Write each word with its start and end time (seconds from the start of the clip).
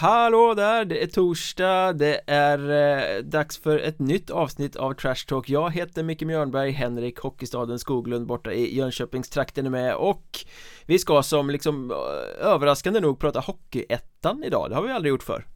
hallå 0.00 0.54
där, 0.54 0.84
det 0.84 1.02
är 1.02 1.06
torsdag, 1.06 1.92
det 1.92 2.20
är 2.26 2.70
eh, 2.70 3.22
dags 3.22 3.58
för 3.58 3.78
ett 3.78 3.98
nytt 3.98 4.30
avsnitt 4.30 4.76
av 4.76 4.94
Trash 4.94 5.26
Talk 5.28 5.48
Jag 5.48 5.70
heter 5.70 6.02
Micke 6.02 6.22
Mjörnberg, 6.22 6.70
Henrik 6.70 7.18
Hockeystaden 7.18 7.78
Skoglund 7.78 8.26
borta 8.26 8.52
i 8.52 8.76
Jönköpingstrakten 8.76 9.66
är 9.66 9.70
med 9.70 9.94
och 9.94 10.38
vi 10.86 10.98
ska 10.98 11.22
som 11.22 11.50
liksom 11.50 11.90
eh, 11.90 12.46
överraskande 12.46 13.00
nog 13.00 13.18
prata 13.18 13.40
Hockeyettan 13.40 14.44
idag, 14.44 14.70
det 14.70 14.76
har 14.76 14.82
vi 14.82 14.92
aldrig 14.92 15.10
gjort 15.10 15.22
för 15.22 15.46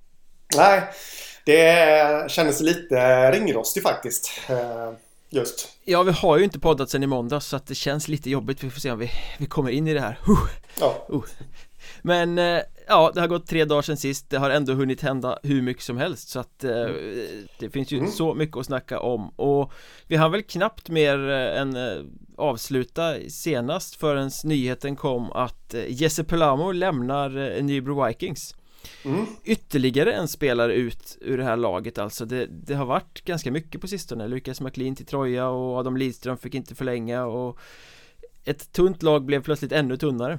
Nej, 0.56 0.82
det 1.46 2.30
kändes 2.30 2.60
lite 2.60 3.30
ringrostig 3.32 3.82
faktiskt 3.82 4.40
eh, 4.48 4.92
Just 5.29 5.68
Ja, 5.84 6.02
vi 6.02 6.12
har 6.12 6.38
ju 6.38 6.45
inte 6.45 6.60
poddat 6.60 6.90
sen 6.90 7.02
i 7.02 7.06
måndag 7.06 7.40
så 7.40 7.56
att 7.56 7.66
det 7.66 7.74
känns 7.74 8.09
lite 8.09 8.30
jobbigt, 8.30 8.62
vi 8.62 8.70
får 8.70 8.80
se 8.80 8.90
om 8.90 8.98
vi, 8.98 9.10
vi 9.38 9.46
kommer 9.46 9.70
in 9.70 9.88
i 9.88 9.95
det 9.95 10.01
här 10.01 10.18
huh. 10.26 10.48
Ja. 10.80 11.06
Uh. 11.12 11.24
Men 12.02 12.38
eh, 12.38 12.60
ja, 12.87 13.11
det 13.15 13.20
har 13.20 13.29
gått 13.29 13.47
tre 13.47 13.65
dagar 13.65 13.83
sedan 13.83 13.97
sist. 13.97 14.30
Det 14.30 14.38
har 14.38 14.51
ändå 14.51 14.73
hunnit 14.73 15.01
hända 15.02 15.38
hur 15.43 15.62
mycket 15.62 15.83
som 15.83 15.97
helst. 15.98 16.29
Så 16.29 16.41
att 16.41 16.65
eh, 16.65 16.87
det 17.59 17.71
finns 17.73 17.93
ju 17.93 17.99
Mm. 17.99 18.10
så 18.10 18.35
mycket 18.35 18.57
att 18.57 18.66
snacka 18.66 19.01
om. 19.01 19.29
Och 19.29 19.73
vi 20.07 20.16
har 20.16 20.29
väl 20.29 20.43
knappt 20.43 20.88
mer 20.88 21.30
eh, 21.30 21.60
än 21.60 21.76
eh, 21.76 22.02
avsluta 22.37 23.15
senast 23.29 23.95
förrän 23.95 24.30
nyheten 24.45 24.96
kom 24.96 25.32
att 25.32 25.74
eh, 25.74 25.85
Jesse 25.88 26.24
Pelamo 26.24 26.73
lämnar 26.73 27.63
Nybro 27.63 28.07
Vikings. 28.07 28.54
Mm. 29.04 29.26
Ytterligare 29.45 30.13
en 30.13 30.29
spelare 30.29 30.74
ut 30.74 31.19
ur 31.21 31.38
det 31.38 31.45
här 31.45 31.57
laget 31.57 31.98
alltså. 31.98 32.24
Det, 32.24 32.46
det 32.46 32.74
har 32.74 32.87
varit 32.87 33.24
ganska 33.24 33.51
mycket 33.51 33.80
på 33.80 33.88
sistone. 33.88 34.29
Lukas 34.29 34.60
McLean 34.60 34.96
till 34.96 35.07
Troja 35.07 35.48
och 35.48 35.76
Adam 35.79 35.96
Lidström 35.96 36.38
fick 36.38 36.54
inte 36.54 36.74
förlänga 36.74 37.24
och 37.24 37.59
Ett 38.45 38.73
tunt 38.73 39.02
lag 39.02 39.24
blev 39.24 39.43
plötsligt 39.43 39.73
ännu 39.73 39.96
tunnare 39.96 40.38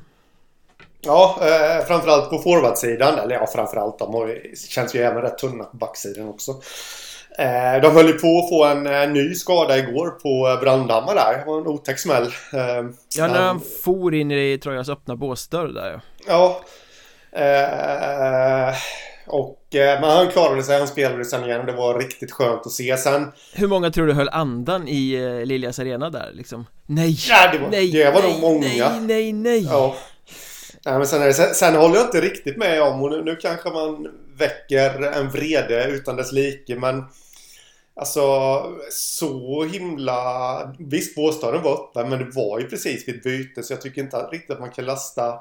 Ja, 1.01 1.39
eh, 1.41 1.85
framförallt 1.85 2.29
på 2.29 2.37
forwardsidan. 2.37 3.19
Eller 3.19 3.35
ja, 3.35 3.47
framförallt. 3.47 3.99
De 3.99 4.13
har, 4.13 4.55
känns 4.69 4.95
ju 4.95 4.99
även 4.99 5.21
rätt 5.21 5.37
tunna 5.37 5.63
på 5.63 5.77
backsidan 5.77 6.29
också. 6.29 6.51
Eh, 7.37 7.81
de 7.81 7.87
höll 7.95 8.07
ju 8.07 8.13
på 8.13 8.39
att 8.39 8.49
få 8.49 8.65
en 8.65 8.87
eh, 8.87 9.09
ny 9.09 9.35
skada 9.35 9.77
igår 9.77 10.09
på 10.09 10.49
eh, 10.49 10.59
Brandhammar 10.59 11.15
där. 11.15 11.37
Det 11.37 11.51
var 11.51 11.61
en 11.61 11.67
otäck 11.67 11.99
smäll. 11.99 12.23
Eh, 12.53 12.89
Ja, 13.17 13.27
när 13.27 13.41
han 13.41 13.61
for 13.83 14.15
in 14.15 14.31
i 14.31 14.59
Trojas 14.63 14.89
öppna 14.89 15.15
båsdörr 15.15 15.67
där 15.67 15.91
ja. 15.91 16.01
Ja. 16.27 16.61
Eh, 17.39 18.73
och, 19.27 19.59
men 19.71 20.03
han 20.03 20.27
klarade 20.27 20.63
sig. 20.63 20.79
Han 20.79 20.87
spelade 20.87 21.25
sen 21.25 21.43
igen 21.43 21.59
och 21.59 21.65
det 21.65 21.71
var 21.71 21.99
riktigt 21.99 22.31
skönt 22.31 22.65
att 22.65 22.71
se. 22.71 22.97
Sen... 22.97 23.31
Hur 23.53 23.67
många 23.67 23.91
tror 23.91 24.07
du 24.07 24.13
höll 24.13 24.29
andan 24.29 24.87
i 24.87 25.41
Liljas 25.45 25.79
arena 25.79 26.09
där 26.09 26.31
liksom? 26.33 26.65
Nej! 26.85 27.17
Ja, 27.29 27.51
det 27.51 27.57
var, 27.57 27.69
nej, 27.69 27.91
det 27.91 28.11
var 28.11 28.21
nej, 28.21 28.31
nog 28.31 28.41
många. 28.41 28.67
Nej, 28.67 28.99
nej, 28.99 29.33
nej! 29.33 29.63
Ja. 29.63 29.95
Nej, 30.85 30.97
men 30.97 31.07
sen, 31.07 31.21
det, 31.21 31.33
sen, 31.33 31.55
sen 31.55 31.75
håller 31.75 31.95
jag 31.95 32.05
inte 32.05 32.21
riktigt 32.21 32.57
med 32.57 32.81
om 32.81 33.03
och 33.03 33.09
nu, 33.09 33.23
nu 33.23 33.35
kanske 33.35 33.69
man 33.69 34.07
väcker 34.37 35.01
en 35.01 35.29
vrede 35.29 35.87
utan 35.87 36.15
dess 36.15 36.31
like 36.31 36.75
men 36.75 37.03
Alltså 37.97 38.21
så 38.91 39.63
himla... 39.63 40.75
Visst 40.79 41.15
båsdörren 41.15 41.63
var 41.63 41.73
öppen 41.73 42.09
men 42.09 42.19
det 42.19 42.31
var 42.35 42.59
ju 42.59 42.69
precis 42.69 43.07
vid 43.07 43.15
ett 43.15 43.23
byte 43.23 43.63
så 43.63 43.73
jag 43.73 43.81
tycker 43.81 44.01
inte 44.01 44.17
riktigt 44.17 44.51
att 44.51 44.59
man 44.59 44.71
kan 44.71 44.85
lasta 44.85 45.39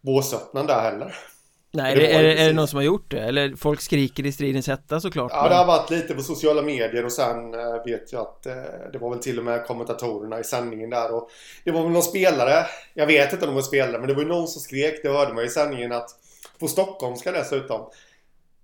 båsöppnaren 0.00 0.66
där 0.66 0.80
heller. 0.80 1.16
Nej, 1.72 1.94
Det 1.96 2.12
är, 2.14 2.22
ju 2.22 2.28
är 2.32 2.46
det 2.46 2.52
någon 2.52 2.68
som 2.68 2.76
har 2.76 2.84
gjort 2.84 3.10
det? 3.10 3.20
Eller 3.20 3.56
folk 3.56 3.80
skriker 3.80 4.26
i 4.26 4.32
stridens 4.32 4.66
hetta 4.68 5.00
såklart 5.00 5.30
Ja, 5.34 5.40
men- 5.42 5.50
det 5.50 5.56
har 5.56 5.66
varit 5.66 5.90
lite 5.90 6.14
på 6.14 6.22
sociala 6.22 6.62
medier 6.62 7.04
och 7.04 7.12
sen 7.12 7.54
eh, 7.54 7.84
vet 7.86 8.12
jag 8.12 8.20
att 8.20 8.46
eh, 8.46 8.52
det 8.92 8.98
var 8.98 9.10
väl 9.10 9.18
till 9.18 9.38
och 9.38 9.44
med 9.44 9.66
kommentatorerna 9.66 10.40
i 10.40 10.44
sändningen 10.44 10.90
där 10.90 11.14
och 11.14 11.30
det 11.64 11.70
var 11.70 11.82
väl 11.82 11.90
någon 11.92 12.02
spelare, 12.02 12.66
jag 12.94 13.06
vet 13.06 13.32
inte 13.32 13.44
om 13.44 13.50
det 13.50 13.54
var 13.54 13.62
spelare, 13.62 13.98
men 13.98 14.08
det 14.08 14.14
var 14.14 14.22
ju 14.22 14.28
någon 14.28 14.48
som 14.48 14.60
skrek, 14.62 14.94
det 15.02 15.08
hörde 15.08 15.34
man 15.34 15.44
i 15.44 15.48
sändningen 15.48 15.92
att 15.92 16.08
på 16.58 16.68
stockholmska 16.68 17.32
dessutom 17.32 17.80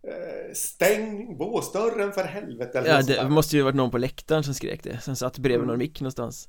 eh, 0.08 0.52
Stäng 0.54 1.36
båsdörren 1.38 2.12
för 2.12 2.24
helvete 2.24 2.78
eller 2.78 2.88
Ja, 2.90 2.96
något 2.98 3.06
det 3.06 3.14
där. 3.14 3.28
måste 3.28 3.56
ju 3.56 3.62
varit 3.62 3.74
någon 3.76 3.90
på 3.90 3.98
läktaren 3.98 4.44
som 4.44 4.54
skrek 4.54 4.80
det 4.82 5.00
Som 5.02 5.16
satt 5.16 5.38
bredvid 5.38 5.56
Mm. 5.56 5.66
någon 5.68 5.78
mick 5.78 6.00
någonstans 6.00 6.48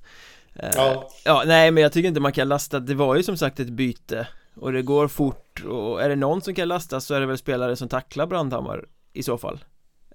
Ja. 0.74 1.09
ja, 1.25 1.44
nej 1.45 1.72
men 1.72 1.84
jag 1.84 1.91
tycker 1.94 2.07
inte 2.07 2.19
man 2.19 2.31
kan 2.34 2.47
lasta 2.50 2.79
Det 2.79 2.95
var 2.95 3.16
ju 3.16 3.24
som 3.24 3.38
sagt 3.38 3.59
ett 3.59 3.68
byte 3.69 4.28
Och 4.59 4.72
det 4.72 4.81
går 4.81 5.07
fort 5.07 5.63
och 5.66 6.01
är 6.03 6.09
det 6.09 6.16
någon 6.16 6.41
som 6.41 6.53
kan 6.56 6.68
lastas 6.68 7.06
så 7.06 7.13
är 7.13 7.19
det 7.19 7.25
väl 7.25 7.38
spelare 7.38 7.75
som 7.75 7.90
tacklar 7.90 8.28
Brandhammar 8.28 8.85
I 9.13 9.23
så 9.23 9.38
fall 9.38 9.59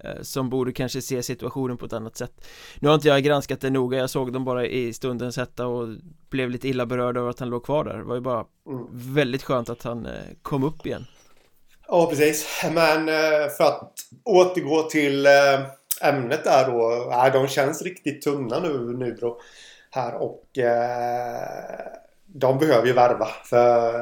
Eh, 0.05 0.23
Som 0.23 0.51
borde 0.51 0.73
kanske 0.73 1.03
se 1.03 1.23
situationen 1.23 1.77
på 1.77 1.87
ett 1.87 1.93
annat 1.93 2.17
sätt 2.17 2.47
Nu 2.81 2.89
har 2.89 2.95
inte 2.95 3.09
jag 3.09 3.23
granskat 3.23 3.61
det 3.61 3.71
noga, 3.71 3.99
jag 3.99 4.11
såg 4.11 4.33
dem 4.33 4.45
bara 4.45 4.67
i 4.67 4.93
stundens 4.93 5.37
hetta 5.37 5.67
och 5.67 5.89
blev 6.31 6.51
lite 6.51 6.69
illa 6.69 6.87
berörd 6.87 7.17
över 7.17 7.31
att 7.31 7.41
han 7.41 7.51
låg 7.51 7.65
kvar 7.65 7.85
där 7.85 7.97
Det 7.99 8.05
var 8.05 8.15
ju 8.15 8.21
bara 8.21 8.45
Mm. 8.67 8.87
väldigt 8.93 9.43
skönt 9.43 9.71
att 9.71 9.83
han 9.83 10.07
eh, 10.07 10.13
kom 10.43 10.65
upp 10.65 10.87
igen 10.87 11.07
Ja, 11.89 12.07
precis. 12.11 12.63
Men 12.73 13.09
eh, 13.09 13.49
för 13.57 13.65
att 13.65 13.93
återgå 14.25 14.83
till 14.83 15.27
ämnet 16.03 16.45
där 16.45 16.71
då. 16.71 17.39
De 17.39 17.49
känns 17.49 17.83
riktigt 17.83 18.23
tunna 18.23 18.61
nu, 18.61 18.79
Nybro. 18.79 19.41
Här 19.91 20.15
och 20.15 20.59
de 22.35 22.59
behöver 22.59 22.87
ju 22.87 22.93
värva. 22.93 23.29
För, 23.45 23.93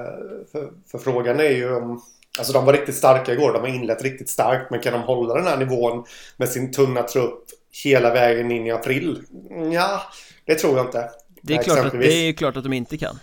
för, 0.53 0.71
för 0.91 0.99
frågan 0.99 1.41
är 1.41 1.51
ju 1.51 1.75
om... 1.75 2.03
Alltså 2.39 2.53
de 2.53 2.65
var 2.65 2.73
riktigt 2.73 2.95
starka 2.95 3.33
igår. 3.33 3.53
De 3.53 3.59
har 3.59 3.69
inlett 3.69 4.03
riktigt 4.03 4.29
starkt. 4.29 4.71
Men 4.71 4.81
kan 4.81 4.93
de 4.93 5.03
hålla 5.03 5.35
den 5.35 5.47
här 5.47 5.57
nivån 5.57 6.05
med 6.37 6.49
sin 6.49 6.73
tunna 6.73 7.03
trupp 7.03 7.45
hela 7.85 8.13
vägen 8.15 8.51
in 8.51 8.67
i 8.67 8.71
april? 8.71 9.23
Ja, 9.73 10.03
det 10.45 10.55
tror 10.55 10.77
jag 10.77 10.87
inte. 10.87 11.11
Det 11.43 11.55
är, 11.55 11.63
klart 11.63 11.87
att, 11.87 11.93
det 11.93 12.29
är 12.29 12.33
klart 12.33 12.57
att 12.57 12.63
de 12.63 12.73
inte 12.73 12.99
kan 12.99 13.19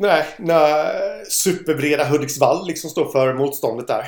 Nej, 0.00 0.26
när 0.38 1.24
superbreda 1.24 2.04
Hudiksvall 2.04 2.66
liksom 2.66 2.90
står 2.90 3.12
för 3.12 3.34
motståndet 3.34 3.86
där. 3.86 4.04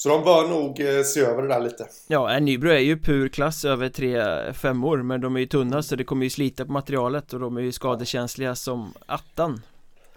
Eh, 0.00 0.02
Så 0.02 0.08
de 0.08 0.24
bör 0.24 0.48
nog 0.48 0.80
eh, 0.80 1.02
se 1.02 1.20
över 1.20 1.42
det 1.42 1.48
där 1.48 1.60
lite. 1.60 1.88
Ja, 2.08 2.38
Nybro 2.40 2.70
är 2.70 2.78
ju 2.78 2.98
pur 2.98 3.28
klass 3.28 3.64
över 3.64 3.88
tre 3.88 4.22
femmor 4.52 5.02
Men 5.02 5.20
de 5.20 5.36
är 5.36 5.40
ju 5.40 5.46
tunna 5.46 5.82
så 5.82 5.96
det 5.96 6.04
kommer 6.04 6.24
ju 6.24 6.30
slita 6.30 6.64
på 6.64 6.72
materialet 6.72 7.32
Och 7.32 7.40
de 7.40 7.56
är 7.56 7.60
ju 7.60 7.72
skadekänsliga 7.72 8.54
som 8.54 8.94
attan 9.06 9.62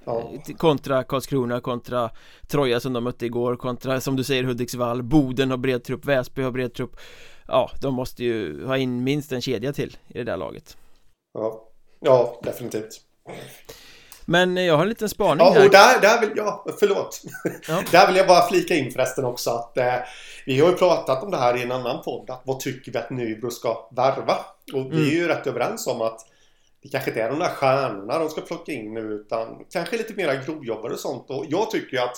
Ja. 0.06 0.32
Kontra 0.58 1.04
Karlskrona, 1.04 1.60
kontra 1.62 2.10
Troja 2.48 2.80
som 2.80 2.94
de 2.94 3.04
mötte 3.04 3.26
igår 3.26 3.56
Kontra 3.56 4.02
som 4.02 4.16
du 4.16 4.24
säger 4.24 4.44
Hudiksvall 4.44 5.04
Boden 5.04 5.50
har 5.50 5.58
bred 5.58 5.84
trupp, 5.84 6.06
Väsby 6.06 6.42
har 6.42 6.52
bred 6.52 6.74
trupp 6.74 6.96
Ja, 7.48 7.72
de 7.82 7.94
måste 7.94 8.24
ju 8.24 8.66
ha 8.66 8.78
in 8.78 9.04
minst 9.04 9.32
en 9.32 9.42
kedja 9.42 9.74
till 9.74 9.98
i 10.08 10.14
det 10.14 10.24
där 10.24 10.38
laget 10.38 10.78
Ja, 11.34 11.64
ja 12.00 12.40
definitivt. 12.44 13.02
Men 14.26 14.58
jag 14.58 14.76
har 14.76 14.84
en 14.84 14.90
liten 14.90 15.10
spaning 15.10 15.46
Ja, 15.48 15.52
här 15.54 15.66
och 15.66 15.72
där, 15.72 16.02
där 16.02 16.22
vill 16.22 16.32
jag, 16.36 16.64
förlåt. 16.80 17.22
Ja. 17.68 17.84
Där 17.92 18.08
vill 18.08 18.16
jag 18.16 18.28
bara 18.28 18.48
flika 18.48 18.76
in 18.76 18.92
förresten 18.92 19.26
också 19.26 19.50
att 19.50 19.78
eh, 19.78 19.94
vi 20.46 20.60
har 20.60 20.70
ju 20.70 20.76
pratat 20.76 21.24
om 21.24 21.32
det 21.32 21.38
här 21.38 21.58
i 21.58 21.62
en 21.64 21.72
annan 21.72 22.04
podd. 22.04 22.30
Att 22.30 22.42
vad 22.46 22.60
tycker 22.60 22.92
vi 22.92 22.98
att 22.98 23.10
Nybro 23.10 23.52
ska 23.52 23.90
värva? 23.92 24.36
Och 24.74 24.80
vi 24.92 24.96
Mm. 24.98 25.02
är 25.08 25.12
ju 25.12 25.28
rätt 25.28 25.48
överens 25.48 25.88
om 25.88 26.02
att 26.02 26.20
det 26.84 26.90
kanske 26.90 27.10
inte 27.10 27.22
är 27.22 27.30
de 27.30 27.40
där 27.40 27.50
stjärnorna 27.50 28.20
de 28.20 28.30
ska 28.30 28.42
plocka 28.42 28.72
in 28.72 28.94
nu 28.94 29.00
utan 29.02 29.66
kanske 29.72 29.98
lite 29.98 30.14
mera 30.14 30.36
grovjobbare 30.36 30.94
och 30.94 31.00
sånt. 31.00 31.30
Och 31.30 31.46
jag 31.50 31.72
tycker 31.72 31.98
ju 31.98 32.04
att 32.04 32.16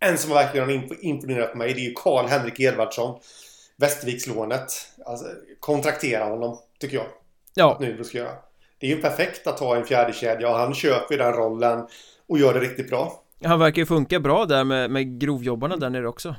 en 0.00 0.18
som 0.18 0.30
verkligen 0.30 0.66
har 0.68 0.74
imp- 0.74 0.98
imponerat 1.00 1.52
på 1.52 1.58
mig 1.58 1.72
det 1.74 1.80
är 1.80 1.84
ju 1.84 1.92
Karl-Henrik 1.94 2.60
Edvardsson. 2.60 3.20
Västervikslånet. 3.76 4.72
Alltså, 5.06 5.26
kontraktera 5.60 6.24
honom, 6.24 6.58
tycker 6.80 6.96
jag. 6.96 7.06
Ja, 7.54 7.76
Nybro 7.80 8.04
ska 8.04 8.18
göra. 8.18 8.32
Det 8.84 8.88
är 8.92 8.96
ju 8.96 9.02
perfekt 9.02 9.46
att 9.46 9.60
ha 9.60 9.76
en 9.76 9.84
fjärde 9.84 10.12
kedja 10.12 10.48
och 10.50 10.56
han 10.56 10.74
köper 10.74 11.18
den 11.18 11.32
rollen 11.32 11.86
och 12.28 12.38
gör 12.38 12.54
det 12.54 12.60
riktigt 12.60 12.90
bra. 12.90 13.22
han 13.44 13.58
verkar 13.58 13.82
ju 13.82 13.86
funka 13.86 14.20
bra 14.20 14.44
där 14.46 14.64
med, 14.64 14.90
med 14.90 15.20
grovjobbarna 15.20 15.76
där 15.76 15.90
nere 15.90 16.08
också. 16.08 16.34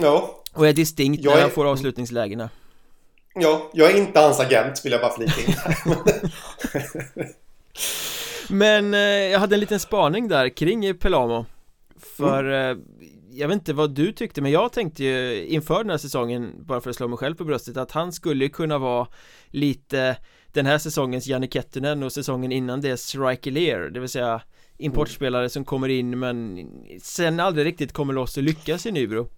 Ja, 0.00 0.42
Och 0.52 0.68
är 0.68 0.72
distinkt 0.72 1.24
Jag 1.24 1.30
när 1.30 1.36
är- 1.38 1.42
han 1.42 1.50
får 1.50 1.66
avslutningslägena. 1.66 2.50
Ja, 3.34 3.70
jag 3.72 3.90
är 3.90 3.96
inte 3.96 4.20
hans 4.20 4.40
agent 4.40 4.84
vill 4.84 4.92
jag 4.92 5.00
bara 5.00 5.12
flika 5.12 5.40
in. 5.40 5.54
Men 8.48 8.94
eh, 8.94 9.00
jag 9.00 9.38
hade 9.40 9.54
en 9.56 9.60
liten 9.60 9.80
spaning 9.80 10.28
där 10.28 10.48
kring 10.48 10.98
Pelamo. 10.98 11.46
För 12.16 12.70
eh, 12.70 12.76
jag 13.30 13.48
vet 13.48 13.54
inte 13.54 13.72
vad 13.72 13.90
du 13.90 14.12
tyckte 14.12 14.40
men 14.40 14.52
jag 14.52 14.72
tänkte 14.72 15.04
ju 15.04 15.46
inför 15.46 15.78
den 15.78 15.90
här 15.90 15.98
säsongen 15.98 16.52
Bara 16.60 16.80
för 16.80 16.90
att 16.90 16.96
slå 16.96 17.08
mig 17.08 17.18
själv 17.18 17.34
på 17.34 17.44
bröstet 17.44 17.76
att 17.76 17.90
han 17.90 18.12
skulle 18.12 18.48
kunna 18.48 18.78
vara 18.78 19.06
lite 19.46 20.16
Den 20.56 20.66
här 20.66 20.78
säsongens 20.78 21.26
Janne 21.26 21.46
Kettunen 21.46 22.02
och 22.02 22.12
säsongen 22.12 22.52
innan 22.52 22.80
det 22.80 22.96
Striker 22.96 23.50
Lear 23.50 23.80
Det 23.80 24.00
vill 24.00 24.08
säga 24.08 24.42
Importspelare 24.78 25.48
som 25.48 25.64
kommer 25.64 25.88
in 25.88 26.18
men 26.18 26.66
sen 27.02 27.40
aldrig 27.40 27.66
riktigt 27.66 27.92
kommer 27.92 28.14
loss 28.14 28.36
och 28.36 28.42
lyckas 28.42 28.86
i 28.86 28.92
Nybro 28.92 29.28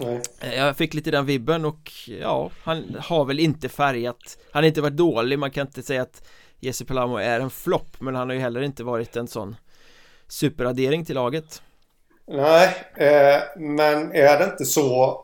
Nej. 0.00 0.22
Eh, 0.40 0.54
Jag 0.54 0.76
fick 0.76 0.94
lite 0.94 1.10
den 1.10 1.26
vibben 1.26 1.64
och 1.64 1.90
ja, 2.20 2.50
han 2.62 2.96
har 3.00 3.24
väl 3.24 3.40
inte 3.40 3.68
färgat 3.68 4.38
Han 4.52 4.62
har 4.62 4.68
inte 4.68 4.80
varit 4.80 4.96
dålig, 4.96 5.38
man 5.38 5.50
kan 5.50 5.66
inte 5.66 5.82
säga 5.82 6.02
att 6.02 6.28
Jesse 6.60 6.84
Pelamo 6.84 7.16
är 7.16 7.40
en 7.40 7.50
flopp 7.50 7.96
Men 8.00 8.14
han 8.14 8.28
har 8.28 8.34
ju 8.34 8.40
heller 8.40 8.60
inte 8.62 8.84
varit 8.84 9.16
en 9.16 9.28
sån 9.28 9.56
Superaddering 10.28 11.04
till 11.04 11.14
laget 11.14 11.62
Nej, 12.28 12.74
eh, 12.96 13.42
men 13.56 14.12
är 14.12 14.38
det 14.38 14.44
inte 14.44 14.64
så 14.64 15.20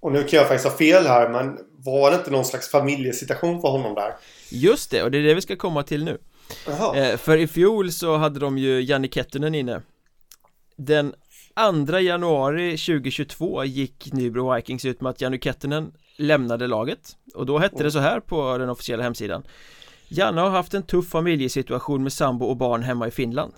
och 0.00 0.12
nu 0.12 0.22
kan 0.24 0.38
jag 0.38 0.48
faktiskt 0.48 0.68
ha 0.68 0.76
fel 0.78 1.06
här 1.06 1.28
men 1.28 1.58
var 1.78 2.10
det 2.10 2.16
inte 2.16 2.30
någon 2.30 2.44
slags 2.44 2.70
familjesituation 2.70 3.60
för 3.60 3.68
honom 3.68 3.94
där? 3.94 4.14
Just 4.50 4.90
det, 4.90 5.02
och 5.02 5.10
det 5.10 5.18
är 5.18 5.22
det 5.22 5.34
vi 5.34 5.40
ska 5.40 5.56
komma 5.56 5.82
till 5.82 6.04
nu. 6.04 6.18
Eh, 6.96 7.16
För 7.16 7.36
i 7.36 7.46
fjol 7.46 7.92
så 7.92 8.16
hade 8.16 8.40
de 8.40 8.58
ju 8.58 8.80
Janne 8.80 9.08
Kettunen 9.08 9.54
inne. 9.54 9.82
Den 10.76 11.14
2 11.86 11.98
januari 11.98 12.70
2022 12.70 13.64
gick 13.64 14.12
Nybro 14.12 14.54
Vikings 14.54 14.84
ut 14.84 15.00
med 15.00 15.10
att 15.10 15.20
Janne 15.20 15.38
Kettinen 15.38 15.92
lämnade 16.16 16.66
laget. 16.66 17.16
Och 17.34 17.46
då 17.46 17.58
hette 17.58 17.82
det 17.82 17.90
så 17.90 17.98
här 17.98 18.20
på 18.20 18.58
den 18.58 18.68
officiella 18.68 19.02
hemsidan. 19.02 19.42
Janne 20.08 20.40
har 20.40 20.50
haft 20.50 20.74
en 20.74 20.82
tuff 20.82 21.08
familjesituation 21.08 22.02
med 22.02 22.12
sambo 22.12 22.46
och 22.46 22.56
barn 22.56 22.82
hemma 22.82 23.08
i 23.08 23.10
Finland. 23.10 23.52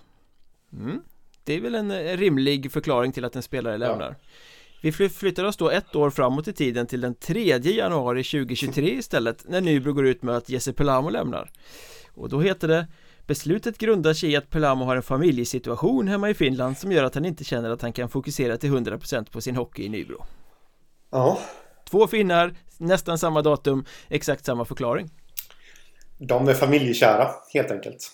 Mm. 0.73 1.01
Det 1.45 1.55
är 1.55 1.61
väl 1.61 1.75
en 1.75 2.17
rimlig 2.17 2.73
förklaring 2.73 3.13
till 3.13 3.25
att 3.25 3.37
en 3.37 3.43
spelare 3.43 3.79
lämnar. 3.79 4.09
ja. 4.09 4.15
Vi 4.81 4.93
flyttar 4.93 5.45
oss 5.45 5.57
då 5.57 5.71
ett 5.71 5.97
år 5.97 6.11
framåt 6.11 6.49
i 6.49 6.53
tiden 6.53 6.87
till 6.87 7.01
den 7.01 7.15
3 7.15 7.59
januari 7.59 8.25
2023 8.25 8.91
istället 8.91 9.45
när 9.49 9.61
Nybro 9.61 9.93
går 9.93 10.07
ut 10.07 10.23
med 10.23 10.37
att 10.37 10.49
Jesse 10.49 10.73
Pelamo 10.73 11.11
lämnar. 11.11 11.51
Och 12.15 12.29
då 12.29 12.41
heter 12.41 12.69
det 12.69 12.87
Beslutet 13.27 13.79
grundar 13.79 14.13
sig 14.13 14.33
i 14.33 14.37
att 14.37 14.51
Pelamo 14.51 14.85
har 14.85 14.97
en 14.97 15.03
familjesituation 15.03 16.09
hemma 16.09 16.31
i 16.31 16.35
Finland 16.35 16.79
som 16.79 16.93
gör 16.93 17.05
att 17.05 17.15
han 17.15 17.25
inte 17.25 17.45
känner 17.45 17.71
att 17.71 17.83
han 17.83 17.93
kan 17.93 18.09
fokusera 18.09 18.57
till 18.57 18.71
100% 18.71 19.31
på 19.31 19.41
sin 19.41 19.57
hockey 19.57 19.83
i 19.83 19.89
Nybro. 19.89 20.25
Ja. 21.11 21.39
Två 21.91 22.07
finnar, 22.07 22.55
nästan 22.79 23.19
samma 23.19 23.43
datum, 23.43 23.85
exakt 24.09 24.45
samma 24.45 24.65
förklaring 24.65 25.11
De 26.19 26.49
är 26.49 26.55
familjekära, 26.55 27.31
helt 27.53 27.71
enkelt 27.71 28.11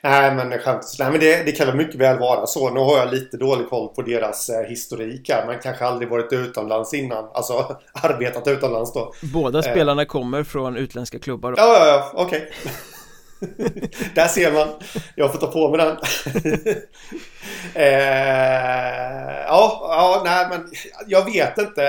Nej 0.00 0.34
men 0.34 0.58
skämt 0.58 0.96
Nej 0.98 1.10
men 1.10 1.20
det, 1.20 1.42
det 1.42 1.52
kan 1.52 1.66
väl 1.66 1.76
mycket 1.76 2.00
väl 2.00 2.18
vara 2.18 2.46
så. 2.46 2.70
Nu 2.70 2.80
har 2.80 2.98
jag 2.98 3.10
lite 3.10 3.36
dålig 3.36 3.68
koll 3.68 3.88
på 3.88 4.02
deras 4.02 4.48
eh, 4.48 4.68
historik 4.68 5.28
här. 5.28 5.46
Man 5.46 5.58
kanske 5.58 5.84
aldrig 5.84 6.10
varit 6.10 6.32
utomlands 6.32 6.94
innan. 6.94 7.30
Alltså 7.34 7.76
arbetat 7.92 8.48
utomlands 8.48 8.92
då. 8.92 9.12
Båda 9.32 9.58
eh. 9.58 9.72
spelarna 9.72 10.04
kommer 10.04 10.44
från 10.44 10.76
utländska 10.76 11.18
klubbar. 11.18 11.50
Då. 11.50 11.56
Ja, 11.58 11.78
ja, 11.78 11.86
ja, 11.86 12.10
okej. 12.14 12.38
Okay. 12.40 12.52
Där 14.14 14.28
ser 14.28 14.52
man. 14.52 14.68
Jag 15.14 15.32
får 15.32 15.38
ta 15.38 15.46
på 15.46 15.68
mig 15.68 15.78
den. 15.78 15.96
eh, 17.74 17.86
ja, 19.46 19.78
ja, 19.82 20.22
nej 20.24 20.46
men 20.50 20.70
jag 21.06 21.24
vet 21.24 21.58
inte. 21.58 21.82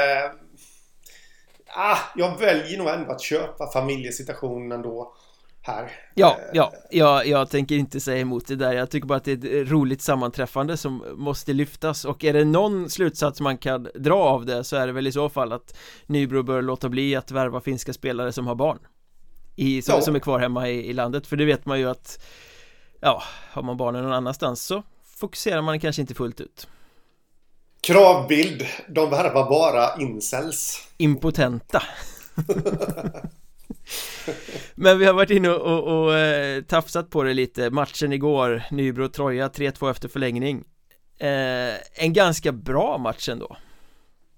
Ah, 1.76 1.98
jag 2.16 2.40
väljer 2.40 2.78
nog 2.78 2.88
ändå 2.88 3.12
att 3.12 3.22
köpa 3.22 3.72
familjesituationen 3.74 4.72
ändå 4.72 5.14
här. 5.68 5.92
Ja, 6.14 6.38
ja, 6.54 6.74
ja, 6.92 7.24
jag 7.24 7.50
tänker 7.50 7.76
inte 7.76 8.00
säga 8.00 8.22
emot 8.22 8.48
det 8.48 8.56
där. 8.56 8.74
Jag 8.74 8.90
tycker 8.90 9.08
bara 9.08 9.18
att 9.18 9.24
det 9.24 9.32
är 9.32 9.62
ett 9.62 9.70
roligt 9.70 10.02
sammanträffande 10.02 10.78
som 10.78 11.04
måste 11.16 11.54
lyftas. 11.54 12.06
Och 12.06 12.24
är 12.24 12.34
det 12.34 12.46
någon 12.46 12.90
slutsats 12.90 13.42
man 13.42 13.58
kan 13.58 13.88
dra 13.96 14.16
av 14.16 14.46
det 14.46 14.64
så 14.64 14.76
är 14.76 14.88
det 14.88 14.94
väl 14.94 15.08
i 15.08 15.12
så 15.12 15.30
fall 15.30 15.52
att 15.52 15.78
Nybro 16.06 16.44
bör 16.44 16.62
låta 16.62 16.90
bli 16.90 17.16
att 17.16 17.32
värva 17.32 17.62
finska 17.62 17.94
spelare 17.94 18.32
som 18.32 18.48
har 18.48 18.56
barn 18.56 18.80
i, 19.56 19.82
som, 19.82 19.96
ja. 19.96 20.02
som 20.02 20.16
är 20.16 20.20
kvar 20.20 20.40
hemma 20.40 20.70
i, 20.70 20.90
i 20.90 20.94
landet. 20.94 21.28
För 21.28 21.36
det 21.36 21.46
vet 21.46 21.66
man 21.66 21.80
ju 21.80 21.90
att 21.90 22.26
ja, 23.00 23.24
har 23.52 23.64
man 23.64 23.78
barnen 23.78 24.04
någon 24.04 24.14
annanstans 24.14 24.64
så 24.66 24.84
fokuserar 25.16 25.62
man 25.62 25.80
kanske 25.80 26.02
inte 26.02 26.14
fullt 26.14 26.42
ut. 26.42 26.68
Kravbild, 27.82 28.66
de 28.90 29.10
värvar 29.10 29.50
bara 29.50 30.02
incels. 30.02 30.88
Impotenta 30.98 31.84
Men 34.76 35.00
vi 35.00 35.06
har 35.06 35.14
varit 35.14 35.30
inne 35.30 35.50
och, 35.50 35.62
och, 35.62 36.04
och 36.04 36.14
eh, 36.16 36.62
tafsat 36.62 37.10
på 37.10 37.24
det 37.24 37.34
lite 37.34 37.70
Matchen 37.70 38.14
igår, 38.14 38.64
Nybro-Troja 38.72 39.48
3-2 39.48 39.92
efter 39.92 40.08
förlängning 40.08 40.64
eh, 41.20 42.04
En 42.04 42.14
ganska 42.14 42.52
bra 42.52 42.98
match 42.98 43.30
ändå 43.30 43.58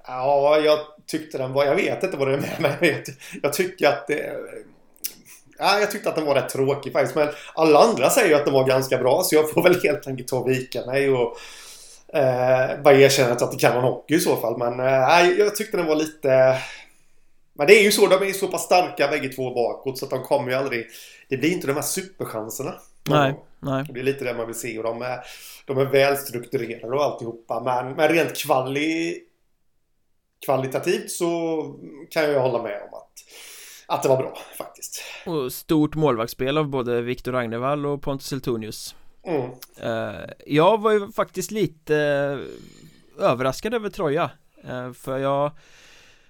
Ja, 0.07 0.57
jag 0.57 0.79
tyckte 1.07 1.37
den 1.37 1.53
var, 1.53 1.65
jag 1.65 1.75
vet 1.75 2.03
inte 2.03 2.17
vad 2.17 2.27
det 2.27 2.33
är 2.33 2.41
med 2.41 2.61
mig 2.61 2.77
jag, 2.81 3.15
jag 3.43 3.53
tycker 3.53 3.87
att 3.87 4.07
det 4.07 4.35
Ja, 5.59 5.79
jag 5.79 5.91
tyckte 5.91 6.09
att 6.09 6.15
den 6.15 6.25
var 6.25 6.35
rätt 6.35 6.49
tråkig 6.49 6.93
faktiskt. 6.93 7.15
Men 7.15 7.29
alla 7.53 7.79
andra 7.79 8.09
säger 8.09 8.29
ju 8.29 8.35
att 8.35 8.45
den 8.45 8.53
var 8.53 8.67
ganska 8.67 8.97
bra. 8.97 9.21
Så 9.23 9.35
jag 9.35 9.51
får 9.51 9.63
väl 9.63 9.81
helt 9.83 10.07
enkelt 10.07 10.27
ta 10.27 10.37
och 10.37 10.49
vika 10.49 10.85
mig 10.85 11.09
och 11.09 11.37
eh, 12.13 12.81
bara 12.83 12.93
erkänna 12.93 13.31
att 13.31 13.51
det 13.51 13.57
kan 13.57 13.75
vara 13.75 13.85
hockey 13.85 14.15
i 14.15 14.19
så 14.19 14.35
fall. 14.35 14.57
Men 14.57 14.79
eh, 14.79 15.29
jag 15.37 15.55
tyckte 15.55 15.77
den 15.77 15.85
var 15.85 15.95
lite... 15.95 16.57
Men 17.59 17.67
det 17.67 17.79
är 17.79 17.83
ju 17.83 17.91
så, 17.91 18.07
de 18.07 18.29
är 18.29 18.33
så 18.33 18.47
pass 18.47 18.63
starka 18.63 19.07
bägge 19.07 19.29
två 19.29 19.53
bakåt 19.53 19.97
så 19.97 20.05
att 20.05 20.11
de 20.11 20.23
kommer 20.23 20.51
ju 20.51 20.57
aldrig... 20.57 20.87
Det 21.29 21.37
blir 21.37 21.51
inte 21.51 21.67
de 21.67 21.73
här 21.73 21.81
superchanserna. 21.81 22.73
Nej, 23.09 23.35
nej. 23.59 23.85
Det 23.89 23.99
är 23.99 24.03
lite 24.03 24.23
det 24.23 24.33
man 24.33 24.45
vill 24.47 24.55
se 24.55 24.77
och 24.77 24.83
de 24.83 25.01
är, 25.01 25.19
de 25.65 25.77
är 25.77 25.85
välstrukturerade 25.85 26.95
och 26.95 27.03
alltihopa. 27.03 27.61
Men, 27.63 27.93
men 27.95 28.09
rent 28.09 28.37
kvali, 28.37 29.19
kvalitativt 30.45 31.11
så 31.11 31.61
kan 32.09 32.23
jag 32.23 32.41
hålla 32.41 32.63
med 32.63 32.81
om 32.81 32.93
att 32.93 33.09
att 33.87 34.03
det 34.03 34.09
var 34.09 34.17
bra 34.17 34.37
faktiskt. 34.57 35.03
Och 35.25 35.53
stort 35.53 35.95
målvaktsspel 35.95 36.57
av 36.57 36.67
både 36.67 37.01
Viktor 37.01 37.31
Ragnevall 37.31 37.85
och 37.85 38.01
Pontus 38.01 38.33
Eltonius. 38.33 38.95
Mm. 39.23 39.51
Uh, 39.83 40.29
jag 40.45 40.81
var 40.81 40.91
ju 40.91 41.11
faktiskt 41.11 41.51
lite 41.51 41.95
överraskad 43.19 43.73
över 43.73 43.89
Troja. 43.89 44.31
Uh, 44.65 44.93
för 44.93 45.17
jag 45.17 45.51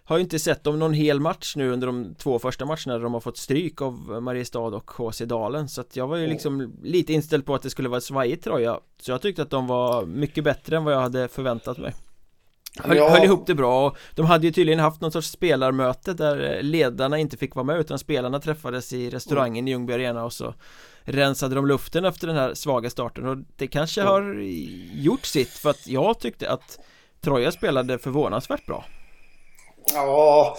har 0.09 0.17
ju 0.17 0.23
inte 0.23 0.39
sett 0.39 0.63
dem 0.63 0.79
någon 0.79 0.93
hel 0.93 1.19
match 1.19 1.55
nu 1.55 1.71
under 1.71 1.87
de 1.87 2.15
två 2.15 2.39
första 2.39 2.65
matcherna 2.65 2.93
där 2.93 2.99
de 2.99 3.13
har 3.13 3.19
fått 3.19 3.37
stryk 3.37 3.81
av 3.81 4.21
Mariestad 4.23 4.59
och 4.59 4.91
HC 4.91 5.21
Dalen 5.21 5.69
så 5.69 5.81
att 5.81 5.95
jag 5.95 6.07
var 6.07 6.17
ju 6.17 6.27
liksom 6.27 6.73
lite 6.83 7.13
inställd 7.13 7.45
på 7.45 7.55
att 7.55 7.61
det 7.61 7.69
skulle 7.69 7.89
vara 7.89 8.01
svajigt 8.01 8.43
Troja 8.43 8.79
Så 9.01 9.11
jag 9.11 9.21
tyckte 9.21 9.41
att 9.41 9.49
de 9.49 9.67
var 9.67 10.05
mycket 10.05 10.43
bättre 10.43 10.77
än 10.77 10.83
vad 10.83 10.93
jag 10.93 11.01
hade 11.01 11.27
förväntat 11.27 11.77
mig 11.77 11.93
höll, 12.79 12.97
ja. 12.97 13.09
höll 13.09 13.23
ihop 13.23 13.47
det 13.47 13.55
bra 13.55 13.87
och 13.87 13.97
de 14.15 14.25
hade 14.25 14.45
ju 14.45 14.51
tydligen 14.51 14.79
haft 14.79 15.01
någon 15.01 15.11
sorts 15.11 15.29
spelarmöte 15.29 16.13
där 16.13 16.63
ledarna 16.63 17.17
inte 17.17 17.37
fick 17.37 17.55
vara 17.55 17.65
med 17.65 17.79
utan 17.79 17.99
spelarna 17.99 18.39
träffades 18.39 18.93
i 18.93 19.09
restaurangen 19.09 19.63
mm. 19.63 19.67
i 19.67 19.71
Ljungby 19.71 19.93
Arena 19.93 20.25
och 20.25 20.33
så 20.33 20.53
rensade 21.01 21.55
de 21.55 21.67
luften 21.67 22.05
efter 22.05 22.27
den 22.27 22.35
här 22.35 22.53
svaga 22.53 22.89
starten 22.89 23.25
och 23.25 23.37
det 23.55 23.67
kanske 23.67 24.01
mm. 24.01 24.13
har 24.13 24.41
gjort 24.93 25.25
sitt 25.25 25.49
för 25.49 25.69
att 25.69 25.87
jag 25.87 26.19
tyckte 26.19 26.51
att 26.51 26.79
Troja 27.21 27.51
spelade 27.51 27.97
förvånansvärt 27.97 28.65
bra 28.65 28.85
Ja, 29.93 30.57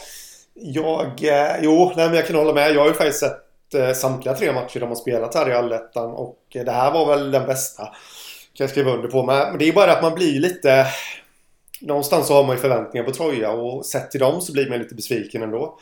jag, 0.55 1.25
eh, 1.25 1.57
jo, 1.63 1.93
nej 1.97 2.07
men 2.07 2.17
jag 2.17 2.27
kan 2.27 2.37
hålla 2.37 2.53
med. 2.53 2.75
Jag 2.75 2.81
har 2.81 2.89
ju 2.89 2.95
faktiskt 2.95 3.21
sett 3.21 3.75
eh, 3.75 3.93
samtliga 3.93 4.35
tre 4.35 4.53
matcher 4.53 4.81
de 4.81 4.89
har 4.89 4.97
spelat 4.97 5.35
här 5.35 5.51
i 5.51 5.55
Allettan 5.55 6.11
och 6.11 6.39
det 6.53 6.71
här 6.71 6.93
var 6.93 7.07
väl 7.07 7.31
den 7.31 7.47
bästa. 7.47 7.85
Kan 8.53 8.65
jag 8.65 8.71
skriva 8.71 8.91
under 8.91 9.09
på. 9.09 9.23
Men 9.23 9.59
det 9.59 9.69
är 9.69 9.73
bara 9.73 9.93
att 9.93 10.03
man 10.03 10.15
blir 10.15 10.41
lite 10.41 10.87
någonstans 11.81 12.27
så 12.27 12.35
har 12.35 12.45
man 12.45 12.57
ju 12.57 12.63
förväntningar 12.63 13.07
på 13.07 13.13
Troja 13.13 13.51
och 13.51 13.87
sett 13.87 14.11
till 14.11 14.21
dem 14.21 14.41
så 14.41 14.53
blir 14.53 14.71
man 14.71 14.79
lite 14.79 14.95
besviken 14.95 15.43
ändå. 15.43 15.79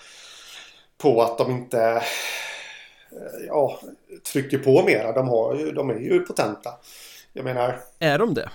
På 0.98 1.22
att 1.22 1.38
de 1.38 1.50
inte 1.50 1.80
eh, 1.82 2.02
ja, 3.46 3.80
trycker 4.32 4.58
på 4.58 4.82
mera. 4.82 5.12
De, 5.12 5.28
har 5.28 5.54
ju, 5.54 5.72
de 5.72 5.90
är 5.90 5.98
ju 5.98 6.20
potenta. 6.20 6.70
Jag 7.32 7.44
menar... 7.44 7.80
Är 7.98 8.18
de 8.18 8.34
det? 8.34 8.50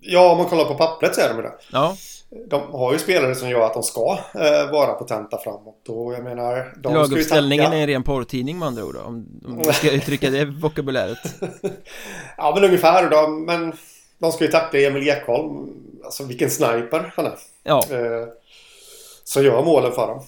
Ja, 0.00 0.32
om 0.32 0.38
man 0.38 0.46
kollar 0.46 0.64
på 0.64 0.74
pappret 0.74 1.14
så 1.14 1.20
är 1.20 1.28
de 1.28 1.42
det. 1.42 1.52
Ja. 1.72 1.96
De 2.46 2.72
har 2.72 2.92
ju 2.92 2.98
spelare 2.98 3.34
som 3.34 3.50
gör 3.50 3.66
att 3.66 3.74
de 3.74 3.82
ska 3.82 4.18
eh, 4.34 4.70
vara 4.70 4.92
potenta 4.92 5.38
framåt 5.38 5.88
och 5.88 6.12
jag 6.12 6.24
menar... 6.24 6.74
Laguppställningen 6.82 7.72
är 7.72 7.76
en 7.76 7.86
ren 7.86 8.02
porrtidning 8.02 8.58
med 8.58 8.68
andra 8.68 8.84
ord 8.84 8.94
då, 8.94 9.00
om, 9.00 9.26
om 9.46 9.56
man 9.56 9.72
ska 9.72 9.90
uttrycka 9.92 10.30
det 10.30 10.44
vokabuläret. 10.44 11.18
ja, 12.36 12.52
men 12.54 12.64
ungefär 12.64 13.10
då. 13.10 13.28
Men 13.28 13.72
de 14.18 14.32
ska 14.32 14.44
ju 14.44 14.50
tackla 14.50 14.80
Emil 14.80 15.08
Ekholm. 15.08 15.70
Alltså 16.04 16.24
vilken 16.24 16.50
sniper 16.50 17.12
han 17.16 17.26
är. 17.26 17.38
Ja. 17.62 17.84
Eh, 17.90 18.28
som 19.24 19.44
gör 19.44 19.64
målen 19.64 19.92
för 19.92 20.06
dem. 20.06 20.22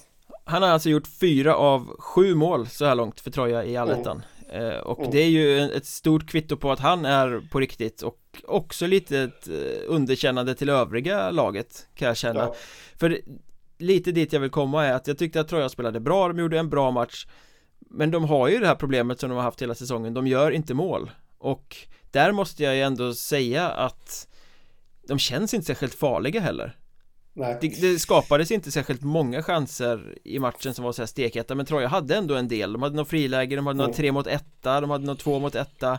Han 0.45 0.63
har 0.63 0.71
alltså 0.71 0.89
gjort 0.89 1.07
fyra 1.21 1.57
av 1.57 1.97
sju 1.99 2.35
mål 2.35 2.69
så 2.69 2.85
här 2.85 2.95
långt 2.95 3.21
för 3.21 3.31
Troja 3.31 3.65
i 3.65 3.77
allettan. 3.77 4.17
Mm. 4.17 4.23
Eh, 4.49 4.77
och 4.77 4.99
mm. 4.99 5.11
det 5.11 5.19
är 5.19 5.29
ju 5.29 5.61
ett 5.61 5.87
stort 5.87 6.29
kvitto 6.29 6.57
på 6.57 6.73
att 6.73 6.81
han 6.81 7.05
är 7.05 7.49
på 7.51 7.61
riktigt 7.61 8.03
och 8.03 8.19
också 8.45 8.87
lite 8.87 9.19
ett 9.19 9.49
eh, 9.49 9.55
underkännande 9.87 10.55
till 10.55 10.69
övriga 10.69 11.31
laget 11.31 11.87
kan 11.95 12.09
jag 12.09 12.17
känna. 12.17 12.41
Ja. 12.41 12.55
För 12.97 13.21
lite 13.79 14.13
dit 14.13 14.33
jag 14.33 14.41
vill 14.41 14.51
komma 14.51 14.87
är 14.87 14.93
att 14.93 15.07
jag 15.07 15.19
tyckte 15.19 15.41
att 15.41 15.49
Troja 15.49 15.69
spelade 15.69 16.01
bra, 16.01 16.29
de 16.29 16.39
gjorde 16.39 16.59
en 16.59 16.71
bra 16.71 16.91
match 16.91 17.27
Men 17.79 18.11
de 18.11 18.25
har 18.25 18.49
ju 18.49 18.59
det 18.59 18.67
här 18.67 18.75
problemet 18.75 19.21
som 19.21 19.29
de 19.31 19.37
har 19.37 19.43
haft 19.43 19.63
hela 19.63 19.75
säsongen, 19.75 20.15
de 20.15 20.27
gör 20.27 20.51
inte 20.51 20.75
mål 20.75 21.11
Och 21.39 21.77
där 22.11 22.33
måste 22.33 22.63
jag 22.63 22.75
ju 22.75 22.83
ändå 22.83 23.15
säga 23.15 23.69
att 23.69 24.29
de 25.09 25.19
känns 25.19 25.55
inte 25.55 25.67
särskilt 25.67 25.95
farliga 25.95 26.41
heller. 26.41 26.77
Det, 27.35 27.81
det, 27.81 27.99
skapades 27.99 28.51
inte 28.51 28.73
särskilt 28.73 29.03
många 29.03 29.43
chanser 29.43 30.19
i 30.25 30.39
matchen 30.39 30.75
som 30.75 30.85
var 30.85 30.93
så 30.93 31.03
här 31.03 31.07
stekheta 31.07 31.55
Men 31.55 31.67
Troja 31.67 31.89
hade 31.89 32.17
ändå 32.17 32.35
en 32.35 32.49
del. 32.49 32.73
De 32.73 32.83
hade 32.83 32.97
några 32.97 33.09
friläge, 33.09 33.57
de 33.57 33.67
hade 33.67 33.77
några 33.79 33.93
tre 33.93 34.13
mot 34.13 34.27
etta, 34.27 34.81
de 34.81 34.91
hade 34.91 35.07
några 35.07 35.19
två 35.21 35.39
mot 35.39 35.55
etta. 35.55 35.99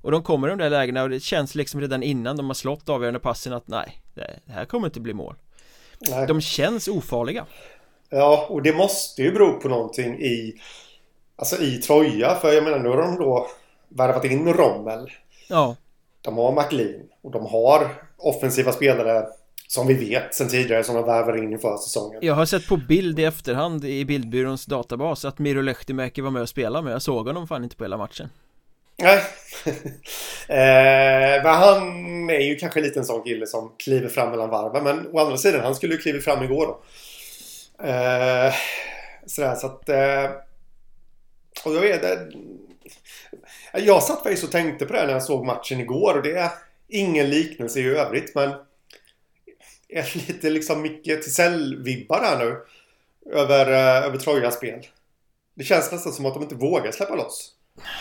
Och 0.00 0.10
de 0.10 0.22
kommer 0.22 0.48
i 0.48 0.50
de 0.50 0.58
där 0.58 0.70
lägena 0.70 1.02
och 1.02 1.10
det 1.10 1.20
känns 1.20 1.54
liksom 1.54 1.80
redan 1.80 2.02
innan 2.02 2.36
de 2.36 2.46
har 2.46 2.54
slått 2.54 2.88
avgörande 2.88 3.20
passen 3.20 3.52
att 3.52 3.68
nej 3.68 4.02
Det 4.14 4.52
här 4.52 4.64
kommer 4.64 4.86
inte 4.86 5.00
bli 5.00 5.14
mål. 5.14 5.34
Nej. 5.98 6.26
De 6.26 6.40
känns 6.40 6.88
ofarliga. 6.88 7.46
Ja, 8.10 8.46
och 8.50 8.62
det 8.62 8.72
måste 8.72 9.22
ju 9.22 9.32
bero 9.32 9.60
på 9.60 9.68
någonting 9.68 10.20
i 10.20 10.60
Alltså 11.36 11.62
i 11.62 11.76
Troja, 11.76 12.34
för 12.34 12.52
jag 12.52 12.64
menar 12.64 12.78
nu 12.78 12.88
har 12.88 13.02
de 13.02 13.16
då 13.16 13.46
värvat 13.88 14.24
in 14.24 14.52
Rommel. 14.52 15.10
Ja. 15.48 15.76
De 16.20 16.36
har 16.36 16.52
McLean 16.52 17.08
och 17.22 17.30
de 17.30 17.46
har 17.46 17.90
offensiva 18.16 18.72
spelare 18.72 19.26
som 19.74 19.86
vi 19.86 19.94
vet 19.94 20.34
sen 20.34 20.48
tidigare 20.48 20.84
som 20.84 20.94
de 20.94 21.04
värvar 21.04 21.36
in 21.36 21.52
inför 21.52 21.76
säsongen. 21.76 22.18
Jag 22.22 22.34
har 22.34 22.46
sett 22.46 22.68
på 22.68 22.76
bild 22.76 23.20
i 23.20 23.24
efterhand 23.24 23.84
i 23.84 24.04
bildbyråns 24.04 24.66
databas 24.66 25.24
att 25.24 25.38
Miro 25.38 25.62
Lehtimäki 25.62 26.20
var 26.20 26.30
med 26.30 26.42
och 26.42 26.48
spelade 26.48 26.84
men 26.84 26.92
jag 26.92 27.02
såg 27.02 27.26
honom 27.26 27.48
fan 27.48 27.64
inte 27.64 27.76
på 27.76 27.84
hela 27.84 27.96
matchen. 27.96 28.28
Nej. 28.96 29.18
eh, 30.48 31.42
men 31.42 31.54
han 31.54 32.30
är 32.30 32.40
ju 32.40 32.56
kanske 32.56 32.80
lite 32.80 32.98
en 32.98 33.04
sån 33.04 33.24
kille 33.24 33.46
som 33.46 33.72
kliver 33.78 34.08
fram 34.08 34.30
mellan 34.30 34.50
varven. 34.50 34.84
Men 34.84 35.06
å 35.12 35.18
andra 35.18 35.36
sidan, 35.36 35.60
han 35.60 35.74
skulle 35.74 35.94
ju 35.94 36.00
kliva 36.00 36.20
fram 36.20 36.44
igår 36.44 36.66
då. 36.66 36.80
Eh, 37.86 38.54
sådär 39.26 39.54
så 39.54 39.66
att... 39.66 39.88
Eh, 39.88 40.30
och 41.64 41.74
jag 41.74 41.80
vet 41.80 42.02
det. 42.02 42.32
Jag 43.72 44.02
satt 44.02 44.22
faktiskt 44.22 44.44
och 44.44 44.52
tänkte 44.52 44.86
på 44.86 44.92
det 44.92 45.06
när 45.06 45.12
jag 45.12 45.22
såg 45.22 45.46
matchen 45.46 45.80
igår 45.80 46.16
och 46.16 46.22
det 46.22 46.32
är 46.32 46.50
ingen 46.88 47.30
liknelse 47.30 47.80
i 47.80 47.88
övrigt 47.88 48.34
men 48.34 48.50
lite 50.14 50.50
liksom 50.50 50.82
Micke 50.82 51.06
Tisell-vibbar 51.06 52.20
här 52.20 52.38
nu. 52.38 52.56
Över, 53.32 53.66
eh, 53.66 54.06
över 54.06 54.18
Trojas 54.18 54.54
spel. 54.54 54.86
Det 55.54 55.64
känns 55.64 55.92
nästan 55.92 56.12
som 56.12 56.26
att 56.26 56.34
de 56.34 56.42
inte 56.42 56.54
vågar 56.54 56.92
släppa 56.92 57.14
loss. 57.14 57.54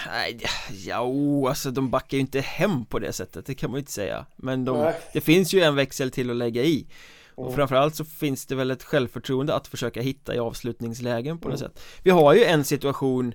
Nej, 0.07 0.41
ja, 0.85 1.05
alltså 1.49 1.71
de 1.71 1.89
backar 1.89 2.17
ju 2.17 2.21
inte 2.21 2.39
hem 2.39 2.85
på 2.85 2.99
det 2.99 3.13
sättet, 3.13 3.45
det 3.45 3.55
kan 3.55 3.71
man 3.71 3.77
ju 3.77 3.79
inte 3.79 3.91
säga 3.91 4.25
Men 4.35 4.65
de, 4.65 4.93
det 5.13 5.21
finns 5.21 5.53
ju 5.53 5.61
en 5.61 5.75
växel 5.75 6.11
till 6.11 6.29
att 6.29 6.35
lägga 6.35 6.63
i 6.63 6.87
och 7.35 7.45
mm. 7.45 7.55
framförallt 7.55 7.95
så 7.95 8.05
finns 8.05 8.45
det 8.45 8.55
väl 8.55 8.71
ett 8.71 8.83
självförtroende 8.83 9.55
att 9.55 9.67
försöka 9.67 10.01
hitta 10.01 10.35
i 10.35 10.39
avslutningslägen 10.39 11.39
på 11.39 11.49
något 11.49 11.59
mm. 11.59 11.71
sätt 11.71 11.83
Vi 12.03 12.11
har 12.11 12.33
ju 12.33 12.43
en 12.43 12.63
situation 12.63 13.33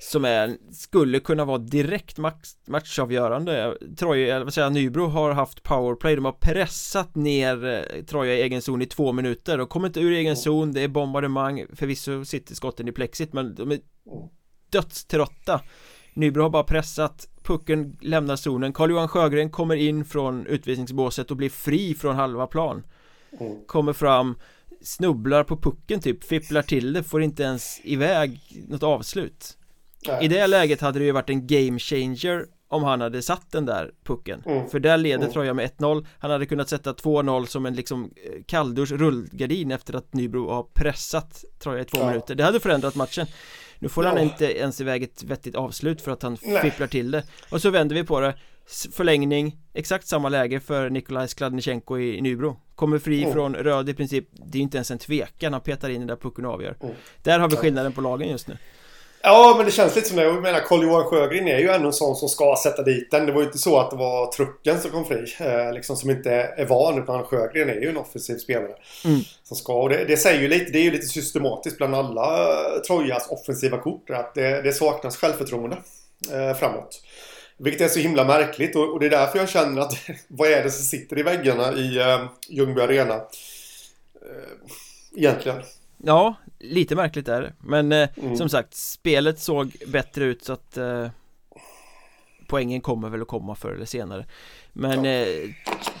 som 0.00 0.24
är, 0.24 0.56
skulle 0.72 1.20
kunna 1.20 1.44
vara 1.44 1.58
direkt 1.58 2.18
match, 2.18 2.54
matchavgörande. 2.66 3.76
Troja, 3.96 4.34
eller 4.34 4.44
vad 4.44 4.54
säger 4.54 4.66
jag, 4.66 4.72
Nybro 4.72 5.06
har 5.06 5.32
haft 5.32 5.62
powerplay. 5.62 6.14
De 6.16 6.24
har 6.24 6.32
pressat 6.32 7.14
ner 7.14 7.64
eh, 7.64 8.04
Troja 8.04 8.34
i 8.34 8.42
egen 8.42 8.62
zon 8.62 8.82
i 8.82 8.86
två 8.86 9.12
minuter 9.12 9.58
De 9.58 9.66
kommer 9.66 9.86
inte 9.86 10.00
ur 10.00 10.12
egen 10.12 10.36
zon, 10.36 10.72
det 10.72 10.80
är 10.80 10.88
bombardemang. 10.88 11.66
Förvisso 11.72 12.24
sitter 12.24 12.54
skotten 12.54 12.88
i 12.88 12.92
plexit 12.92 13.32
men 13.32 13.54
de 13.54 13.70
är 13.70 13.78
dödströtta. 14.70 15.60
Nybro 16.14 16.42
har 16.42 16.50
bara 16.50 16.64
pressat. 16.64 17.28
Pucken 17.42 17.98
lämnar 18.00 18.36
zonen. 18.36 18.72
Carl-Johan 18.72 19.08
Sjögren 19.08 19.50
kommer 19.50 19.76
in 19.76 20.04
från 20.04 20.46
utvisningsbåset 20.46 21.30
och 21.30 21.36
blir 21.36 21.50
fri 21.50 21.94
från 21.94 22.16
halva 22.16 22.46
plan. 22.46 22.82
Mm. 23.40 23.56
Kommer 23.66 23.92
fram 23.92 24.34
Snubblar 24.82 25.44
på 25.44 25.56
pucken 25.56 26.00
typ, 26.00 26.24
fipplar 26.24 26.62
till 26.62 26.92
det, 26.92 27.02
får 27.02 27.22
inte 27.22 27.42
ens 27.42 27.80
iväg 27.84 28.40
något 28.68 28.82
avslut 28.82 29.56
Nej. 30.06 30.24
I 30.24 30.28
det 30.28 30.46
läget 30.46 30.80
hade 30.80 30.98
det 30.98 31.04
ju 31.04 31.12
varit 31.12 31.30
en 31.30 31.46
game 31.46 31.78
changer 31.78 32.46
om 32.70 32.84
han 32.84 33.00
hade 33.00 33.22
satt 33.22 33.52
den 33.52 33.66
där 33.66 33.90
pucken 34.04 34.42
mm. 34.46 34.68
För 34.68 34.80
där 34.80 34.96
leder 34.96 35.22
mm. 35.22 35.32
Troja 35.32 35.54
med 35.54 35.70
1-0 35.78 36.06
Han 36.18 36.30
hade 36.30 36.46
kunnat 36.46 36.68
sätta 36.68 36.92
2-0 36.92 37.46
som 37.46 37.66
en 37.66 37.74
liksom 37.74 38.04
eh, 38.04 38.42
kalldusch 38.46 38.92
rullgardin 38.92 39.70
efter 39.70 39.94
att 39.94 40.14
Nybro 40.14 40.50
har 40.50 40.62
pressat 40.62 41.44
Troja 41.58 41.80
i 41.80 41.84
två 41.84 41.98
ja. 41.98 42.06
minuter 42.06 42.34
Det 42.34 42.44
hade 42.44 42.60
förändrat 42.60 42.94
matchen 42.94 43.26
Nu 43.78 43.88
får 43.88 44.04
ja. 44.04 44.10
han 44.10 44.18
inte 44.18 44.58
ens 44.58 44.80
iväg 44.80 45.02
ett 45.02 45.22
vettigt 45.22 45.54
avslut 45.54 46.02
för 46.02 46.10
att 46.10 46.22
han 46.22 46.36
Nej. 46.42 46.62
fipplar 46.62 46.86
till 46.86 47.10
det 47.10 47.22
Och 47.50 47.62
så 47.62 47.70
vänder 47.70 47.94
vi 47.94 48.04
på 48.04 48.20
det 48.20 48.34
Förlängning 48.92 49.56
Exakt 49.74 50.06
samma 50.06 50.28
läge 50.28 50.60
för 50.60 50.90
Nikolaj 50.90 51.28
Skladnichenko 51.28 51.98
i 51.98 52.20
Nybro 52.20 52.56
Kommer 52.74 52.98
fri 52.98 53.22
mm. 53.22 53.32
från 53.32 53.54
röd 53.54 53.88
i 53.88 53.94
princip 53.94 54.28
Det 54.32 54.58
är 54.58 54.62
inte 54.62 54.76
ens 54.76 54.90
en 54.90 54.98
tvekan 54.98 55.52
Han 55.52 55.62
petar 55.62 55.88
in 55.88 56.00
den 56.00 56.08
där 56.08 56.16
pucken 56.16 56.44
och 56.44 56.52
avgör 56.52 56.76
mm. 56.80 56.94
Där 57.22 57.38
har 57.38 57.48
vi 57.48 57.56
skillnaden 57.56 57.92
på 57.92 58.00
lagen 58.00 58.28
just 58.28 58.48
nu 58.48 58.56
Ja, 59.22 59.54
men 59.56 59.66
det 59.66 59.72
känns 59.72 59.96
lite 59.96 60.08
som 60.08 60.16
det. 60.16 60.22
Jag 60.22 60.42
menar, 60.42 60.60
Carl-Johan 60.60 61.04
Sjögren 61.04 61.48
är 61.48 61.58
ju 61.58 61.68
ändå 61.68 61.86
en 61.86 61.92
sån 61.92 62.16
som 62.16 62.28
ska 62.28 62.56
sätta 62.62 62.82
dit 62.82 63.10
den. 63.10 63.26
Det 63.26 63.32
var 63.32 63.40
ju 63.40 63.46
inte 63.46 63.58
så 63.58 63.78
att 63.78 63.90
det 63.90 63.96
var 63.96 64.32
trucken 64.32 64.80
som 64.80 64.90
kom 64.90 65.04
fri. 65.04 65.34
Eh, 65.38 65.72
liksom 65.72 65.96
som 65.96 66.10
inte 66.10 66.32
är 66.32 66.66
van. 66.66 67.02
Utan 67.02 67.24
Sjögren 67.24 67.68
är 67.68 67.80
ju 67.80 67.88
en 67.88 67.96
offensiv 67.96 68.36
spelare. 68.36 68.74
Mm. 69.04 69.20
Som 69.42 69.56
ska. 69.56 69.82
Och 69.82 69.88
det, 69.88 70.04
det, 70.04 70.16
säger 70.16 70.40
ju 70.40 70.48
lite. 70.48 70.72
Det 70.72 70.78
är 70.78 70.82
ju 70.82 70.90
lite 70.90 71.06
systematiskt 71.06 71.76
bland 71.76 71.94
alla 71.94 72.50
eh, 72.50 72.80
Trojas 72.86 73.28
offensiva 73.30 73.78
kort. 73.78 74.10
Att 74.10 74.34
det, 74.34 74.62
det 74.62 74.72
saknas 74.72 75.16
självförtroende 75.16 75.76
eh, 76.32 76.54
framåt. 76.54 77.02
Vilket 77.56 77.80
är 77.80 77.88
så 77.88 77.98
himla 77.98 78.24
märkligt. 78.24 78.76
Och, 78.76 78.92
och, 78.92 79.00
det 79.00 79.06
är 79.06 79.10
därför 79.10 79.38
jag 79.38 79.48
känner 79.48 79.82
att 79.82 79.92
vad 80.28 80.50
är 80.50 80.62
det 80.62 80.70
som 80.70 80.84
sitter 80.84 81.18
i 81.18 81.22
väggarna 81.22 81.72
i 81.72 81.98
eh, 81.98 82.24
Ljungby 82.48 82.80
Arena? 82.80 83.14
Eh, 83.14 83.20
egentligen. 85.16 85.62
Ja, 86.04 86.34
lite 86.60 86.96
märkligt 86.96 87.28
är 87.28 87.42
det 87.42 87.52
Men 87.58 87.92
eh, 87.92 88.08
mm. 88.16 88.36
som 88.36 88.48
sagt, 88.48 88.74
spelet 88.74 89.38
såg 89.38 89.76
bättre 89.86 90.24
ut 90.24 90.44
så 90.44 90.52
att 90.52 90.76
eh, 90.76 91.06
Poängen 92.48 92.80
kommer 92.80 93.08
väl 93.08 93.22
att 93.22 93.28
komma 93.28 93.54
förr 93.54 93.72
eller 93.72 93.84
senare 93.84 94.26
Men 94.72 95.04
ja. 95.04 95.10
eh, 95.10 95.50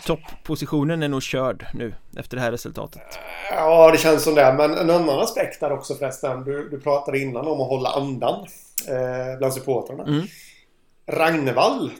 topppositionen 0.06 1.02
är 1.02 1.08
nog 1.08 1.22
körd 1.22 1.66
nu 1.74 1.94
efter 2.16 2.36
det 2.36 2.42
här 2.42 2.52
resultatet 2.52 3.18
Ja, 3.50 3.90
det 3.90 3.98
känns 3.98 4.24
som 4.24 4.34
det 4.34 4.54
Men 4.58 4.74
en 4.74 4.90
annan 4.90 5.20
aspekt 5.20 5.60
där 5.60 5.72
också 5.72 5.94
förresten 5.94 6.44
Du, 6.44 6.68
du 6.68 6.80
pratade 6.80 7.18
innan 7.18 7.46
om 7.46 7.60
att 7.60 7.68
hålla 7.68 7.88
andan 7.88 8.46
eh, 8.88 9.38
Bland 9.38 9.54
supportrarna 9.54 10.02
mm. 10.02 10.22
Ragnevall 11.06 11.90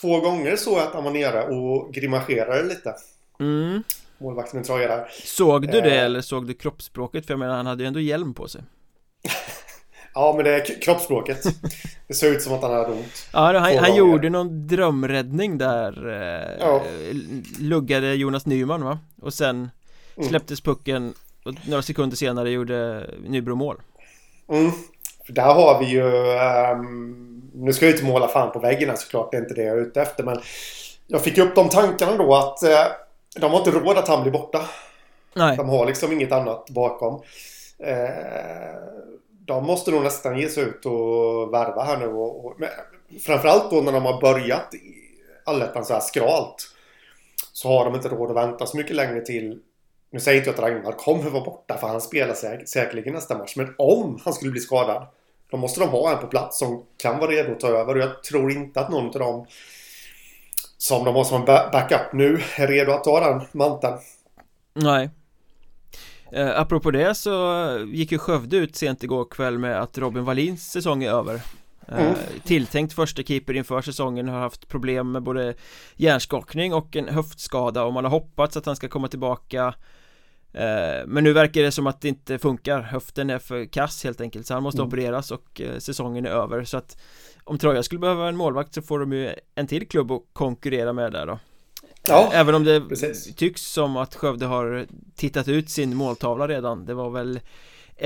Två 0.00 0.20
gånger 0.20 0.56
så 0.56 0.78
att 0.78 0.94
han 0.94 1.04
var 1.04 1.10
nere 1.10 1.42
och 1.42 1.94
grimaserade 1.94 2.62
lite 2.62 2.94
mm 3.40 3.82
målvakten 4.20 4.60
i 4.60 4.64
Troja 4.64 4.88
där 4.88 5.08
Såg 5.24 5.62
du 5.62 5.80
det 5.80 5.96
eh. 5.96 6.04
eller 6.04 6.20
såg 6.20 6.46
du 6.46 6.54
kroppsspråket? 6.54 7.26
För 7.26 7.32
jag 7.32 7.38
menar 7.38 7.56
han 7.56 7.66
hade 7.66 7.82
ju 7.82 7.86
ändå 7.86 8.00
hjälm 8.00 8.34
på 8.34 8.48
sig 8.48 8.62
Ja 10.14 10.32
men 10.36 10.44
det 10.44 10.54
är 10.54 10.82
kroppsspråket 10.82 11.42
Det 12.08 12.14
ser 12.14 12.32
ut 12.32 12.42
som 12.42 12.52
att 12.52 12.62
han 12.62 12.72
hade 12.72 12.92
ont 12.92 13.28
Ja 13.32 13.58
han, 13.58 13.78
han 13.78 13.96
gjorde 13.96 14.30
någon 14.30 14.66
drömräddning 14.66 15.58
där 15.58 16.08
eh, 16.08 16.66
ja. 16.66 16.82
Luggade 17.58 18.14
Jonas 18.14 18.46
Nyman 18.46 18.84
va? 18.84 18.98
Och 19.22 19.34
sen 19.34 19.70
mm. 20.16 20.28
släpptes 20.28 20.60
pucken 20.60 21.14
och 21.44 21.54
några 21.68 21.82
sekunder 21.82 22.16
senare 22.16 22.50
gjorde 22.50 23.10
Nybro 23.26 23.54
mål 23.54 23.76
Mm 24.48 24.70
där 25.32 25.54
har 25.54 25.78
vi 25.78 25.86
ju 25.86 26.02
um, 26.72 27.50
Nu 27.54 27.72
ska 27.72 27.86
jag 27.86 27.94
inte 27.94 28.04
måla 28.04 28.28
fan 28.28 28.52
på 28.52 28.58
väggen 28.58 28.96
såklart 28.96 29.30
Det 29.30 29.36
är 29.36 29.40
inte 29.40 29.54
det 29.54 29.62
jag 29.62 29.78
är 29.78 29.82
ute 29.82 30.02
efter 30.02 30.24
men 30.24 30.40
Jag 31.06 31.24
fick 31.24 31.38
upp 31.38 31.54
de 31.54 31.68
tankarna 31.68 32.16
då 32.16 32.34
att 32.34 32.58
uh, 32.62 32.92
de 33.36 33.50
har 33.50 33.58
inte 33.58 33.70
råd 33.70 33.98
att 33.98 34.08
han 34.08 34.22
blir 34.22 34.32
borta. 34.32 34.68
Nej. 35.34 35.56
De 35.56 35.68
har 35.68 35.86
liksom 35.86 36.12
inget 36.12 36.32
annat 36.32 36.70
bakom. 36.70 37.22
Eh, 37.78 38.74
de 39.28 39.66
måste 39.66 39.90
nog 39.90 40.02
nästan 40.02 40.38
ge 40.38 40.48
sig 40.48 40.64
ut 40.64 40.86
och 40.86 41.54
värva 41.54 41.84
här 41.84 41.96
nu. 41.96 42.06
Och, 42.06 42.46
och, 42.46 42.56
framförallt 43.20 43.70
då 43.70 43.80
när 43.80 43.92
de 43.92 44.04
har 44.04 44.20
börjat 44.20 44.74
allettan 45.44 45.84
så 45.84 45.92
här 45.92 46.00
skralt. 46.00 46.70
Så 47.52 47.68
har 47.68 47.84
de 47.84 47.94
inte 47.94 48.08
råd 48.08 48.30
att 48.30 48.36
vänta 48.36 48.66
så 48.66 48.76
mycket 48.76 48.96
längre 48.96 49.20
till. 49.20 49.60
Nu 50.10 50.20
säger 50.20 50.38
inte 50.38 50.50
jag 50.50 50.54
att 50.54 50.60
Ragnar 50.60 50.92
kommer 50.92 51.30
vara 51.30 51.44
borta 51.44 51.78
för 51.78 51.86
han 51.86 52.00
spelar 52.00 52.34
säk 52.34 52.68
säkerligen 52.68 53.14
nästa 53.14 53.38
match. 53.38 53.56
Men 53.56 53.74
om 53.78 54.20
han 54.24 54.32
skulle 54.32 54.50
bli 54.50 54.60
skadad. 54.60 55.06
Då 55.50 55.56
måste 55.56 55.80
de 55.80 55.88
ha 55.88 56.12
en 56.12 56.18
på 56.18 56.26
plats 56.26 56.58
som 56.58 56.84
kan 56.96 57.18
vara 57.18 57.30
redo 57.30 57.52
att 57.52 57.60
ta 57.60 57.68
över. 57.68 57.94
Och 57.94 58.00
jag 58.00 58.22
tror 58.22 58.52
inte 58.52 58.80
att 58.80 58.90
någon 58.90 59.06
av 59.06 59.12
dem 59.12 59.46
som 60.80 61.04
de 61.04 61.14
har 61.14 61.24
som 61.24 61.40
en 61.40 61.46
backup 61.46 62.12
nu 62.12 62.42
är 62.56 62.66
redo 62.66 62.92
att 62.92 63.04
ta 63.04 63.20
den 63.20 63.42
manteln. 63.52 63.98
Nej. 64.74 65.10
Eh, 66.32 66.60
apropå 66.60 66.90
det 66.90 67.14
så 67.14 67.64
gick 67.92 68.12
ju 68.12 68.18
Skövde 68.18 68.56
ut 68.56 68.76
sent 68.76 69.02
igår 69.02 69.24
kväll 69.24 69.58
med 69.58 69.80
att 69.80 69.98
Robin 69.98 70.24
Wallins 70.24 70.70
säsong 70.70 71.02
är 71.02 71.10
över. 71.10 71.34
Eh, 71.88 72.00
mm. 72.00 72.14
Tilltänkt 72.44 72.92
första 72.92 73.22
keeper 73.22 73.56
inför 73.56 73.82
säsongen 73.82 74.28
har 74.28 74.40
haft 74.40 74.68
problem 74.68 75.12
med 75.12 75.22
både 75.22 75.54
hjärnskakning 75.96 76.74
och 76.74 76.96
en 76.96 77.08
höftskada 77.08 77.84
och 77.84 77.92
man 77.92 78.04
har 78.04 78.10
hoppats 78.10 78.56
att 78.56 78.66
han 78.66 78.76
ska 78.76 78.88
komma 78.88 79.08
tillbaka 79.08 79.74
Men 81.06 81.24
nu 81.24 81.32
verkar 81.32 81.62
det 81.62 81.72
som 81.72 81.86
att 81.86 82.00
det 82.00 82.08
inte 82.08 82.38
funkar. 82.38 82.80
Höften 82.80 83.30
är 83.30 83.38
för 83.38 83.64
kass 83.64 84.04
helt 84.04 84.20
enkelt 84.20 84.46
så 84.46 84.54
han 84.54 84.62
måste 84.62 84.80
mm. 84.80 84.88
opereras 84.88 85.30
och 85.30 85.60
eh, 85.60 85.78
säsongen 85.78 86.26
är 86.26 86.30
över. 86.30 86.64
Så 86.64 86.76
att 86.76 87.00
om 87.44 87.58
Troja 87.58 87.82
skulle 87.82 87.98
behöva 87.98 88.28
en 88.28 88.36
målvakt 88.36 88.74
så 88.74 88.82
får 88.82 88.98
de 88.98 89.12
ju 89.12 89.34
en 89.54 89.66
till 89.66 89.88
klubb 89.88 90.10
att 90.10 90.22
konkurrera 90.32 90.92
med 90.92 91.12
där 91.12 91.26
då. 91.26 91.38
Ja, 92.06 92.30
Även 92.32 92.54
om 92.54 92.64
det 92.64 92.80
precis. 92.80 93.34
tycks 93.34 93.62
som 93.62 93.96
att 93.96 94.14
Skövde 94.14 94.46
har 94.46 94.86
tittat 95.16 95.48
ut 95.48 95.70
sin 95.70 95.96
måltavla 95.96 96.48
redan. 96.48 96.84
Det 96.84 96.94
var 96.94 97.10
väl 97.10 97.40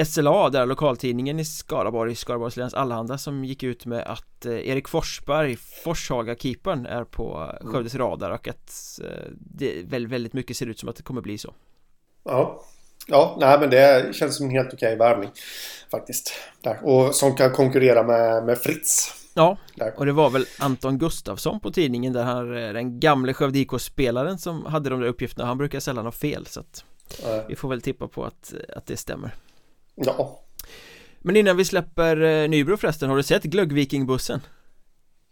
SLA 0.06 0.50
där 0.50 0.66
lokaltidningen 0.66 1.40
i 1.40 1.44
Skaraborg, 1.44 2.14
Skaraborgs 2.14 2.56
läns 2.56 2.74
Allehanda 2.74 3.18
som 3.18 3.44
gick 3.44 3.62
ut 3.62 3.86
med 3.86 4.02
att 4.06 4.46
eh, 4.46 4.68
Erik 4.68 4.88
Forsberg, 4.88 5.56
Forshaga-keepern 5.56 6.86
är 6.86 7.04
på 7.04 7.52
Skövdes 7.60 7.94
radar 7.94 8.30
och 8.30 8.48
att 8.48 9.00
eh, 9.02 9.30
det 9.38 9.82
väldigt 9.86 10.32
mycket 10.32 10.56
ser 10.56 10.66
ut 10.66 10.78
som 10.78 10.88
att 10.88 10.96
det 10.96 11.02
kommer 11.02 11.20
bli 11.20 11.38
så 11.38 11.54
Ja 12.24 12.64
Ja, 13.06 13.36
nej 13.40 13.60
men 13.60 13.70
det 13.70 14.14
känns 14.14 14.36
som 14.36 14.46
en 14.46 14.52
helt 14.52 14.74
okej 14.74 14.96
värvning 14.96 15.30
faktiskt. 15.90 16.32
Där. 16.62 16.80
Och 16.82 17.14
som 17.14 17.36
kan 17.36 17.52
konkurrera 17.52 18.02
med, 18.02 18.44
med 18.44 18.58
Fritz 18.58 19.14
Ja, 19.34 19.56
där. 19.74 19.92
och 19.96 20.06
det 20.06 20.12
var 20.12 20.30
väl 20.30 20.46
Anton 20.58 20.98
Gustafsson 20.98 21.60
på 21.60 21.70
tidningen 21.70 22.12
där 22.12 22.24
han, 22.24 22.50
den 22.50 23.00
gamle 23.00 23.34
Skövde 23.34 23.58
IK-spelaren 23.58 24.38
som 24.38 24.66
hade 24.66 24.90
de 24.90 25.00
där 25.00 25.08
uppgifterna 25.08 25.46
Han 25.46 25.58
brukar 25.58 25.80
sällan 25.80 26.04
ha 26.04 26.12
fel 26.12 26.46
så 26.46 26.60
att 26.60 26.84
äh. 27.24 27.48
vi 27.48 27.56
får 27.56 27.68
väl 27.68 27.82
tippa 27.82 28.08
på 28.08 28.24
att, 28.24 28.54
att 28.76 28.86
det 28.86 28.96
stämmer 28.96 29.34
Ja 29.94 30.40
Men 31.18 31.36
innan 31.36 31.56
vi 31.56 31.64
släpper 31.64 32.22
eh, 32.22 32.48
Nybro 32.48 32.76
förresten, 32.76 33.10
har 33.10 33.16
du 33.16 33.22
sett 33.22 33.42
Glöggvikingbussen? 33.42 34.40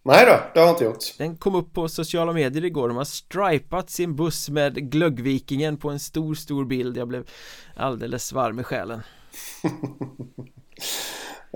Nej 0.04 0.26
då, 0.26 0.40
det 0.54 0.60
har 0.60 0.66
jag 0.66 0.74
inte 0.74 0.84
gjort. 0.84 1.18
Den 1.18 1.36
kom 1.36 1.54
upp 1.54 1.72
på 1.72 1.88
sociala 1.88 2.32
medier 2.32 2.64
igår, 2.64 2.88
de 2.88 2.96
har 2.96 3.04
stripat 3.04 3.90
sin 3.90 4.16
buss 4.16 4.48
med 4.48 4.90
Glöggvikingen 4.90 5.76
på 5.76 5.90
en 5.90 6.00
stor, 6.00 6.34
stor 6.34 6.64
bild. 6.64 6.96
Jag 6.96 7.08
blev 7.08 7.28
alldeles 7.76 8.32
varm 8.32 8.60
i 8.60 8.62
själen. 8.62 9.02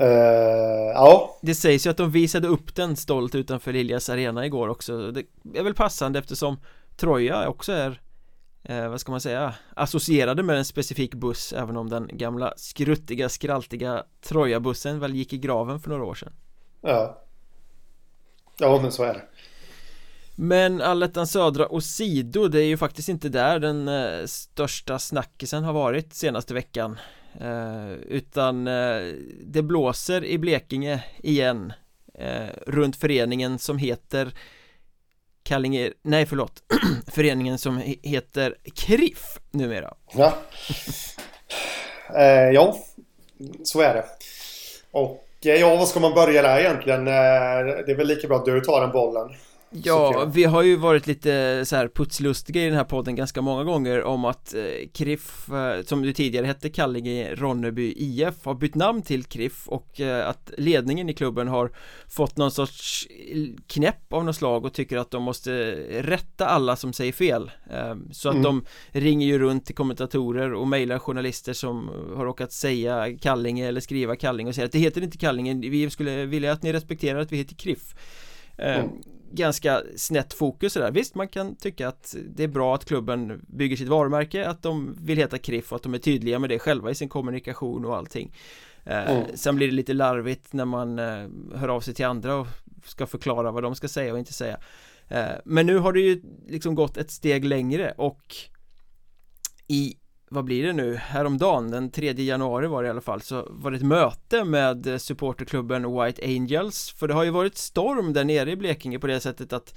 Uh, 0.03 0.07
ja. 0.95 1.39
Det 1.43 1.55
sägs 1.55 1.87
ju 1.87 1.91
att 1.91 1.97
de 1.97 2.11
visade 2.11 2.49
upp 2.49 2.75
den 2.75 2.97
stolt 2.97 3.35
utanför 3.35 3.73
Liljas 3.73 4.09
arena 4.09 4.47
igår 4.47 4.69
också. 4.69 5.11
Det 5.11 5.25
är 5.55 5.63
väl 5.63 5.75
passande 5.75 6.19
eftersom 6.19 6.61
Troja 6.97 7.49
också 7.49 7.73
är 7.73 8.01
eh, 8.63 8.89
Vad 8.89 9.01
ska 9.01 9.11
man 9.11 9.21
säga 9.21 9.55
Associerade 9.75 10.43
med 10.43 10.57
en 10.57 10.65
specifik 10.65 11.15
buss 11.15 11.53
Även 11.53 11.77
om 11.77 11.89
den 11.89 12.11
gamla 12.13 12.55
skruttiga 12.57 13.29
skraltiga 13.29 14.05
Troja-bussen 14.21 15.01
väl 15.01 15.15
gick 15.15 15.33
i 15.33 15.39
graven 15.39 15.81
för 15.81 15.91
några 15.91 16.05
år 16.05 16.15
sedan. 16.15 16.33
Ja 16.81 17.26
Ja 18.59 18.81
men 18.83 18.93
så 18.93 19.03
är 19.03 19.15
det. 19.15 19.23
Men 20.39 20.83
Allettan 20.83 21.27
Södra 21.27 21.67
och 21.67 21.85
Sido, 21.85 22.49
det 22.49 22.61
är 22.61 22.67
ju 22.67 22.77
faktiskt 22.77 23.09
inte 23.09 23.29
där 23.29 23.59
den 23.59 23.89
eh, 23.89 24.27
största 24.27 24.99
snackisen 24.99 25.65
har 25.65 25.73
varit 25.73 26.15
senaste 26.15 26.55
veckan. 26.55 26.99
Eh, 27.41 27.93
Utan 27.93 28.67
eh, 28.67 29.01
det 29.47 29.63
blåser 29.63 30.25
i 30.25 30.39
Blekinge 30.39 31.05
igen 31.19 31.73
eh, 32.15 32.47
Runt 32.67 32.97
föreningen 32.97 33.59
som 33.59 33.79
heter 33.79 34.35
Kallinge, 35.43 35.93
nej 36.03 36.27
förlåt 36.27 36.63
Föreningen 37.07 37.59
som 37.59 37.83
heter 38.03 38.57
KRIF 38.75 39.39
numera. 39.51 39.95
Ja. 40.15 40.39
Eh, 42.17 42.51
Ja 42.55 42.77
Så 43.65 43.81
är 43.81 43.95
det. 43.95 44.05
Och 44.91 45.26
ja, 45.55 45.77
vad 45.77 45.89
ska 45.89 46.01
man 46.01 46.15
börja 46.15 46.43
där 46.43 46.61
egentligen? 46.61 47.09
Eh, 47.09 47.13
det 47.87 47.93
är 47.93 47.97
väl 47.97 48.07
lika 48.07 48.29
bra 48.29 48.37
att 48.37 48.45
du 48.45 48.61
tar 48.61 48.81
den 48.81 48.91
bollen 48.91 49.29
Ja, 49.85 50.31
vi 50.35 50.45
har 50.45 50.63
ju 50.63 50.77
varit 50.77 51.07
lite 51.07 51.63
så 51.67 51.77
här 51.77 51.89
putslustiga 51.89 52.63
i 52.63 52.67
den 52.67 52.77
här 52.77 52.85
podden 52.85 53.17
ganska 53.17 53.43
många 53.43 53.65
gånger 53.65 54.03
om 54.03 54.25
att 54.25 54.55
eh, 54.55 54.63
KRIF, 54.93 55.49
eh, 55.49 55.83
som 55.83 56.03
du 56.03 56.13
tidigare 56.13 56.47
hette 56.47 56.69
Kallinge 56.69 57.35
Ronneby 57.35 57.95
IF, 57.97 58.35
har 58.45 58.55
bytt 58.55 58.75
namn 58.75 59.03
till 59.03 59.25
KRIF 59.25 59.69
och 59.69 60.01
eh, 60.01 60.29
att 60.29 60.51
ledningen 60.59 61.09
i 61.09 61.15
klubben 61.15 61.49
har 61.49 61.71
fått 62.09 62.37
någon 62.37 62.51
sorts 62.51 63.07
knäpp 63.67 64.13
av 64.13 64.25
något 64.25 64.37
slag 64.37 64.65
och 64.65 64.73
tycker 64.73 64.97
att 64.97 65.11
de 65.11 65.23
måste 65.23 65.51
rätta 66.03 66.47
alla 66.47 66.77
som 66.77 66.93
säger 66.93 67.13
fel. 67.13 67.51
Eh, 67.71 67.95
så 68.13 68.29
att 68.29 68.35
mm. 68.35 68.45
de 68.45 68.65
ringer 68.89 69.27
ju 69.27 69.39
runt 69.39 69.67
till 69.67 69.75
kommentatorer 69.75 70.55
och 70.55 70.69
mejlar 70.69 70.99
journalister 70.99 71.53
som 71.53 71.91
har 72.17 72.25
råkat 72.25 72.53
säga 72.53 73.19
Kallinge 73.19 73.69
eller 73.69 73.81
skriva 73.81 74.17
Kallinge 74.17 74.49
och 74.49 74.55
säger 74.55 74.67
att 74.67 74.73
det 74.73 74.79
heter 74.79 75.03
inte 75.03 75.19
Kallinge, 75.19 75.55
vi 75.55 75.91
skulle 75.91 76.27
vilja 76.27 76.53
att 76.53 76.63
ni 76.63 76.73
respekterar 76.73 77.21
att 77.21 77.33
vi 77.33 77.37
heter 77.37 77.55
KRIF 77.55 77.95
eh, 77.95 78.26
mm. 78.59 78.91
ganska 79.33 79.83
snett 79.97 80.35
fokus 80.35 80.73
sådär. 80.73 80.91
Visst, 80.91 81.15
man 81.15 81.29
kan 81.29 81.57
tycka 81.57 81.89
att 81.89 82.17
det 82.37 82.45
är 82.45 82.49
bra 82.49 82.75
att 82.75 82.85
klubben 82.85 83.45
bygger 83.49 83.77
sitt 83.77 83.89
varumärke 83.89 84.49
Att 84.49 84.63
de 84.63 84.97
vill 85.01 85.19
heta 85.19 85.39
KRIF 85.39 85.73
och 85.73 85.77
att 85.77 85.83
de 85.83 85.95
är 85.95 85.99
tydliga 85.99 86.39
med 86.39 86.51
det 86.51 86.59
själva 86.59 86.91
i 86.91 86.95
sin 86.95 87.09
kommunikation 87.09 87.85
och 87.85 87.97
allting. 87.97 88.35
Eh, 88.85 89.11
mm. 89.11 89.27
Sen 89.35 89.57
blir 89.57 89.67
det 89.67 89.75
lite 89.75 89.93
larvigt 89.93 90.53
när 90.53 90.65
man 90.65 90.99
eh, 90.99 91.29
hör 91.55 91.69
av 91.69 91.81
sig 91.81 91.95
till 91.95 92.07
andra 92.07 92.35
och 92.35 92.47
ska 92.85 93.07
förklara 93.07 93.51
vad 93.51 93.63
de 93.63 93.75
ska 93.75 93.89
säga 93.89 94.13
och 94.13 94.19
inte 94.19 94.33
säga. 94.33 94.59
Eh, 95.09 95.33
Men 95.45 95.67
nu 95.67 95.79
har 95.79 95.93
det 95.93 96.01
ju 96.01 96.23
liksom 96.49 96.75
gått 96.75 96.97
ett 96.97 97.11
steg 97.11 97.45
längre 97.45 97.95
och 97.97 98.37
i 99.69 99.97
vad 100.29 100.45
blir 100.45 100.67
det 100.67 100.73
nu, 100.73 100.97
häromdagen, 100.97 101.71
den 101.71 101.91
3 101.91 102.13
januari 102.13 102.67
var 102.67 102.83
det 102.83 102.87
i 102.87 102.91
alla 102.91 103.01
fall 103.01 103.21
så 103.21 103.47
var 103.51 103.71
det 103.71 103.77
ett 103.77 103.83
möte 103.83 104.45
med 104.45 105.03
supporterklubben 105.03 106.01
White 106.01 106.25
Angels. 106.25 106.91
För 106.91 107.09
det 107.09 107.15
har 107.15 107.25
ju 107.25 107.31
varit 107.31 107.57
storm 107.57 108.13
där 108.13 108.25
nere 108.25 108.51
i 108.51 108.57
Blekinge 108.57 108.99
på 108.99 109.07
det 109.07 109.21
sättet 109.21 109.53
att 109.53 109.75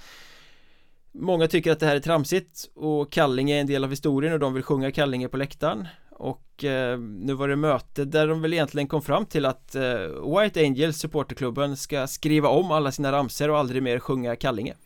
Många 1.12 1.48
tycker 1.48 1.72
att 1.72 1.80
det 1.80 1.86
här 1.86 1.96
är 1.96 2.00
tramsigt 2.00 2.70
och 2.76 3.12
Kallinge 3.12 3.56
är 3.56 3.62
en 3.62 3.68
del 3.68 3.84
av 3.84 3.90
historien 3.90 4.34
och 4.34 4.40
de 4.40 4.54
vill 4.54 4.64
sjunga 4.64 4.92
Kallinge 4.92 5.28
på 5.28 5.38
läktaren. 5.38 5.88
Och 6.12 6.64
eh, 6.64 7.00
nu 7.00 7.34
var 7.34 7.48
det 7.48 7.56
möte 7.56 8.06
där 8.06 8.28
de 8.28 8.42
väl 8.42 8.54
egentligen 8.54 8.88
kom 8.88 9.02
fram 9.02 9.26
till 9.26 9.46
att 9.46 9.76
eh, 9.76 10.40
White 10.40 10.62
Angels 10.62 10.98
supporterklubben 10.98 11.78
ska 11.78 12.08
skriva 12.08 12.50
om 12.50 12.72
alla 12.72 12.92
sina 12.92 13.12
ramser 13.12 13.50
och 13.50 13.58
aldrig 13.58 13.84
mer 13.84 14.00
sjunga 14.00 14.36
Kallinge. 14.36 14.74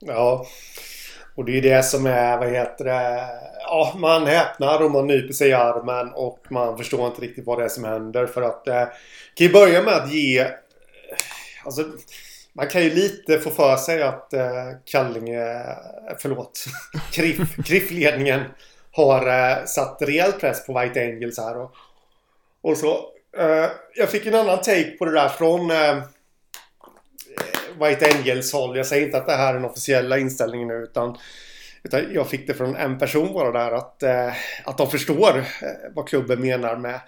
Ja 0.00 0.46
och 1.38 1.44
det 1.44 1.58
är 1.58 1.62
det 1.62 1.82
som 1.82 2.06
är, 2.06 2.38
vad 2.38 2.48
heter 2.48 2.84
det, 2.84 3.26
ja 3.60 3.94
man 3.96 4.26
häpnar 4.26 4.82
och 4.84 4.90
man 4.90 5.06
nyper 5.06 5.32
sig 5.32 5.48
i 5.48 5.52
armen 5.52 6.12
och 6.14 6.38
man 6.50 6.78
förstår 6.78 7.06
inte 7.06 7.20
riktigt 7.20 7.46
vad 7.46 7.58
det 7.58 7.64
är 7.64 7.68
som 7.68 7.84
händer 7.84 8.26
för 8.26 8.42
att 8.42 8.68
eh, 8.68 8.84
kan 9.34 9.46
ju 9.46 9.52
börja 9.52 9.82
med 9.82 9.94
att 9.94 10.12
ge 10.12 10.46
alltså 11.64 11.84
man 12.52 12.68
kan 12.68 12.82
ju 12.82 12.90
lite 12.90 13.38
få 13.38 13.50
för 13.50 13.76
sig 13.76 14.02
att 14.02 14.32
eh, 14.32 14.66
Kallinge, 14.84 15.42
eh, 15.42 16.16
förlåt, 16.18 16.64
KRIF, 17.12 17.56
KRIF-ledningen 17.66 18.40
har 18.92 19.26
eh, 19.28 19.64
satt 19.64 20.02
rejäl 20.02 20.32
press 20.32 20.66
på 20.66 20.78
White 20.78 21.00
Angels 21.00 21.38
här 21.38 21.58
och, 21.58 21.74
och 22.62 22.76
så. 22.76 22.92
Eh, 23.38 23.70
jag 23.94 24.10
fick 24.10 24.26
en 24.26 24.34
annan 24.34 24.60
take 24.60 24.90
på 24.90 25.04
det 25.04 25.12
där 25.12 25.28
från 25.28 25.70
eh, 25.70 26.02
White 27.80 28.06
Angels 28.16 28.52
håll. 28.52 28.76
Jag 28.76 28.86
säger 28.86 29.06
inte 29.06 29.18
att 29.18 29.26
det 29.26 29.36
här 29.36 29.50
är 29.50 29.54
den 29.54 29.64
officiella 29.64 30.18
inställningen 30.18 30.68
nu 30.68 30.74
utan, 30.74 31.16
utan 31.82 32.00
jag 32.12 32.28
fick 32.28 32.46
det 32.46 32.54
från 32.54 32.76
en 32.76 32.98
person 32.98 33.32
bara 33.32 33.52
där 33.52 33.72
att, 33.72 34.02
eh, 34.02 34.32
att 34.64 34.78
de 34.78 34.90
förstår 34.90 35.38
eh, 35.38 35.44
vad 35.94 36.08
klubben 36.08 36.40
menar 36.40 36.76
med 36.76 37.00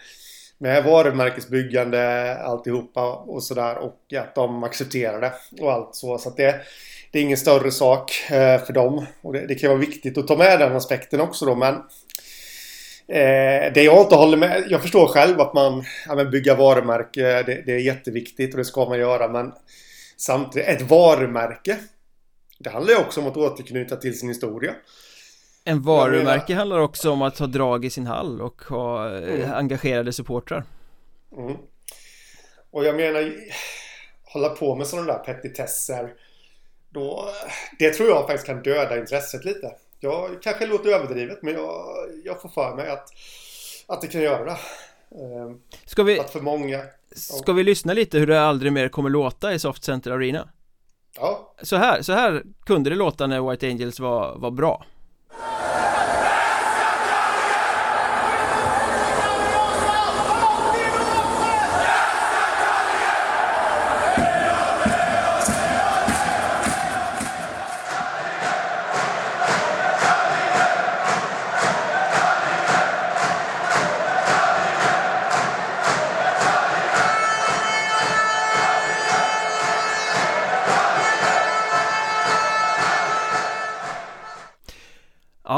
med 0.61 0.85
varumärkesbyggande 0.85 2.37
alltihopa 2.37 3.12
och 3.12 3.42
sådär 3.42 3.78
och 3.78 4.14
att 4.18 4.35
de 4.35 4.64
accepterar 4.64 5.20
det 5.20 5.33
och 5.61 5.72
allt 5.72 5.94
så. 5.94 6.18
Så 6.18 6.28
att 6.28 6.37
det, 6.37 6.61
det 7.11 7.18
är 7.18 7.22
ingen 7.22 7.37
större 7.37 7.70
sak 7.70 8.12
eh, 8.30 8.64
för 8.64 8.72
dem. 8.72 9.06
Och 9.22 9.33
det, 9.33 9.46
det, 9.46 9.54
kan 9.54 9.70
vara 9.70 9.80
viktigt 9.80 10.18
att 10.18 10.28
ta 10.28 10.37
med 10.37 10.59
den 10.59 10.76
aspekten 10.76 11.20
också 11.20 11.46
då 11.46 11.54
men 11.54 11.74
eh, 13.09 13.72
det 13.74 13.83
jag 13.83 14.00
inte 14.00 14.14
håller 14.14 14.37
med, 14.37 14.64
jag 14.68 14.83
förstår 14.83 15.06
själv 15.06 15.40
att 15.40 15.54
man 15.54 15.85
ja, 16.06 16.24
bygga 16.24 16.54
varumärke, 16.54 17.42
det, 17.42 17.62
det, 17.66 17.72
är 17.72 17.78
jätteviktigt 17.78 18.54
och 18.54 18.59
det 18.59 18.64
ska 18.64 18.85
man 18.85 18.98
göra 18.98 19.28
men 19.28 19.52
Samtidigt, 20.20 20.68
ett 20.68 20.83
varumärke. 20.83 21.78
Det 22.59 22.70
handlar 22.70 22.92
ju 22.92 23.00
också 23.00 23.20
om 23.20 23.26
att 23.26 23.37
återknyta 23.37 23.96
till 23.96 24.18
sin 24.18 24.28
historia. 24.28 24.74
En 25.64 25.83
varumärke 25.83 26.54
handlar 26.54 26.78
också 26.78 27.11
om 27.11 27.22
att 27.22 27.38
ha 27.38 27.46
drag 27.46 27.85
i 27.85 27.90
sin 27.90 28.06
hall 28.06 28.40
och 28.40 28.62
ha 28.62 29.16
eh, 29.16 29.35
mm. 29.35 29.52
engagerade 29.52 30.12
supportrar. 30.12 30.64
Mm. 31.37 31.56
Och 32.70 32.85
jag 32.85 32.96
menar, 32.96 33.35
hålla 34.22 34.48
på 34.48 34.74
med 34.74 34.87
sådana 34.87 35.12
där 35.12 35.18
petitesser. 35.18 36.14
Då, 36.90 37.28
det 37.78 37.90
tror 37.90 38.09
jag 38.09 38.26
faktiskt 38.26 38.46
kan 38.46 38.62
döda 38.62 38.98
intresset 38.98 39.44
lite. 39.44 39.74
Jag 40.00 40.42
kanske 40.42 40.66
låter 40.66 40.90
överdrivet 40.90 41.42
men 41.42 41.54
jag, 41.54 41.85
jag 42.24 42.42
får 42.42 42.48
för 42.48 42.76
mig 42.76 42.90
att, 42.90 43.09
att 43.87 44.00
det 44.00 44.06
kan 44.06 44.22
göra 44.22 44.44
det. 44.44 44.59
Ehm, 45.20 45.61
Ska 45.85 46.02
vi... 46.02 46.20
Att 46.20 46.30
för 46.30 46.40
många 46.40 46.85
Ska 47.16 47.53
vi 47.53 47.64
lyssna 47.64 47.92
lite 47.92 48.18
hur 48.18 48.27
det 48.27 48.42
aldrig 48.42 48.73
mer 48.73 48.88
kommer 48.88 49.11
låta 49.11 49.55
i 49.55 49.59
Soft 49.59 49.85
Center 49.85 50.11
Arena? 50.11 50.49
Ja 51.16 51.55
Så 51.62 51.77
här, 51.77 52.03
så 52.03 52.12
här 52.12 52.42
kunde 52.66 52.90
det 52.90 52.96
låta 52.96 53.27
när 53.27 53.51
White 53.51 53.68
Angels 53.68 54.01
var, 54.01 54.38
var 54.38 54.51
bra 54.51 54.85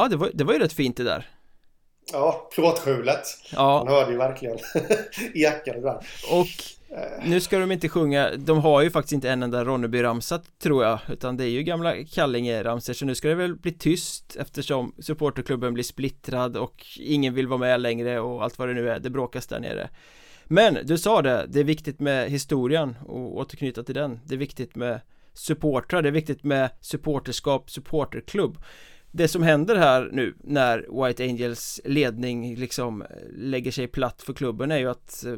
Ja, 0.02 0.08
det 0.08 0.16
var, 0.16 0.30
det 0.34 0.44
var 0.44 0.52
ju 0.52 0.58
rätt 0.58 0.72
fint 0.72 0.96
det 0.96 1.04
där. 1.04 1.28
Ja, 2.12 2.48
plåtskjulet. 2.54 3.22
Ja. 3.52 3.84
Man 3.84 3.94
hörde 3.94 4.12
ju 4.12 4.18
verkligen 4.18 4.58
ekade 5.34 5.80
där. 5.80 5.96
Och 6.30 6.46
nu 7.24 7.40
ska 7.40 7.58
de 7.58 7.72
inte 7.72 7.88
sjunga, 7.88 8.30
de 8.36 8.58
har 8.58 8.82
ju 8.82 8.90
faktiskt 8.90 9.12
inte 9.12 9.30
en 9.30 9.42
enda 9.42 9.64
Ronneby-ramsa 9.64 10.40
tror 10.62 10.84
jag 10.84 10.98
Utan 11.08 11.36
det 11.36 11.44
är 11.44 11.48
ju 11.48 11.62
gamla 11.62 11.94
Kallinge-ramsor 11.94 12.92
Så 12.92 13.04
nu 13.04 13.14
ska 13.14 13.28
det 13.28 13.34
väl 13.34 13.56
bli 13.56 13.72
tyst 13.72 14.36
eftersom 14.40 14.94
supporterklubben 14.98 15.74
blir 15.74 15.84
splittrad 15.84 16.56
och 16.56 16.86
ingen 16.96 17.34
vill 17.34 17.48
vara 17.48 17.58
med 17.58 17.80
längre 17.80 18.20
och 18.20 18.42
allt 18.42 18.58
vad 18.58 18.68
det 18.68 18.74
nu 18.74 18.90
är, 18.90 18.98
det 18.98 19.10
bråkas 19.10 19.46
där 19.46 19.60
nere. 19.60 19.88
Men 20.44 20.78
du 20.84 20.98
sa 20.98 21.22
det, 21.22 21.46
det 21.48 21.60
är 21.60 21.64
viktigt 21.64 22.00
med 22.00 22.30
historien 22.30 22.96
och 23.06 23.36
återknyta 23.36 23.82
till 23.82 23.94
den. 23.94 24.20
Det 24.24 24.34
är 24.34 24.38
viktigt 24.38 24.76
med 24.76 25.00
supportrar, 25.34 26.02
det 26.02 26.08
är 26.08 26.12
viktigt 26.12 26.44
med 26.44 26.70
supporterskap, 26.80 27.70
supporterklubb 27.70 28.58
det 29.12 29.28
som 29.28 29.42
händer 29.42 29.76
här 29.76 30.08
nu 30.12 30.34
när 30.40 31.06
White 31.06 31.24
Angels 31.24 31.80
ledning 31.84 32.56
liksom 32.56 33.04
lägger 33.30 33.70
sig 33.70 33.86
platt 33.86 34.22
för 34.22 34.32
klubben 34.32 34.70
är 34.70 34.78
ju 34.78 34.90
att 34.90 35.24
eh, 35.24 35.36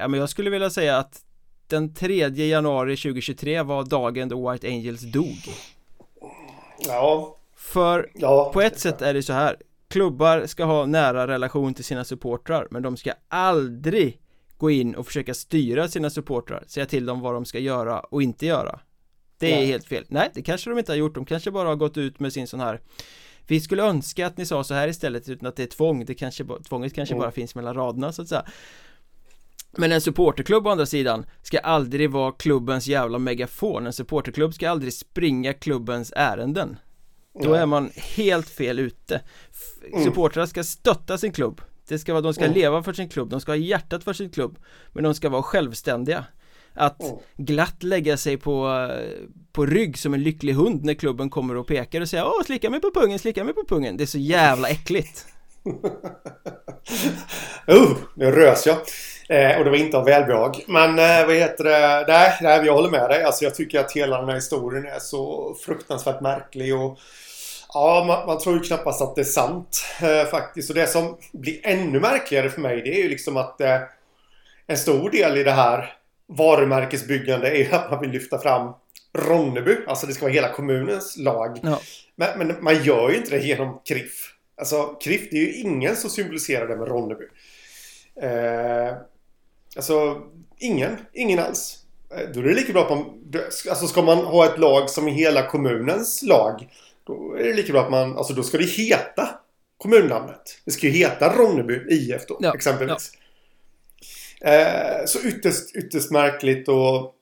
Ja 0.00 0.08
men 0.08 0.20
jag 0.20 0.28
skulle 0.28 0.50
vilja 0.50 0.70
säga 0.70 0.98
att 0.98 1.20
Den 1.66 1.94
3 1.94 2.28
januari 2.28 2.96
2023 2.96 3.62
var 3.62 3.84
dagen 3.84 4.28
då 4.28 4.50
White 4.50 4.68
Angels 4.68 5.00
dog. 5.00 5.38
Ja. 6.86 7.36
För 7.56 8.10
ja, 8.14 8.50
på 8.52 8.60
ett 8.60 8.78
sätt 8.78 9.02
är 9.02 9.14
det 9.14 9.22
så 9.22 9.32
här. 9.32 9.56
Klubbar 9.88 10.46
ska 10.46 10.64
ha 10.64 10.86
nära 10.86 11.26
relation 11.26 11.74
till 11.74 11.84
sina 11.84 12.04
supportrar 12.04 12.68
men 12.70 12.82
de 12.82 12.96
ska 12.96 13.12
aldrig 13.28 14.20
gå 14.58 14.70
in 14.70 14.94
och 14.94 15.06
försöka 15.06 15.34
styra 15.34 15.88
sina 15.88 16.10
supportrar 16.10 16.64
Säga 16.66 16.86
till 16.86 17.06
dem 17.06 17.20
vad 17.20 17.34
de 17.34 17.44
ska 17.44 17.58
göra 17.58 18.00
och 18.00 18.22
inte 18.22 18.46
göra 18.46 18.80
Det 19.40 19.52
är 19.52 19.56
Nej. 19.56 19.66
helt 19.66 19.86
fel. 19.86 20.04
Nej, 20.08 20.30
det 20.34 20.42
kanske 20.42 20.70
de 20.70 20.78
inte 20.78 20.92
har 20.92 20.96
gjort. 20.96 21.14
De 21.14 21.24
kanske 21.24 21.50
bara 21.50 21.68
har 21.68 21.76
gått 21.76 21.96
ut 21.96 22.20
med 22.20 22.32
sin 22.32 22.46
sån 22.46 22.60
här 22.60 22.80
Vi 23.46 23.60
skulle 23.60 23.82
önska 23.82 24.26
att 24.26 24.36
ni 24.36 24.46
sa 24.46 24.64
så 24.64 24.74
här 24.74 24.88
istället 24.88 25.28
utan 25.28 25.48
att 25.48 25.56
det 25.56 25.62
är 25.62 25.66
tvång. 25.66 26.04
Det 26.04 26.14
kanske, 26.14 26.44
tvånget 26.68 26.94
kanske 26.94 27.14
Mm. 27.14 27.20
bara 27.22 27.30
finns 27.30 27.54
mellan 27.54 27.74
raderna 27.74 28.12
så 28.12 28.22
att 28.22 28.28
säga. 28.28 28.44
Men 29.72 29.92
en 29.92 30.00
supporterklubb 30.00 30.66
å 30.66 30.70
andra 30.70 30.86
sidan 30.86 31.26
ska 31.42 31.58
aldrig 31.58 32.10
vara 32.10 32.32
klubbens 32.32 32.86
jävla 32.86 33.18
megafon. 33.18 33.86
En 33.86 33.92
supporterklubb 33.92 34.54
ska 34.54 34.70
aldrig 34.70 34.92
springa 34.94 35.52
klubbens 35.52 36.12
ärenden. 36.16 36.76
Då 37.42 37.48
Nej. 37.48 37.60
är 37.60 37.66
man 37.66 37.90
helt 38.16 38.48
fel 38.48 38.78
ute. 38.78 39.20
Mm. 39.92 40.04
Supportrar 40.04 40.46
ska 40.46 40.64
stötta 40.64 41.18
sin 41.18 41.32
klubb. 41.32 41.60
Det 41.88 41.98
ska 41.98 42.12
vara, 42.12 42.22
de 42.22 42.34
ska 42.34 42.44
Mm. 42.44 42.54
leva 42.56 42.82
för 42.82 42.92
sin 42.92 43.08
klubb, 43.08 43.30
de 43.30 43.40
ska 43.40 43.52
ha 43.52 43.56
hjärtat 43.56 44.04
för 44.04 44.12
sin 44.12 44.30
klubb. 44.30 44.58
Men 44.92 45.04
de 45.04 45.14
ska 45.14 45.28
vara 45.28 45.42
självständiga 45.42 46.24
Att 46.74 47.02
Mm. 47.02 47.16
glatt 47.36 47.82
lägga 47.82 48.16
sig 48.16 48.36
på, 48.36 48.88
på 49.52 49.66
rygg 49.66 49.98
som 49.98 50.14
en 50.14 50.22
lycklig 50.22 50.52
hund 50.52 50.84
när 50.84 50.94
klubben 50.94 51.30
kommer 51.30 51.56
och 51.56 51.66
pekar 51.66 52.00
och 52.00 52.08
säger 52.08 52.24
Åh, 52.26 52.42
slicka 52.46 52.70
mig 52.70 52.80
på 52.80 52.90
pungen, 52.94 53.18
slicka 53.18 53.44
mig 53.44 53.54
på 53.54 53.64
pungen 53.68 53.96
Det 53.96 54.04
är 54.04 54.06
så 54.06 54.18
jävla 54.18 54.68
äckligt 54.68 55.26
Uh, 57.72 57.96
nu 58.14 58.30
rös 58.30 58.66
jag. 58.66 58.76
Eh, 59.28 59.58
och 59.58 59.64
det 59.64 59.70
var 59.70 59.76
inte 59.76 59.98
av 59.98 60.04
välbehag. 60.04 60.64
Men 60.68 60.98
eh, 60.98 61.26
vad 61.26 61.34
heter 61.34 61.64
det? 61.64 62.04
Nej, 62.08 62.38
nej, 62.42 62.66
jag 62.66 62.74
håller 62.74 62.90
med 62.90 63.10
dig. 63.10 63.22
Alltså 63.22 63.44
jag 63.44 63.54
tycker 63.54 63.80
att 63.80 63.92
hela 63.92 64.18
den 64.20 64.28
här 64.28 64.34
historien 64.34 64.86
är 64.86 64.98
så 64.98 65.54
fruktansvärt 65.64 66.20
märklig 66.20 66.74
och 66.76 66.98
Ja, 67.72 68.04
man, 68.06 68.26
man 68.26 68.38
tror 68.38 68.54
ju 68.56 68.60
knappast 68.60 69.02
att 69.02 69.14
det 69.14 69.20
är 69.20 69.24
sant 69.24 69.84
eh, 70.02 70.30
faktiskt. 70.30 70.70
Och 70.70 70.76
det 70.76 70.86
som 70.86 71.16
blir 71.32 71.66
ännu 71.66 72.00
märkligare 72.00 72.50
för 72.50 72.60
mig 72.60 72.82
det 72.82 73.00
är 73.00 73.02
ju 73.02 73.08
liksom 73.08 73.36
att 73.36 73.60
eh, 73.60 73.78
en 74.66 74.76
stor 74.76 75.10
del 75.10 75.38
i 75.38 75.44
det 75.44 75.50
här 75.50 75.92
varumärkesbyggande 76.30 77.56
är 77.56 77.74
att 77.74 77.90
man 77.90 78.00
vill 78.00 78.10
lyfta 78.10 78.38
fram 78.38 78.72
Ronneby. 79.12 79.76
Alltså 79.86 80.06
det 80.06 80.12
ska 80.12 80.24
vara 80.24 80.32
hela 80.32 80.52
kommunens 80.52 81.16
lag. 81.16 81.58
Ja, 81.62 81.80
Men, 82.16 82.38
men 82.38 82.64
man 82.64 82.84
gör 82.84 83.10
ju 83.10 83.16
inte 83.16 83.30
det 83.30 83.44
genom 83.44 83.80
KRIF. 83.88 84.34
Alltså 84.56 84.82
KRIF, 84.82 85.30
det 85.30 85.36
är 85.36 85.40
ju 85.40 85.52
ingen 85.52 85.96
som 85.96 86.10
symboliserar 86.10 86.68
det 86.68 86.76
med 86.76 86.88
Ronneby. 86.88 87.24
Eh, 88.22 88.96
alltså, 89.76 90.22
ingen. 90.58 90.96
Ingen 91.12 91.38
alls. 91.38 91.76
Eh, 92.14 92.28
Då 92.34 92.40
är 92.40 92.44
det 92.44 92.54
lika 92.54 92.72
bra 92.72 92.82
att 92.82 92.90
man... 92.90 93.04
Alltså 93.70 93.86
ska 93.86 94.02
man 94.02 94.18
ha 94.18 94.46
ett 94.46 94.58
lag 94.58 94.90
som 94.90 95.08
är 95.08 95.12
hela 95.12 95.46
kommunens 95.46 96.22
lag. 96.22 96.68
Då 97.06 97.36
är 97.38 97.44
det 97.44 97.54
lika 97.54 97.72
bra 97.72 97.82
att 97.82 97.90
man... 97.90 98.16
Alltså 98.16 98.32
då 98.32 98.42
ska 98.42 98.58
det 98.58 98.64
heta 98.64 99.28
kommunnamnet. 99.78 100.42
Det 100.64 100.70
ska 100.70 100.86
ju 100.86 100.92
heta 100.92 101.32
Ronneby 101.36 101.74
IF 101.88 102.26
då, 102.26 102.38
Ja, 102.40 102.54
exempelvis. 102.54 103.12
Eh, 104.44 105.04
så 105.06 105.18
ytterst, 105.18 105.76
ytterst 105.76 106.10
märkligt 106.10 106.68
och... 106.68 107.14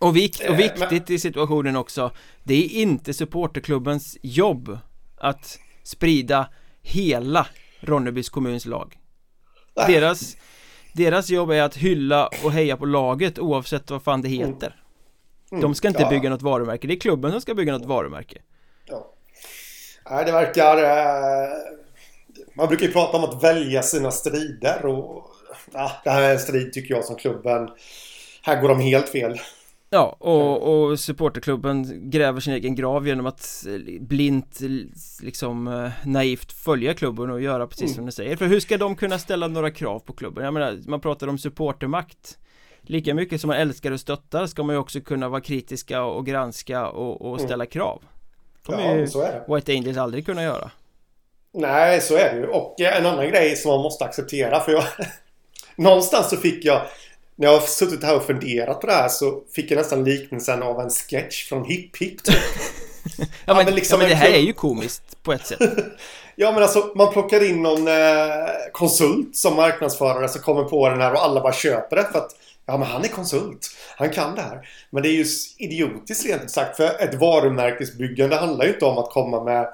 och, 0.00 0.16
vikt, 0.16 0.40
och 0.40 0.44
Eh, 0.44 0.56
viktigt 0.56 1.10
i 1.10 1.18
situationen 1.18 1.76
också 1.76 2.10
Det 2.44 2.54
är 2.54 2.68
inte 2.68 3.14
supporterklubbens 3.14 4.18
jobb 4.22 4.78
att 5.16 5.58
sprida 5.82 6.48
hela 6.82 7.46
Ronnebys 7.80 8.28
kommuns 8.28 8.66
lag 8.66 8.98
Nej. 9.76 9.94
Deras, 9.94 10.36
deras 10.92 11.30
jobb 11.30 11.50
är 11.50 11.62
att 11.62 11.76
hylla 11.76 12.30
och 12.44 12.52
heja 12.52 12.76
på 12.76 12.84
laget 12.84 13.38
oavsett 13.38 13.90
vad 13.90 14.02
fan 14.02 14.22
det 14.22 14.28
heter 14.28 14.78
Mm, 15.52 15.62
De 15.62 15.74
ska 15.74 15.88
inte 15.88 16.02
ja. 16.02 16.08
bygga 16.08 16.30
något 16.30 16.42
varumärke, 16.42 16.86
det 16.86 16.94
är 16.94 17.00
klubben 17.00 17.30
som 17.30 17.40
ska 17.40 17.54
bygga 17.54 17.72
något 17.72 17.86
varumärke 17.86 18.38
Ja. 18.86 19.14
Nej, 20.10 20.24
det 20.24 20.32
verkar... 20.32 20.82
Eh, 20.82 21.48
man 22.54 22.68
brukar 22.68 22.86
ju 22.86 22.92
prata 22.92 23.16
om 23.16 23.24
att 23.24 23.44
välja 23.44 23.82
sina 23.82 24.10
strider 24.10 24.86
och... 24.86 25.26
Ja, 25.72 25.92
det 26.04 26.10
här 26.10 26.22
är 26.22 26.32
en 26.32 26.38
strid 26.38 26.72
tycker 26.72 26.94
jag 26.94 27.04
som 27.04 27.16
klubben... 27.16 27.68
Här 28.42 28.60
går 28.60 28.68
de 28.68 28.80
helt 28.80 29.08
fel. 29.08 29.40
Ja, 29.90 30.16
och, 30.18 30.62
och 30.90 31.00
supporterklubben 31.00 32.10
gräver 32.10 32.40
sin 32.40 32.52
egen 32.52 32.74
grav 32.74 33.06
genom 33.08 33.26
att 33.26 33.64
eh, 33.68 34.00
blint 34.02 34.60
eh, 34.62 34.68
liksom 35.22 35.68
eh, 35.68 35.90
naivt 36.08 36.52
följa 36.52 36.94
klubben 36.94 37.30
och 37.30 37.40
göra 37.40 37.66
precis 37.66 37.82
Mm. 37.84 37.94
som 37.94 38.04
den 38.04 38.12
säger 38.12 38.36
För 38.36 38.46
hur 38.46 38.60
ska 38.60 38.76
de 38.78 38.96
kunna 38.96 39.18
ställa 39.18 39.48
några 39.48 39.70
krav 39.70 39.98
på 39.98 40.12
klubben? 40.12 40.44
Jag 40.44 40.54
menar, 40.54 40.78
man 40.86 41.00
pratar 41.00 41.26
om 41.26 41.38
supportermakt 41.38 42.38
Lika 42.82 43.14
mycket 43.14 43.40
som 43.40 43.48
man 43.48 43.56
älskar 43.56 43.90
och 43.92 44.00
stöttar 44.00 44.46
ska 44.46 44.62
man 44.62 44.74
ju 44.74 44.80
också 44.80 45.00
kunna 45.00 45.28
vara 45.28 45.40
kritiska 45.40 46.02
och 46.04 46.26
granska 46.26 46.88
och, 46.88 47.22
och 47.22 47.36
Mm. 47.36 47.46
ställa 47.48 47.66
krav 47.66 48.02
kommer 48.62 48.96
Ja, 49.00 49.06
så 49.06 49.20
är 49.22 49.32
det. 49.46 49.54
White 49.54 49.72
Angels 49.72 49.96
aldrig 49.98 50.26
kunna 50.26 50.42
göra 50.42 50.70
Nej, 51.54 52.00
så 52.00 52.16
är 52.16 52.32
det 52.34 52.38
ju. 52.40 52.46
Och 52.46 52.80
en 52.80 53.06
annan 53.06 53.28
grej 53.28 53.56
som 53.56 53.70
man 53.70 53.80
måste 53.82 54.04
acceptera. 54.04 54.60
För 54.60 54.72
jag... 54.72 54.84
Någonstans 55.76 56.30
så 56.30 56.36
fick 56.36 56.64
jag... 56.64 56.82
När 57.36 57.48
jag 57.48 57.60
har 57.60 57.66
suttit 57.66 58.04
här 58.04 58.16
och 58.16 58.26
funderat 58.26 58.80
på 58.80 58.86
det 58.86 58.92
här 58.92 59.08
så 59.08 59.42
fick 59.54 59.70
jag 59.70 59.76
nästan 59.78 60.04
liknelsen 60.04 60.62
av 60.62 60.80
en 60.80 60.90
sketch 60.90 61.48
från 61.48 61.64
Hipp 61.64 61.96
Hipp. 61.96 62.22
typ. 62.22 62.34
Ja 63.44 63.54
men, 63.54 63.64
men 63.64 63.74
liksom 63.74 64.00
ja, 64.00 64.06
men 64.06 64.10
det 64.10 64.14
här 64.16 64.26
klubb- 64.26 64.36
är 64.36 64.40
ju 64.46 64.52
komiskt 64.52 65.22
på 65.22 65.32
ett 65.32 65.46
sätt 65.46 65.58
Ja 66.36 66.52
men 66.52 66.62
alltså 66.62 66.92
man 66.94 67.12
plockar 67.12 67.50
in 67.50 67.62
någon 67.62 67.88
eh, 67.88 67.94
konsult 68.72 69.36
som 69.36 69.56
marknadsförare 69.56 70.28
som 70.28 70.40
kommer 70.40 70.64
på 70.64 70.88
den 70.88 71.00
här 71.00 71.12
och 71.12 71.24
alla 71.24 71.40
bara 71.40 71.52
köper 71.52 71.96
det 71.96 72.08
för 72.12 72.18
att 72.18 72.36
Ja 72.66 72.78
men 72.78 72.88
han 72.88 73.04
är 73.04 73.08
konsult. 73.08 73.68
Han 73.96 74.10
kan 74.10 74.34
det 74.34 74.40
här. 74.42 74.68
Men 74.90 75.02
det 75.02 75.08
är 75.08 75.12
ju 75.12 75.24
idiotiskt 75.58 76.26
rent 76.26 76.42
ut 76.42 76.50
sagt 76.50 76.76
för 76.76 77.02
ett 77.02 77.14
varumärkesbyggande 77.14 78.36
handlar 78.36 78.64
ju 78.64 78.72
inte 78.72 78.84
om 78.84 78.98
att 78.98 79.10
komma 79.10 79.44
med 79.44 79.68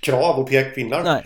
krav 0.00 0.38
och 0.38 0.48
pekpinnar. 0.48 1.02
Nej, 1.04 1.24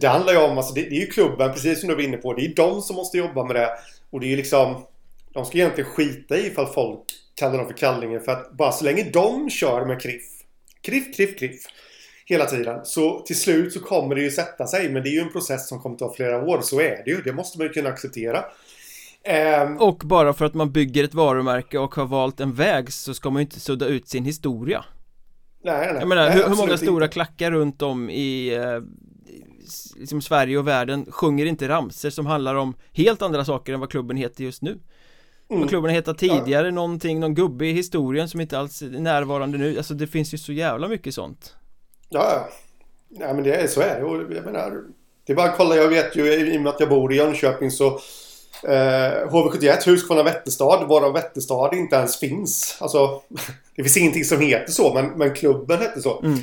Det 0.00 0.08
handlar 0.08 0.32
ju 0.32 0.38
om, 0.38 0.58
alltså 0.58 0.74
det, 0.74 0.82
det 0.82 0.96
är 0.96 1.00
ju 1.00 1.06
klubben 1.06 1.52
precis 1.52 1.80
som 1.80 1.88
du 1.88 1.94
var 1.94 2.02
inne 2.02 2.16
på. 2.16 2.34
Det 2.34 2.44
är 2.44 2.54
de 2.54 2.82
som 2.82 2.96
måste 2.96 3.18
jobba 3.18 3.44
med 3.44 3.56
det. 3.56 3.70
Och 4.10 4.20
det 4.20 4.26
är 4.26 4.30
ju 4.30 4.36
liksom 4.36 4.86
De 5.32 5.44
ska 5.44 5.58
egentligen 5.58 5.90
skita 5.90 6.36
i 6.36 6.46
ifall 6.46 6.66
folk 6.66 7.00
kallar 7.34 7.58
dem 7.58 7.66
för 7.66 7.74
kallingen 7.74 8.20
för 8.20 8.32
att 8.32 8.52
bara 8.52 8.72
så 8.72 8.84
länge 8.84 9.10
de 9.12 9.50
kör 9.50 9.86
med 9.86 10.00
kriff 10.00 10.22
Kriff, 10.82 11.16
kriff, 11.16 11.38
kriff 11.38 11.62
Hela 12.26 12.44
tiden. 12.44 12.80
Så 12.84 13.20
till 13.20 13.40
slut 13.40 13.72
så 13.72 13.80
kommer 13.80 14.14
det 14.14 14.20
ju 14.20 14.30
sätta 14.30 14.66
sig. 14.66 14.88
Men 14.88 15.02
det 15.02 15.08
är 15.08 15.12
ju 15.12 15.20
en 15.20 15.32
process 15.32 15.68
som 15.68 15.80
kommer 15.80 15.96
ta 15.96 16.14
flera 16.14 16.44
år. 16.44 16.60
Så 16.62 16.80
är 16.80 17.02
det 17.04 17.10
ju. 17.10 17.22
Det 17.22 17.32
måste 17.32 17.58
man 17.58 17.66
ju 17.66 17.72
kunna 17.72 17.88
acceptera. 17.88 18.44
Ehm, 19.24 19.78
och 19.78 20.02
bara 20.04 20.32
för 20.32 20.44
att 20.44 20.54
man 20.54 20.72
bygger 20.72 21.04
ett 21.04 21.14
varumärke 21.14 21.78
och 21.78 21.94
har 21.94 22.06
valt 22.06 22.40
en 22.40 22.54
väg 22.54 22.92
så 22.92 23.14
ska 23.14 23.30
man 23.30 23.40
ju 23.40 23.44
inte 23.44 23.60
sudda 23.60 23.86
ut 23.86 24.08
sin 24.08 24.24
historia 24.24 24.84
nej, 25.64 25.86
nej. 25.92 25.96
Jag 25.98 26.08
menar, 26.08 26.22
nej, 26.22 26.32
hur, 26.32 26.48
hur 26.48 26.56
många 26.56 26.76
stora 26.76 27.04
inte. 27.04 27.12
klackar 27.12 27.50
runt 27.50 27.82
om 27.82 28.10
i 28.10 28.54
eh, 28.54 28.80
liksom 29.96 30.22
Sverige 30.22 30.58
och 30.58 30.68
världen 30.68 31.06
sjunger 31.12 31.46
inte 31.46 31.68
ramser 31.68 32.10
som 32.10 32.26
handlar 32.26 32.54
om 32.54 32.74
helt 32.92 33.22
andra 33.22 33.44
saker 33.44 33.72
än 33.72 33.80
vad 33.80 33.90
klubben 33.90 34.16
heter 34.16 34.44
just 34.44 34.62
nu 34.62 34.78
Mm. 35.50 35.60
Vad 35.60 35.68
klubben 35.68 35.90
heter 35.90 36.14
tidigare, 36.14 36.70
någonting, 36.70 37.20
någon 37.20 37.34
gubbe 37.34 37.66
i 37.66 37.72
historien 37.72 38.28
som 38.28 38.40
inte 38.40 38.58
alls 38.58 38.82
är 38.82 38.86
närvarande 38.86 39.58
nu 39.58 39.76
Alltså 39.76 39.94
det 39.94 40.06
finns 40.06 40.34
ju 40.34 40.38
så 40.38 40.52
jävla 40.52 40.88
mycket 40.88 41.14
sånt 41.14 41.54
Ja, 42.10 42.48
ja. 43.08 43.32
Men 43.34 43.42
det 43.42 43.54
är, 43.54 43.66
så 43.66 43.80
är 43.80 44.00
det. 44.00 44.34
Jag 44.34 44.44
menar, 44.44 44.82
det 45.26 45.32
är 45.32 45.36
bara 45.36 45.50
att 45.50 45.56
kolla. 45.56 45.76
Jag 45.76 45.88
vet 45.88 46.16
ju 46.16 46.34
i 46.34 46.58
och 46.58 46.62
med 46.62 46.70
att 46.70 46.80
jag 46.80 46.88
bor 46.88 47.12
i 47.12 47.16
Jönköping 47.16 47.70
så 47.70 47.86
eh, 48.64 49.28
HV71, 49.30 49.86
Huskvarna 49.86 50.22
Vätterstad, 50.22 50.84
varav 50.84 51.12
Vätterstad 51.12 51.76
inte 51.76 51.96
ens 51.96 52.18
finns. 52.18 52.76
Alltså, 52.80 53.22
det 53.76 53.82
finns 53.82 53.96
ingenting 53.96 54.24
som 54.24 54.40
heter 54.40 54.72
så, 54.72 54.94
men, 54.94 55.06
men 55.06 55.34
klubben 55.34 55.78
hette 55.78 56.02
så. 56.02 56.20
Mm. 56.22 56.38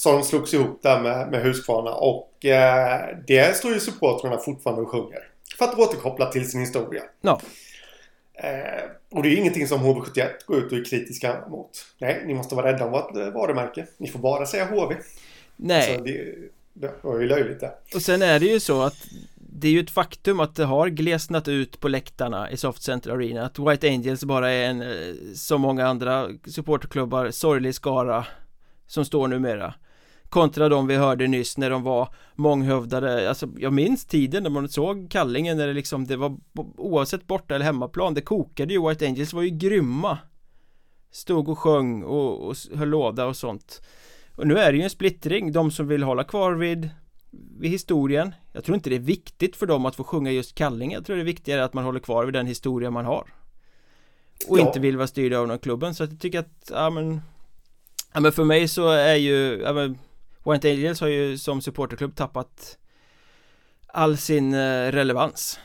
Så 0.00 0.12
de 0.12 0.22
slogs 0.22 0.54
ihop 0.54 0.82
där 0.82 1.00
med, 1.00 1.30
med 1.30 1.42
Huskvarna 1.42 1.90
och 1.90 2.44
eh, 2.44 3.16
det 3.26 3.56
står 3.56 3.72
ju 3.72 3.80
supportrarna 3.80 4.38
fortfarande 4.38 4.82
och 4.82 4.90
sjunger. 4.90 5.28
För 5.58 5.64
att 5.64 5.78
återkoppla 5.78 6.26
till 6.26 6.50
sin 6.50 6.60
historia. 6.60 7.02
Ja, 7.20 7.40
Eh, 8.42 8.90
och 9.10 9.22
det 9.22 9.28
är 9.28 9.30
ju 9.30 9.36
ingenting 9.36 9.68
som 9.68 9.80
HV71 9.80 10.28
går 10.46 10.58
ut 10.58 10.72
och 10.72 10.78
är 10.78 10.84
kritiska 10.84 11.48
mot. 11.48 11.70
Nej, 11.98 12.22
ni 12.26 12.34
måste 12.34 12.54
vara 12.54 12.72
rädda 12.72 12.84
om 12.84 12.92
vårt 12.92 13.16
eh, 13.16 13.30
varumärke. 13.30 13.86
Ni 13.96 14.08
får 14.08 14.18
bara 14.18 14.46
säga 14.46 14.64
HV. 14.64 14.96
nej 15.56 15.96
Så 15.96 16.02
det, 16.02 16.34
det 16.72 16.92
var 17.02 17.20
ju 17.20 17.26
löjligt 17.26 17.60
det. 17.60 17.72
Och 17.94 18.02
sen 18.02 18.22
är 18.22 18.40
det 18.40 18.46
ju 18.46 18.60
så 18.60 18.82
att 18.82 19.06
det 19.36 19.68
är 19.68 19.72
ju 19.72 19.80
ett 19.80 19.90
faktum 19.90 20.40
att 20.40 20.56
det 20.56 20.64
har 20.64 20.88
glesnat 20.88 21.48
ut 21.48 21.80
på 21.80 21.88
läktarna 21.88 22.50
i 22.50 22.56
Soft 22.56 22.82
Center 22.82 23.10
Arena 23.10 23.44
Att 23.44 23.58
White 23.58 23.88
Angels 23.88 24.24
bara 24.24 24.50
är 24.50 24.70
en, 24.70 24.82
eh, 24.82 25.14
som 25.34 25.60
många 25.60 25.86
andra 25.86 26.28
supporterklubbar, 26.46 27.30
sorglig 27.30 27.74
skara 27.74 28.26
Som 28.86 29.04
står 29.04 29.28
numera 29.28 29.74
Kontra 30.30 30.68
de 30.68 30.86
vi 30.86 30.96
hörde 30.96 31.26
nyss 31.26 31.56
när 31.58 31.70
de 31.70 31.82
var 31.82 32.14
månghövdade. 32.34 33.28
Alltså 33.28 33.48
jag 33.58 33.72
minns 33.72 34.04
tiden 34.04 34.42
när 34.42 34.50
man 34.50 34.68
såg 34.68 35.10
kallingen 35.10 35.56
när 35.56 35.66
det 35.66 35.72
liksom 35.72 36.06
det 36.06 36.16
var 36.16 36.36
Oavsett 36.76 37.26
borta 37.26 37.54
eller 37.54 37.64
hemmaplan, 37.64 38.14
det 38.14 38.20
kokade 38.20 38.72
ju. 38.74 38.88
White 38.88 39.06
Angels 39.06 39.32
var 39.32 39.42
ju 39.42 39.50
grymma. 39.50 40.18
Stod 41.10 41.48
och 41.48 41.58
sjöng 41.58 42.02
och, 42.02 42.48
och 42.48 42.56
höll 42.74 42.88
låda 42.88 43.26
och 43.26 43.36
sånt. 43.36 43.82
Och 44.36 44.46
nu 44.46 44.58
är 44.58 44.72
det 44.72 44.78
ju 44.78 44.84
en 44.84 44.90
splittring, 44.90 45.52
de 45.52 45.70
som 45.70 45.88
vill 45.88 46.02
hålla 46.02 46.24
kvar 46.24 46.52
vid 46.52 46.90
vid 47.58 47.70
historien. 47.70 48.34
Jag 48.52 48.64
tror 48.64 48.74
inte 48.74 48.90
det 48.90 48.96
är 48.96 49.00
viktigt 49.00 49.56
för 49.56 49.66
dem 49.66 49.86
att 49.86 49.96
få 49.96 50.04
sjunga 50.04 50.30
just 50.30 50.54
Kallinge 50.54 50.94
Jag 50.94 51.06
tror 51.06 51.16
det 51.16 51.22
är 51.22 51.24
viktigare 51.24 51.64
att 51.64 51.74
man 51.74 51.84
håller 51.84 52.00
kvar 52.00 52.24
vid 52.24 52.34
den 52.34 52.46
historia 52.46 52.90
man 52.90 53.04
har. 53.04 53.26
Och 54.48 54.58
Ja. 54.58 54.66
inte 54.66 54.80
vill 54.80 54.96
vara 54.96 55.06
styrd 55.06 55.32
av 55.32 55.48
någon 55.48 55.58
klubben. 55.58 55.94
Så 55.94 56.04
att 56.04 56.10
jag 56.10 56.20
tycker 56.20 56.38
att, 56.38 56.70
ja 56.70 56.90
men 56.90 57.20
Ja 58.12 58.20
men 58.20 58.32
för 58.32 58.44
mig 58.44 58.68
så 58.68 58.88
är 58.88 59.14
ju, 59.14 59.60
ja 59.64 59.72
men 59.72 59.98
White 60.44 60.70
Angels 60.70 61.00
har 61.00 61.08
ju 61.08 61.38
som 61.38 61.60
supporterklubb 61.60 62.16
tappat 62.16 62.78
All 63.86 64.16
sin 64.16 64.54
eh, 64.54 64.92
relevans 64.92 65.60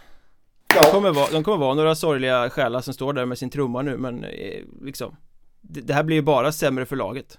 ja. 0.75 0.81
de, 0.81 0.91
kommer 0.91 1.11
vara, 1.11 1.31
de 1.31 1.43
kommer 1.43 1.57
vara 1.57 1.73
några 1.73 1.95
sorgliga 1.95 2.49
själar 2.49 2.81
som 2.81 2.93
står 2.93 3.13
där 3.13 3.25
med 3.25 3.37
sin 3.37 3.49
trumma 3.49 3.81
nu 3.81 3.97
men 3.97 4.23
eh, 4.23 4.63
liksom 4.81 5.15
det, 5.61 5.81
det 5.81 5.93
här 5.93 6.03
blir 6.03 6.15
ju 6.15 6.21
bara 6.21 6.51
sämre 6.51 6.85
för 6.85 6.95
laget 6.95 7.37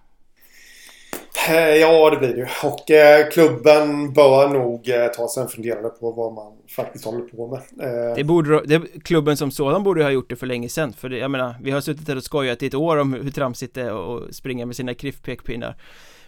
Eh, 1.49 1.77
ja, 1.77 2.11
det 2.11 2.16
blir 2.16 2.29
det 2.29 2.40
ju. 2.40 2.46
Och 2.62 2.90
eh, 2.90 3.29
klubben 3.29 4.12
bör 4.12 4.49
nog 4.49 4.88
eh, 4.88 5.07
ta 5.07 5.29
sig 5.29 5.42
en 5.42 5.49
funderare 5.49 5.88
på 5.88 6.11
vad 6.11 6.33
man 6.33 6.53
faktiskt 6.77 7.05
håller 7.05 7.20
på 7.20 7.49
med. 7.49 7.59
Eh. 7.59 8.14
Det 8.16 8.25
borde, 8.25 8.62
det, 8.66 8.83
klubben 9.05 9.37
som 9.37 9.51
sådan 9.51 9.83
borde 9.83 10.03
ha 10.03 10.11
gjort 10.11 10.31
det 10.31 10.37
för 10.37 10.46
länge 10.46 10.68
sedan. 10.68 10.92
För 10.92 11.09
det, 11.09 11.18
jag 11.18 11.31
menar, 11.31 11.55
vi 11.62 11.70
har 11.70 11.81
suttit 11.81 12.09
här 12.09 12.16
och 12.16 12.22
skojat 12.22 12.62
i 12.62 12.66
ett 12.66 12.75
år 12.75 12.96
om 12.96 13.12
hur 13.12 13.31
tramsigt 13.31 13.75
det 13.75 13.83
är 13.83 14.16
att 14.16 14.35
springa 14.35 14.66
med 14.66 14.77
sina 14.77 14.94
kriff-pekpinnar. 14.94 15.75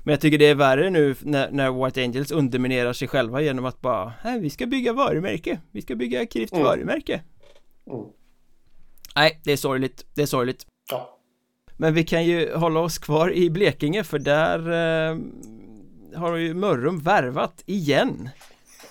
Men 0.08 0.12
jag 0.12 0.20
tycker 0.20 0.38
det 0.38 0.46
är 0.46 0.54
värre 0.54 0.90
nu 0.90 1.14
när, 1.20 1.50
när, 1.50 1.84
White 1.84 2.02
Angels 2.02 2.30
underminerar 2.30 2.92
sig 2.92 3.08
själva 3.08 3.40
genom 3.40 3.64
att 3.64 3.80
bara 3.80 4.12
Nej, 4.24 4.40
vi 4.40 4.50
ska 4.50 4.66
bygga 4.66 4.92
varumärke. 4.92 5.60
Vi 5.70 5.82
ska 5.82 5.94
bygga 5.94 6.26
Krift 6.26 6.52
mm. 6.52 6.64
varumärke. 6.64 7.22
Mm. 7.90 8.06
Nej, 9.16 9.40
det 9.44 9.52
är 9.52 9.56
sorgligt. 9.56 10.06
Det 10.14 10.22
är 10.22 10.26
sorgligt. 10.26 10.66
Ja. 10.90 11.18
Men 11.76 11.94
vi 11.94 12.04
kan 12.04 12.24
ju 12.24 12.54
hålla 12.54 12.80
oss 12.80 12.98
kvar 12.98 13.32
i 13.32 13.50
Blekinge 13.50 14.04
för 14.04 14.18
där 14.18 14.58
eh, 14.58 15.18
har 16.14 16.36
ju 16.36 16.54
Mörrum 16.54 17.00
värvat 17.00 17.62
igen 17.66 18.28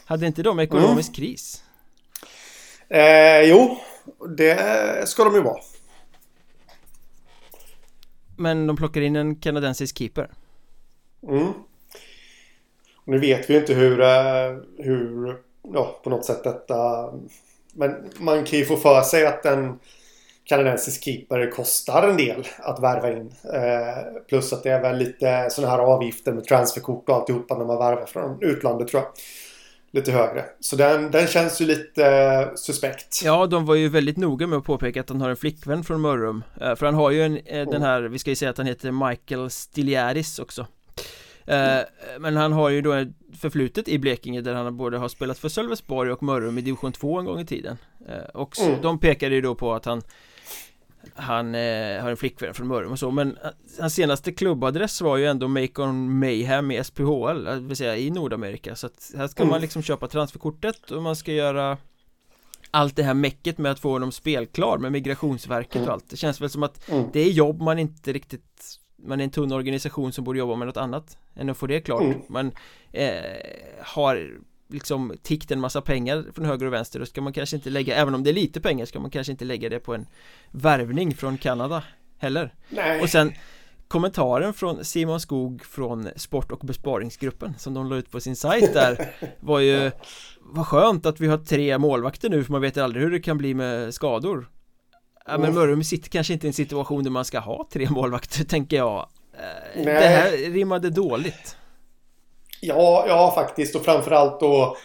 Hade 0.05 0.27
inte 0.27 0.43
de 0.43 0.59
ekonomisk 0.59 1.09
mm. 1.09 1.15
kris? 1.15 1.63
Eh, 2.89 3.41
jo, 3.41 3.77
det 4.37 5.09
ska 5.09 5.23
de 5.23 5.35
ju 5.35 5.41
vara 5.41 5.61
Men 8.35 8.67
de 8.67 8.75
plockar 8.77 9.01
in 9.01 9.15
en 9.15 9.35
kanadensisk 9.35 9.97
keeper 9.97 10.31
Mm 11.23 11.53
Nu 13.05 13.17
vet 13.17 13.49
vi 13.49 13.57
inte 13.57 13.73
hur, 13.73 14.01
eh, 14.01 14.57
hur, 14.77 15.37
ja 15.73 15.99
på 16.03 16.09
något 16.09 16.25
sätt 16.25 16.43
detta 16.43 17.09
Men 17.73 18.09
man 18.17 18.45
kan 18.45 18.59
ju 18.59 18.65
få 18.65 18.75
för 18.75 19.01
sig 19.01 19.25
att 19.25 19.43
den 19.43 19.79
kanadensisk 20.47 21.03
keeper 21.03 21.51
kostar 21.51 22.07
en 22.07 22.17
del 22.17 22.47
att 22.57 22.83
värva 22.83 23.11
in. 23.11 23.33
Eh, 23.53 24.23
plus 24.29 24.53
att 24.53 24.63
det 24.63 24.69
är 24.69 24.81
väl 24.81 24.97
lite 24.97 25.47
sådana 25.49 25.73
här 25.73 25.79
avgifter 25.79 26.33
med 26.33 26.43
transferkort 26.43 27.09
och 27.09 27.15
alltihopa 27.15 27.57
när 27.57 27.65
man 27.65 27.77
värvar 27.77 28.05
från 28.05 28.37
utlandet 28.41 28.87
tror 28.87 29.03
jag. 29.03 29.11
Lite 29.91 30.11
högre. 30.11 30.45
Så 30.59 30.75
den, 30.75 31.11
den 31.11 31.27
känns 31.27 31.61
ju 31.61 31.65
lite 31.65 32.05
eh, 32.05 32.55
suspekt. 32.55 33.21
Ja, 33.23 33.45
de 33.45 33.65
var 33.65 33.75
ju 33.75 33.89
väldigt 33.89 34.17
noga 34.17 34.47
med 34.47 34.57
att 34.57 34.63
påpeka 34.65 35.01
att 35.01 35.09
han 35.09 35.21
har 35.21 35.29
en 35.29 35.37
flickvän 35.37 35.83
från 35.83 36.01
Mörrum. 36.01 36.43
Eh, 36.61 36.75
för 36.75 36.85
han 36.85 36.95
har 36.95 37.11
ju 37.11 37.23
en, 37.23 37.37
eh, 37.37 37.69
den 37.69 37.81
här, 37.81 38.01
vi 38.01 38.19
ska 38.19 38.29
ju 38.29 38.35
säga 38.35 38.51
att 38.51 38.57
han 38.57 38.67
heter 38.67 39.07
Michael 39.09 39.49
Stiliaris 39.49 40.39
också. 40.39 40.67
Mm. 41.47 41.85
Men 42.19 42.37
han 42.37 42.53
har 42.53 42.69
ju 42.69 42.81
då 42.81 42.91
ett 42.91 43.07
förflutet 43.39 43.87
i 43.87 43.99
Blekinge 43.99 44.41
där 44.41 44.53
han 44.53 44.77
både 44.77 44.97
har 44.97 45.09
spelat 45.09 45.39
för 45.39 45.49
Sölvesborg 45.49 46.11
och 46.11 46.23
Mörrum 46.23 46.57
i 46.57 46.61
division 46.61 46.91
2 46.91 47.19
en 47.19 47.25
gång 47.25 47.39
i 47.39 47.45
tiden 47.45 47.77
Och 48.33 48.59
mm. 48.59 48.81
de 48.81 48.99
pekade 48.99 49.35
ju 49.35 49.41
då 49.41 49.55
på 49.55 49.73
att 49.73 49.85
han 49.85 50.01
han 51.15 51.55
eh, 51.55 52.01
har 52.01 52.09
en 52.09 52.17
flickvän 52.17 52.53
från 52.53 52.67
Mörrum 52.67 52.91
och 52.91 52.99
så 52.99 53.11
men 53.11 53.37
eh, 53.43 53.49
hans 53.79 53.93
senaste 53.93 54.31
klubbadress 54.31 55.01
var 55.01 55.17
ju 55.17 55.25
ändå 55.25 55.47
Macon 55.47 56.19
Mayhem 56.19 56.71
i 56.71 56.83
SPHL, 56.83 57.43
det 57.43 57.59
vill 57.59 57.77
säga 57.77 57.97
i 57.97 58.09
Nordamerika 58.09 58.75
så 58.75 58.87
att 58.87 59.11
här 59.17 59.27
ska 59.27 59.43
mm. 59.43 59.51
man 59.51 59.61
liksom 59.61 59.81
köpa 59.81 60.07
transferkortet 60.07 60.91
och 60.91 61.03
man 61.03 61.15
ska 61.15 61.31
göra 61.31 61.77
allt 62.71 62.95
det 62.95 63.03
här 63.03 63.13
mäcket 63.13 63.57
med 63.57 63.71
att 63.71 63.79
få 63.79 63.91
honom 63.91 64.11
spelklar 64.11 64.77
med 64.77 64.91
Migrationsverket 64.91 65.75
mm. 65.75 65.87
och 65.87 65.93
allt 65.93 66.09
Det 66.09 66.17
känns 66.17 66.41
väl 66.41 66.49
som 66.49 66.63
att 66.63 66.89
mm. 66.89 67.09
det 67.13 67.19
är 67.19 67.31
jobb 67.31 67.61
man 67.61 67.79
inte 67.79 68.13
riktigt 68.13 68.79
Man 68.97 69.19
är 69.19 69.23
en 69.23 69.29
tunn 69.29 69.51
organisation 69.51 70.11
som 70.11 70.23
borde 70.23 70.39
jobba 70.39 70.55
med 70.55 70.67
något 70.67 70.77
annat 70.77 71.17
Än 71.35 71.49
att 71.49 71.57
få 71.57 71.67
det 71.67 71.81
klart 71.81 72.01
mm. 72.01 72.21
Man 72.27 72.51
eh, 72.91 73.11
har 73.81 74.37
liksom 74.69 75.13
tickt 75.23 75.51
en 75.51 75.59
massa 75.59 75.81
pengar 75.81 76.25
från 76.33 76.45
höger 76.45 76.65
och 76.65 76.73
vänster 76.73 76.99
då 76.99 77.05
ska 77.05 77.21
man 77.21 77.33
kanske 77.33 77.55
inte 77.55 77.69
lägga, 77.69 77.95
även 77.95 78.15
om 78.15 78.23
det 78.23 78.29
är 78.29 78.33
lite 78.33 78.61
pengar 78.61 78.85
ska 78.85 78.99
man 78.99 79.11
kanske 79.11 79.31
inte 79.31 79.45
lägga 79.45 79.69
det 79.69 79.79
på 79.79 79.95
en 79.95 80.07
värvning 80.51 81.15
från 81.15 81.37
Kanada 81.37 81.83
heller 82.17 82.53
Nej. 82.69 83.01
och 83.01 83.09
sen 83.09 83.33
kommentaren 83.87 84.53
från 84.53 84.85
Simon 84.85 85.19
Skog 85.19 85.65
från 85.65 86.09
Sport 86.15 86.51
och 86.51 86.59
besparingsgruppen 86.59 87.53
som 87.57 87.73
de 87.73 87.89
la 87.89 87.95
ut 87.95 88.11
på 88.11 88.19
sin 88.19 88.35
sajt 88.35 88.73
där 88.73 89.09
var 89.39 89.59
ju 89.59 89.91
vad 90.41 90.67
skönt 90.67 91.05
att 91.05 91.19
vi 91.19 91.27
har 91.27 91.37
tre 91.37 91.77
målvakter 91.77 92.29
nu 92.29 92.43
för 92.43 92.51
man 92.51 92.61
vet 92.61 92.77
aldrig 92.77 93.03
hur 93.03 93.11
det 93.11 93.19
kan 93.19 93.37
bli 93.37 93.53
med 93.53 93.93
skador 93.93 94.47
Ja 95.27 95.37
men 95.37 95.53
Mörrum 95.53 95.83
sitter 95.83 96.09
kanske 96.09 96.33
inte 96.33 96.47
i 96.47 96.49
en 96.49 96.53
situation 96.53 97.03
där 97.03 97.11
man 97.11 97.25
ska 97.25 97.39
ha 97.39 97.67
tre 97.73 97.89
målvakter 97.89 98.43
tänker 98.49 98.77
jag. 98.77 99.09
Nej. 99.75 99.85
Det 99.85 100.07
här 100.07 100.31
rimmade 100.31 100.89
dåligt. 100.89 101.55
Ja, 102.61 103.05
ja 103.07 103.31
faktiskt. 103.35 103.75
Och 103.75 103.85
framförallt 103.85 104.39
då 104.39 104.77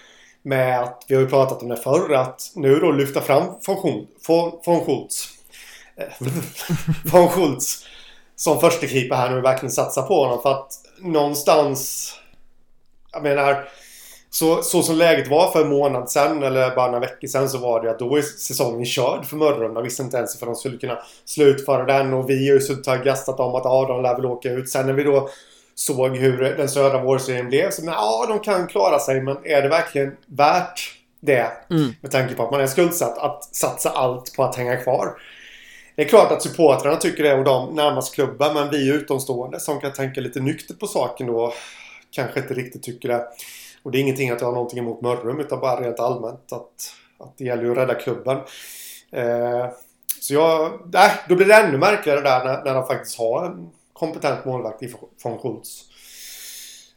med 0.42 0.80
att 0.80 1.04
vi 1.08 1.14
har 1.14 1.22
ju 1.22 1.28
pratat 1.28 1.62
om 1.62 1.68
det 1.68 1.76
förr 1.76 2.14
att 2.14 2.52
nu 2.54 2.78
då 2.78 2.92
lyfta 2.92 3.20
fram 3.20 3.44
von, 3.66 4.06
von, 4.28 4.52
von 4.66 4.84
Schultz. 4.84 5.28
Von 7.12 7.28
Schultz 7.28 7.86
som 8.36 8.60
första 8.60 8.86
keeper 8.86 9.16
här 9.16 9.30
nu 9.30 9.40
verkligen 9.40 9.72
satsa 9.72 10.02
på 10.02 10.24
honom. 10.24 10.42
För 10.42 10.50
att 10.50 10.72
någonstans 11.00 12.08
jag 13.12 13.22
menar 13.22 13.68
så, 14.34 14.62
så 14.62 14.82
som 14.82 14.96
läget 14.96 15.28
var 15.28 15.50
för 15.50 15.62
en 15.62 15.68
månad 15.68 16.10
sedan 16.10 16.42
eller 16.42 16.74
bara 16.74 16.86
några 16.86 17.00
veckor 17.00 17.28
sedan 17.28 17.48
så 17.48 17.58
var 17.58 17.82
det 17.82 17.90
att 17.90 17.98
då 17.98 18.08
var 18.08 18.20
säsongen 18.20 18.86
körd 18.86 19.24
för 19.24 19.36
Mörrum. 19.36 19.74
De 19.74 19.82
visste 19.82 20.02
inte 20.02 20.16
ens 20.16 20.36
ifall 20.36 20.46
de 20.46 20.54
skulle 20.54 20.78
kunna 20.78 20.98
slutföra 21.24 21.84
den 21.84 22.14
och 22.14 22.30
vi 22.30 22.48
har 22.48 22.54
ju 22.54 22.60
suttit 22.60 22.88
och 22.88 23.04
gastat 23.04 23.40
om 23.40 23.54
att 23.54 23.64
ja, 23.64 23.86
de 23.88 24.02
lär 24.02 24.14
väl 24.14 24.26
åka 24.26 24.50
ut. 24.50 24.68
Sen 24.70 24.86
när 24.86 24.92
vi 24.92 25.02
då 25.02 25.28
såg 25.74 26.16
hur 26.16 26.38
den 26.56 26.68
södra 26.68 27.02
vårserien 27.02 27.48
blev. 27.48 27.70
Så 27.70 27.84
men, 27.84 27.94
ja, 27.94 28.26
de 28.28 28.40
kan 28.40 28.66
klara 28.66 28.98
sig 28.98 29.20
men 29.20 29.36
är 29.44 29.62
det 29.62 29.68
verkligen 29.68 30.16
värt 30.26 30.80
det? 31.20 31.52
Mm. 31.70 31.92
Med 32.00 32.10
tanke 32.10 32.34
på 32.34 32.42
att 32.42 32.50
man 32.50 32.60
är 32.60 32.66
skuldsatt. 32.66 33.18
Att 33.18 33.54
satsa 33.54 33.90
allt 33.90 34.36
på 34.36 34.44
att 34.44 34.56
hänga 34.56 34.76
kvar. 34.76 35.08
Det 35.96 36.02
är 36.02 36.08
klart 36.08 36.32
att 36.32 36.42
supportrarna 36.42 36.96
tycker 36.96 37.22
det 37.22 37.34
och 37.34 37.44
de 37.44 37.74
närmast 37.74 38.14
klubben. 38.14 38.54
Men 38.54 38.70
vi 38.70 38.88
utomstående 38.88 39.60
som 39.60 39.80
kan 39.80 39.92
tänka 39.92 40.20
lite 40.20 40.40
nyktert 40.40 40.78
på 40.78 40.86
saken 40.86 41.26
då 41.26 41.52
kanske 42.10 42.40
inte 42.40 42.54
riktigt 42.54 42.82
tycker 42.82 43.08
det. 43.08 43.26
Och 43.82 43.90
det 43.90 43.98
är 43.98 44.00
ingenting 44.00 44.30
att 44.30 44.40
jag 44.40 44.48
har 44.48 44.54
någonting 44.54 44.78
emot 44.78 45.00
Mörrum 45.00 45.40
utan 45.40 45.60
bara 45.60 45.80
rent 45.80 46.00
allmänt 46.00 46.52
att, 46.52 46.94
att 47.18 47.38
det 47.38 47.44
gäller 47.44 47.70
att 47.70 47.76
rädda 47.76 47.94
klubben. 47.94 48.38
Eh, 49.12 49.66
så 50.20 50.34
jag, 50.34 50.80
nej, 50.92 51.10
då 51.28 51.36
blir 51.36 51.46
det 51.46 51.54
ännu 51.54 51.78
märkligare 51.78 52.20
där 52.20 52.44
när, 52.44 52.64
när 52.64 52.74
de 52.74 52.86
faktiskt 52.86 53.18
har 53.18 53.46
en 53.46 53.70
kompetent 53.92 54.44
målvakt 54.44 54.82
från 55.22 55.38
Schultz. 55.38 55.84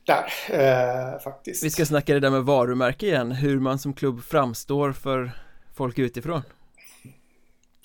Där, 0.06 0.26
eh, 0.50 1.20
faktiskt. 1.20 1.64
Vi 1.64 1.70
ska 1.70 1.86
snacka 1.86 2.14
det 2.14 2.20
där 2.20 2.30
med 2.30 2.44
varumärke 2.44 3.06
igen, 3.06 3.32
hur 3.32 3.60
man 3.60 3.80
som 3.80 3.94
klubb 3.94 4.24
framstår 4.24 4.92
för 4.92 5.32
folk 5.76 6.00
utifrån. 6.00 6.42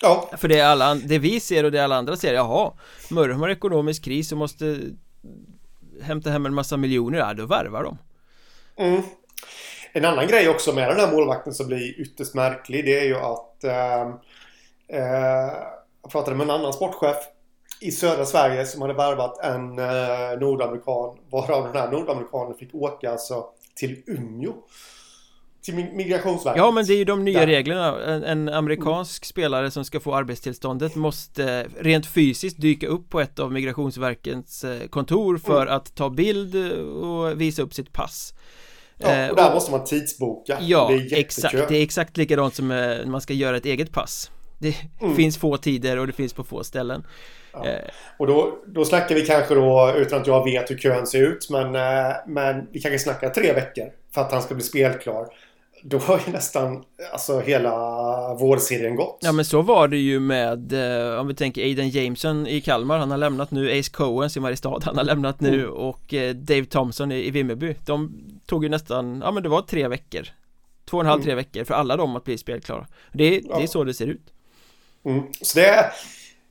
Ja. 0.01 0.29
För 0.37 0.47
det, 0.47 0.59
är 0.59 0.65
alla, 0.65 0.95
det 0.95 1.19
vi 1.19 1.39
ser 1.39 1.63
och 1.63 1.71
det 1.71 1.83
alla 1.83 1.95
andra 1.95 2.15
ser, 2.15 2.33
jaha, 2.33 2.71
Mörrum 3.09 3.39
har 3.39 3.49
ekonomisk 3.49 4.03
kris 4.03 4.31
och 4.31 4.37
måste 4.37 4.79
hämta 6.01 6.29
hem 6.29 6.45
en 6.45 6.53
massa 6.53 6.77
miljoner, 6.77 7.17
ja 7.17 7.33
då 7.33 7.45
värvar 7.45 7.83
de. 7.83 7.97
Mm. 8.77 9.01
En 9.93 10.05
annan 10.05 10.27
grej 10.27 10.49
också 10.49 10.73
med 10.73 10.89
den 10.89 10.99
här 10.99 11.11
målvakten 11.11 11.53
som 11.53 11.67
blir 11.67 12.01
ytterst 12.01 12.33
märklig, 12.33 12.85
det 12.85 12.99
är 12.99 13.05
ju 13.05 13.15
att 13.15 13.63
eh, 13.63 14.01
eh, 14.87 15.53
jag 16.01 16.11
pratade 16.11 16.37
med 16.37 16.43
en 16.43 16.51
annan 16.51 16.73
sportchef 16.73 17.17
i 17.81 17.91
södra 17.91 18.25
Sverige 18.25 18.65
som 18.65 18.81
hade 18.81 18.93
värvat 18.93 19.43
en 19.43 19.79
eh, 19.79 20.39
nordamerikan. 20.39 21.17
Varav 21.31 21.63
den 21.63 21.81
här 21.81 21.91
nordamerikanen 21.91 22.57
fick 22.57 22.75
åka 22.75 23.11
alltså 23.11 23.45
till 23.75 24.03
Umeå. 24.07 24.53
Till 25.61 25.75
Migrationsverket. 25.75 26.57
Ja 26.57 26.71
men 26.71 26.85
det 26.85 26.93
är 26.93 26.97
ju 26.97 27.05
de 27.05 27.23
nya 27.23 27.39
Där. 27.39 27.47
reglerna. 27.47 28.03
En, 28.05 28.23
en 28.23 28.49
amerikansk 28.49 29.23
mm. 29.23 29.27
spelare 29.27 29.71
som 29.71 29.85
ska 29.85 29.99
få 29.99 30.15
arbetstillståndet 30.15 30.95
måste 30.95 31.67
rent 31.79 32.05
fysiskt 32.05 32.61
dyka 32.61 32.87
upp 32.87 33.09
på 33.09 33.19
ett 33.19 33.39
av 33.39 33.51
Migrationsverkets 33.51 34.63
eh, 34.63 34.87
kontor 34.87 35.37
för 35.37 35.61
mm. 35.61 35.75
att 35.75 35.95
ta 35.95 36.09
bild 36.09 36.55
och 37.03 37.41
visa 37.41 37.61
upp 37.61 37.73
sitt 37.73 37.93
pass. 37.93 38.33
Ja, 38.97 39.07
och 39.07 39.13
eh, 39.13 39.35
där 39.35 39.47
och, 39.47 39.53
måste 39.53 39.71
man 39.71 39.83
tidsboka. 39.83 40.57
Ja, 40.61 40.91
det 41.09 41.19
exakt. 41.19 41.67
Det 41.69 41.77
är 41.77 41.83
exakt 41.83 42.17
likadant 42.17 42.55
som 42.55 42.67
när 42.67 43.05
man 43.05 43.21
ska 43.21 43.33
göra 43.33 43.57
ett 43.57 43.65
eget 43.65 43.91
pass. 43.91 44.31
Det 44.59 44.75
mm. 45.01 45.15
finns 45.15 45.37
få 45.37 45.57
tider 45.57 45.99
och 45.99 46.07
det 46.07 46.13
finns 46.13 46.33
på 46.33 46.43
få 46.43 46.63
ställen. 46.63 47.03
Ja. 47.53 47.65
Eh. 47.65 47.89
Och 48.17 48.27
då, 48.27 48.57
då 48.65 48.85
snackar 48.85 49.15
vi 49.15 49.25
kanske 49.25 49.55
då, 49.55 49.93
utan 49.97 50.21
att 50.21 50.27
jag 50.27 50.43
vet 50.43 50.71
hur 50.71 50.77
kön 50.77 51.07
ser 51.07 51.21
ut, 51.21 51.49
men, 51.49 51.75
eh, 51.75 52.15
men 52.27 52.67
vi 52.71 52.79
kanske 52.79 52.99
snackar 52.99 53.29
tre 53.29 53.53
veckor 53.53 53.85
för 54.13 54.21
att 54.21 54.31
han 54.31 54.41
ska 54.41 54.55
bli 54.55 54.63
spelklar. 54.63 55.27
Då 55.83 55.97
har 55.97 56.21
ju 56.25 56.31
nästan 56.31 56.83
alltså 57.11 57.39
hela 57.39 57.71
vårserien 58.33 58.95
gått. 58.95 59.17
Ja 59.21 59.31
men 59.31 59.45
så 59.45 59.61
var 59.61 59.87
det 59.87 59.97
ju 59.97 60.19
med, 60.19 60.73
eh, 60.73 61.19
om 61.19 61.27
vi 61.27 61.35
tänker 61.35 61.61
Aiden 61.61 61.89
Jameson 61.89 62.47
i 62.47 62.61
Kalmar, 62.61 62.97
han 62.97 63.11
har 63.11 63.17
lämnat 63.17 63.51
nu, 63.51 63.79
Ace 63.79 63.91
Cohen 63.91 64.29
i 64.35 64.39
Mariestad, 64.39 64.79
han 64.83 64.97
har 64.97 65.03
lämnat 65.03 65.41
nu 65.41 65.63
mm. 65.63 65.71
och 65.71 66.13
Dave 66.35 66.65
Thompson 66.65 67.11
i, 67.11 67.27
i 67.27 67.31
Vimmerby. 67.31 67.75
De 67.85 68.23
tog 68.45 68.63
ju 68.63 68.69
nästan, 68.69 69.21
ja 69.25 69.31
men 69.31 69.43
det 69.43 69.49
var 69.49 69.61
tre 69.61 69.87
veckor. 69.87 70.27
Två 70.85 70.97
och 70.97 71.03
en 71.03 71.07
halv, 71.07 71.21
mm. 71.21 71.25
tre 71.25 71.35
veckor 71.35 71.63
för 71.63 71.73
alla 71.73 71.97
dem 71.97 72.15
att 72.15 72.23
bli 72.23 72.37
spelklara. 72.37 72.87
Det, 73.13 73.29
det 73.29 73.63
är 73.63 73.67
så 73.67 73.83
det 73.83 73.93
ser 73.93 74.07
ut. 74.07 74.33
Mm. 75.05 75.23
Så 75.41 75.59
det 75.59 75.65
är 75.65 75.91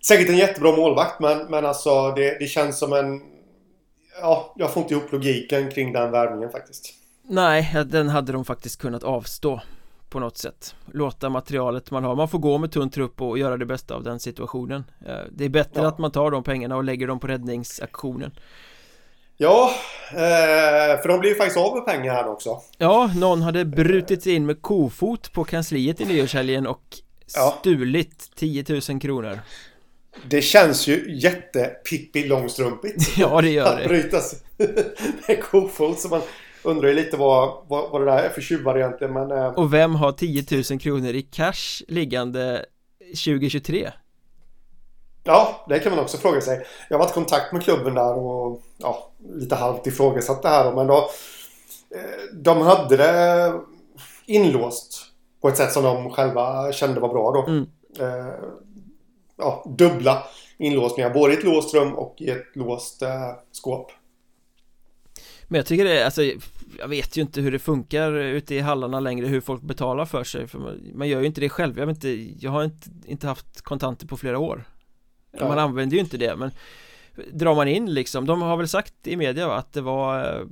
säkert 0.06 0.28
en 0.28 0.36
jättebra 0.36 0.76
målvakt 0.76 1.20
men, 1.20 1.46
men 1.46 1.66
alltså 1.66 2.10
det, 2.10 2.38
det 2.38 2.46
känns 2.46 2.78
som 2.78 2.92
en... 2.92 3.20
Ja, 4.20 4.54
jag 4.56 4.72
får 4.72 4.82
inte 4.82 4.94
ihop 4.94 5.12
logiken 5.12 5.70
kring 5.70 5.92
den 5.92 6.10
värvningen 6.10 6.50
faktiskt. 6.50 6.99
Nej, 7.32 7.76
den 7.86 8.08
hade 8.08 8.32
de 8.32 8.44
faktiskt 8.44 8.80
kunnat 8.80 9.02
avstå 9.02 9.60
på 10.08 10.20
något 10.20 10.38
sätt 10.38 10.74
Låta 10.92 11.28
materialet 11.28 11.90
man 11.90 12.04
har, 12.04 12.16
man 12.16 12.28
får 12.28 12.38
gå 12.38 12.58
med 12.58 12.72
tunn 12.72 12.90
trupp 12.90 13.22
och 13.22 13.38
göra 13.38 13.56
det 13.56 13.66
bästa 13.66 13.94
av 13.94 14.02
den 14.04 14.20
situationen 14.20 14.84
eh, 15.06 15.14
Det 15.32 15.44
är 15.44 15.48
bättre 15.48 15.82
Ja. 15.82 15.88
att 15.88 15.98
man 15.98 16.10
tar 16.10 16.30
de 16.30 16.42
pengarna 16.42 16.76
och 16.76 16.84
lägger 16.84 17.06
dem 17.06 17.20
på 17.20 17.26
räddningsaktionen 17.26 18.30
Ja, 19.36 19.70
eh, 20.10 21.00
för 21.02 21.08
de 21.08 21.20
blir 21.20 21.30
ju 21.30 21.36
faktiskt 21.36 21.56
av 21.58 21.74
med 21.76 21.86
pengar 21.86 22.14
här 22.14 22.28
också. 22.28 22.60
Ja, 22.78 23.10
någon 23.16 23.42
hade 23.42 23.64
brutit 23.64 24.22
sig 24.22 24.34
in 24.34 24.46
med 24.46 24.62
kofot 24.62 25.32
på 25.32 25.44
kansliet 25.44 26.00
i 26.00 26.04
nyårshelgen 26.04 26.66
och 26.66 26.82
Ja. 27.34 27.56
stulit 27.60 28.30
10 28.36 28.64
000 28.90 29.00
kronor 29.00 29.38
Det 30.28 30.42
känns 30.42 30.86
ju 30.86 31.20
jätte-Pippi 31.20 32.26
Långstrumpigt. 32.28 33.12
Ja, 33.16 33.40
det 33.40 33.50
gör 33.50 33.66
Att 33.74 33.82
det 33.82 33.88
bryta 33.88 34.20
sig 34.20 34.38
med 35.28 35.42
kofot. 35.42 36.00
Så 36.00 36.08
man 36.08 36.20
undrar 36.62 36.88
ju 36.88 36.94
lite 36.94 37.16
vad, 37.16 37.64
vad, 37.68 37.90
vad 37.90 38.00
det 38.00 38.04
där 38.04 38.18
är 38.18 38.28
för 38.28 38.40
tjuvar 38.40 38.78
egentligen. 38.78 39.12
Men 39.12 39.30
eh, 39.30 39.46
Och 39.46 39.74
vem 39.74 39.94
har 39.94 40.12
10 40.12 40.44
000 40.70 40.80
kronor 40.80 41.10
i 41.14 41.22
cash 41.22 41.82
liggande 41.88 42.64
2023? 43.24 43.90
ja, 45.24 45.64
det 45.68 45.78
kan 45.78 45.92
man 45.92 46.04
också 46.04 46.18
fråga 46.18 46.40
sig. 46.40 46.66
Jag 46.88 46.96
har 46.96 47.04
varit 47.04 47.10
i 47.10 47.14
kontakt 47.14 47.52
med 47.52 47.62
klubben 47.62 47.94
där 47.94 48.18
och 48.18 48.62
ja, 48.78 49.10
lite 49.34 49.54
halvt 49.54 49.86
ifrågasatt 49.86 50.42
det 50.42 50.48
här. 50.48 50.72
Men 50.72 50.86
då, 50.86 50.96
eh, 51.94 52.34
de 52.34 52.60
hade 52.60 52.96
det 52.96 53.52
inlåst 54.26 55.02
på 55.40 55.48
ett 55.48 55.56
sätt 55.56 55.72
som 55.72 55.84
de 55.84 56.10
själva 56.10 56.72
kände 56.72 57.00
var 57.00 57.08
bra 57.08 57.32
då. 57.32 57.46
Mm. 57.46 57.66
Eh, 58.00 58.34
ja, 59.36 59.64
dubbla 59.78 60.22
inlåsningar. 60.58 61.10
Både 61.10 61.34
i 61.34 61.36
ett 61.36 61.44
låst 61.44 61.74
rum 61.74 61.94
och 61.94 62.14
i 62.18 62.30
ett 62.30 62.56
låst 62.56 63.02
eh, 63.02 63.30
skåp. 63.52 63.92
Men 65.50 65.58
jag 65.58 65.66
tycker 65.66 65.84
det 65.84 66.00
är, 66.00 66.04
alltså 66.04 66.22
Jag 66.78 66.88
vet 66.88 67.16
ju 67.16 67.22
inte 67.22 67.40
hur 67.40 67.52
det 67.52 67.58
funkar 67.58 68.12
ute 68.12 68.54
i 68.54 68.60
hallarna 68.60 69.00
längre 69.00 69.26
hur 69.26 69.40
folk 69.40 69.62
betalar 69.62 70.04
för 70.04 70.24
sig 70.24 70.46
för 70.46 70.78
man, 70.94 71.08
gör 71.08 71.20
ju 71.20 71.26
inte 71.26 71.40
det 71.40 71.48
själv, 71.48 71.78
jag 71.78 71.90
inte 71.90 72.08
Jag 72.44 72.50
har 72.50 72.64
inte, 72.64 72.90
inte 73.06 73.26
haft 73.26 73.62
kontanter 73.62 74.06
på 74.06 74.16
flera 74.16 74.38
år 74.38 74.64
Ja. 75.38 75.48
Man 75.48 75.58
använder 75.58 75.94
ju 75.96 76.00
inte 76.00 76.16
det 76.16 76.36
men 76.36 76.50
Drar 77.32 77.54
man 77.54 77.68
in 77.68 77.94
liksom, 77.94 78.26
de 78.26 78.42
har 78.42 78.56
väl 78.56 78.68
sagt 78.68 78.94
i 79.04 79.16
media 79.16 79.48
va, 79.48 79.54
att 79.56 79.72
det 79.72 79.80
var 79.80 80.38
eh, 80.40 80.46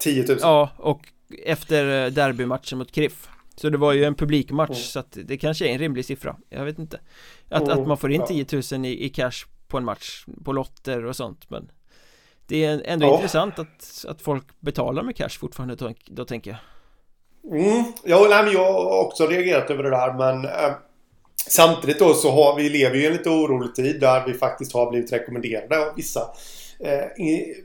10 0.00 0.26
000. 0.26 0.38
Ja, 0.40 0.70
och 0.76 1.00
efter 1.44 2.10
derbymatchen 2.10 2.78
mot 2.78 2.92
KRIF 2.92 3.28
Så 3.56 3.68
det 3.70 3.78
var 3.78 3.92
ju 3.92 4.04
en 4.04 4.14
publikmatch 4.14 4.70
Mm. 4.70 4.82
så 4.82 4.98
att 4.98 5.18
det 5.24 5.36
kanske 5.36 5.68
är 5.68 5.72
en 5.72 5.78
rimlig 5.78 6.04
siffra 6.04 6.36
Jag 6.50 6.64
vet 6.64 6.78
inte 6.78 7.00
Att, 7.48 7.62
Mm, 7.62 7.78
att 7.78 7.86
man 7.88 7.96
får 7.98 8.12
in 8.12 8.20
ja. 8.20 8.44
10 8.46 8.62
000 8.78 8.86
i, 8.86 9.04
i 9.04 9.08
cash 9.08 9.46
på 9.68 9.78
en 9.78 9.84
match 9.84 10.24
På 10.44 10.52
lotter 10.52 11.04
och 11.04 11.16
sånt 11.16 11.50
men 11.50 11.70
Det 12.52 12.64
är 12.64 12.82
ändå 12.84 13.06
Ja. 13.06 13.14
intressant 13.14 13.58
att, 13.58 14.04
att 14.08 14.22
folk 14.22 14.44
betalar 14.60 15.02
med 15.02 15.16
cash 15.16 15.38
fortfarande 15.40 15.94
då, 16.06 16.24
tänker 16.24 16.50
jag 16.50 16.58
Mm, 17.52 17.84
ja, 18.04 18.26
nej, 18.30 18.44
men 18.44 18.52
jag 18.52 18.72
har 18.72 19.00
också 19.06 19.26
reagerat 19.26 19.70
över 19.70 19.82
det 19.82 19.90
där 19.90 20.12
men 20.14 20.44
eh, 20.44 20.72
Samtidigt 21.48 21.98
då 21.98 22.14
så 22.14 22.30
har 22.30 22.56
vi 22.56 22.68
lever 22.68 22.96
ju 22.96 23.02
i 23.02 23.06
en 23.06 23.12
lite 23.12 23.30
orolig 23.30 23.74
tid 23.74 24.00
där 24.00 24.26
vi 24.26 24.34
faktiskt 24.34 24.72
har 24.74 24.90
blivit 24.90 25.12
rekommenderade 25.12 25.78
av 25.78 25.94
vissa 25.96 26.20
eh, 26.80 27.04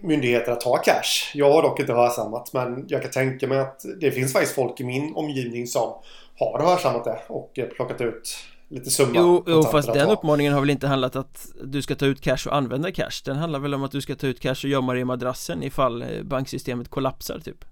myndigheter 0.01 0.51
att 0.51 0.63
ha 0.63 0.77
cash. 0.77 1.31
Jag 1.33 1.51
har 1.51 1.61
dock 1.61 1.79
inte 1.79 1.93
hörsammat 1.93 2.53
men 2.53 2.85
jag 2.87 3.01
kan 3.01 3.11
tänka 3.11 3.47
mig 3.47 3.59
att 3.59 3.81
det 4.01 4.11
finns 4.11 4.33
faktiskt 4.33 4.55
folk 4.55 4.79
i 4.79 4.83
min 4.83 5.15
omgivning 5.15 5.67
som 5.67 5.93
har 6.39 6.59
hörsammat 6.59 7.03
det 7.03 7.19
och 7.27 7.59
eh, 7.59 7.65
plockat 7.65 8.01
ut 8.01 8.37
lite 8.69 8.89
summa 8.89 9.13
Jo, 9.15 9.43
jo 9.47 9.63
fast 9.63 9.93
den 9.93 10.09
uppmaningen 10.09 10.53
har 10.53 10.59
väl 10.59 10.69
inte 10.69 10.87
handlat 10.87 11.15
att 11.15 11.47
du 11.63 11.81
ska 11.81 11.95
ta 11.95 12.05
ut 12.05 12.21
cash 12.21 12.47
och 12.47 12.55
använda 12.55 12.91
cash 12.91 13.21
Den 13.25 13.35
handlar 13.35 13.59
väl 13.59 13.73
om 13.73 13.83
att 13.83 13.91
du 13.91 14.01
ska 14.01 14.15
ta 14.15 14.27
ut 14.27 14.39
cash 14.39 14.55
och 14.63 14.69
gömma 14.69 14.93
det 14.93 14.99
i 14.99 15.05
madrassen 15.05 15.63
ifall 15.63 16.01
eh, 16.01 16.07
banksystemet 16.23 16.89
kollapsar 16.89 17.39
typ 17.39 17.65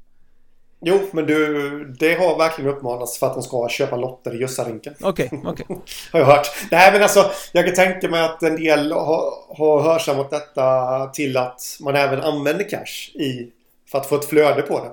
Jo, 0.88 1.00
men 1.12 1.26
du, 1.26 1.96
det 2.00 2.14
har 2.14 2.38
verkligen 2.38 2.72
uppmanats 2.72 3.20
för 3.20 3.28
att 3.28 3.34
de 3.34 3.44
ska 3.44 3.70
köpa 3.70 3.96
lotter 3.96 4.36
i 4.36 4.38
Jussarinken. 4.38 4.94
Okej, 5.02 5.30
okej 5.46 5.66
Har 6.12 6.20
jag 6.20 6.28
hört. 6.28 6.48
Nej 6.72 6.92
men 6.92 7.04
alltså 7.04 7.32
jag 7.52 7.66
kan 7.66 7.76
tänka 7.76 8.10
mig 8.10 8.26
att 8.26 8.44
en 8.44 8.56
del 8.56 8.92
har, 8.92 9.34
har 9.58 9.82
hörsammat 9.82 10.30
detta 10.30 11.06
till 11.06 11.38
att 11.38 11.78
man 11.80 11.96
även 11.96 12.22
använder 12.22 12.70
cash 12.70 13.16
i 13.16 13.52
för 13.92 13.98
att 13.98 14.06
få 14.06 14.16
ett 14.16 14.26
flöde 14.26 14.62
på 14.62 14.80
det. 14.80 14.92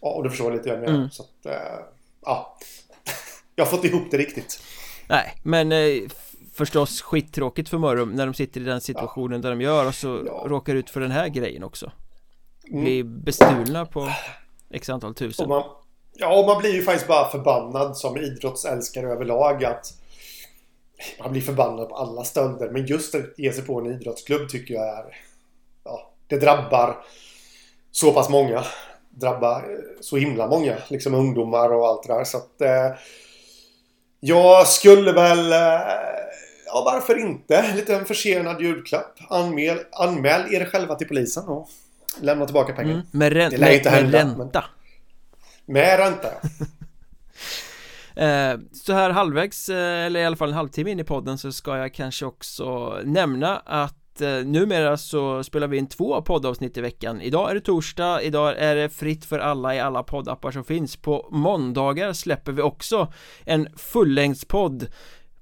Ja, 0.00 0.08
och 0.08 0.22
du 0.22 0.30
förstår 0.30 0.52
lite 0.52 0.68
hur 0.68 0.76
jag 0.76 0.80
menar. 0.80 0.98
Mm. 0.98 1.10
Så 1.10 1.22
att, 1.22 1.46
eh, 1.46 1.78
ja. 2.24 2.56
jag 3.54 3.64
har 3.64 3.70
fått 3.70 3.84
ihop 3.84 4.10
det 4.10 4.16
riktigt. 4.16 4.62
Nej, 5.10 5.34
men 5.42 5.72
eh, 5.72 6.02
förstås 6.52 7.00
skittråkigt 7.02 7.68
för 7.68 7.78
Mörrum 7.78 8.12
när 8.12 8.26
de 8.26 8.34
sitter 8.34 8.60
i 8.60 8.64
den 8.64 8.80
situationen 8.80 9.40
där 9.40 9.50
de 9.50 9.60
gör 9.60 9.86
och 9.86 9.94
så 9.94 10.22
Ja. 10.26 10.44
råkar 10.46 10.74
ut 10.74 10.90
för 10.90 11.00
den 11.00 11.10
här 11.10 11.28
grejen 11.28 11.64
också 11.64 11.92
Mm. 12.70 12.84
Blir 12.84 13.04
bestulna 13.04 13.86
på 13.86 14.08
x 14.70 14.88
antal 14.88 15.10
Och 15.10 15.16
tusen 15.16 15.48
man, 15.48 15.62
ja, 16.12 16.40
och 16.40 16.46
man 16.46 16.58
blir 16.58 16.74
ju 16.74 16.82
faktiskt 16.82 17.08
bara 17.08 17.30
förbannad 17.30 17.96
som 17.96 18.16
idrottsälskare 18.16 19.06
överlag 19.06 19.64
att 19.64 19.86
man 21.20 21.32
blir 21.32 21.42
förbannad 21.42 21.88
på 21.88 21.96
alla 21.96 22.24
stölder. 22.24 22.70
Men 22.70 22.86
just 22.86 23.14
att 23.14 23.38
ge 23.38 23.52
sig 23.52 23.64
på 23.64 23.80
en 23.80 23.86
idrottsklubb 23.86 24.48
tycker 24.48 24.74
jag 24.74 24.98
är... 24.98 25.16
Ja, 25.84 26.10
det 26.26 26.38
drabbar 26.38 27.04
så 27.90 28.12
pass 28.12 28.28
många. 28.28 28.64
Drabbar 29.10 29.56
eh, 29.56 30.00
så 30.00 30.16
himla 30.16 30.46
många. 30.46 30.76
Liksom 30.88 31.14
ungdomar 31.14 31.72
och 31.72 31.86
allt 31.86 32.02
det 32.02 32.12
där. 32.14 32.24
Så 32.24 32.36
att... 32.36 32.60
Eh, 32.60 32.98
jag 34.20 34.66
skulle 34.66 35.12
väl... 35.12 35.52
Eh, 35.52 35.58
ja, 36.66 36.82
varför 36.84 37.18
inte? 37.18 37.74
Lite 37.74 37.96
en 37.96 38.04
försenad 38.04 38.60
julklapp. 38.60 39.18
Anmäl, 39.28 39.78
anmäl 39.92 40.54
er 40.54 40.64
själva 40.64 40.94
till 40.94 41.08
polisen 41.08 41.44
och 41.48 41.68
lämna 42.20 42.44
tillbaka 42.44 42.72
pengar. 42.72 42.92
mm. 42.92 43.06
Med, 43.10 43.32
rän- 43.32 43.50
med, 43.50 43.60
med 43.60 43.86
hända, 43.86 44.24
men- 44.24 44.38
ränta 44.38 44.64
Med 45.66 45.98
ränta, 45.98 46.28
så 48.72 48.92
här 48.92 49.10
halvvägs, 49.10 49.68
eh, 49.68 50.06
eller 50.06 50.20
i 50.20 50.24
alla 50.24 50.36
fall 50.36 50.48
en 50.48 50.54
halvtimme 50.54 50.90
in 50.90 51.00
i 51.00 51.04
podden 51.04 51.38
så 51.38 51.52
ska 51.52 51.76
jag 51.76 51.94
kanske 51.94 52.26
också 52.26 52.98
nämna 53.04 53.56
att 53.58 53.99
eh, 54.20 54.44
numera 54.44 54.96
så 54.96 55.44
spelar 55.44 55.68
vi 55.68 55.76
in 55.76 55.86
två 55.86 56.22
poddavsnitt 56.22 56.76
i 56.76 56.80
veckan. 56.80 57.20
Idag 57.20 57.50
är 57.50 57.54
det 57.54 57.60
torsdag, 57.60 58.22
idag 58.22 58.54
är 58.58 58.76
det 58.76 58.88
fritt 58.88 59.24
för 59.24 59.38
alla 59.38 59.74
i 59.74 59.80
alla 59.80 60.02
poddappar 60.02 60.50
som 60.50 60.64
finns. 60.64 60.96
På 60.96 61.28
måndagar 61.30 62.12
släpper 62.12 62.52
vi 62.52 62.62
också 62.62 63.12
en 63.44 63.68
fullängdspodd 63.76 64.86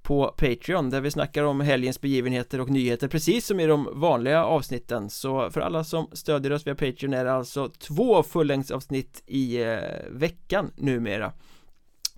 på 0.09 0.35
Patreon 0.37 0.91
där 0.91 1.01
vi 1.01 1.11
snackar 1.11 1.45
om 1.45 1.61
helgens 1.61 2.01
begivenheter 2.01 2.61
och 2.61 2.71
nyheter 2.71 3.09
precis 3.09 3.47
som 3.47 3.61
i 3.61 3.67
de 3.67 3.89
vanliga 3.93 4.45
avsnitten. 4.45 5.11
Så 5.11 5.51
för 5.51 5.61
alla 5.61 5.85
som 5.85 6.11
stödjer 6.13 6.53
oss 6.53 6.67
via 6.67 6.75
Patreon 6.75 7.15
är 7.15 7.25
det 7.25 7.33
alltså 7.33 7.69
två 7.69 8.23
fullängdsavsnitt 8.23 9.23
i 9.27 9.63
eh, 9.63 9.79
veckan 10.11 10.71
numera. 10.77 11.33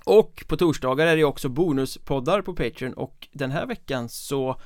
Och 0.05 0.45
på 0.49 0.57
torsdagar 0.57 1.07
är 1.07 1.17
det 1.17 1.25
också 1.25 1.49
bonuspoddar 1.49 2.43
på 2.43 2.55
Patreon 2.55 2.93
och 2.93 3.29
den 3.33 3.51
här 3.51 3.67
veckan 3.67 4.09
så 4.09 4.61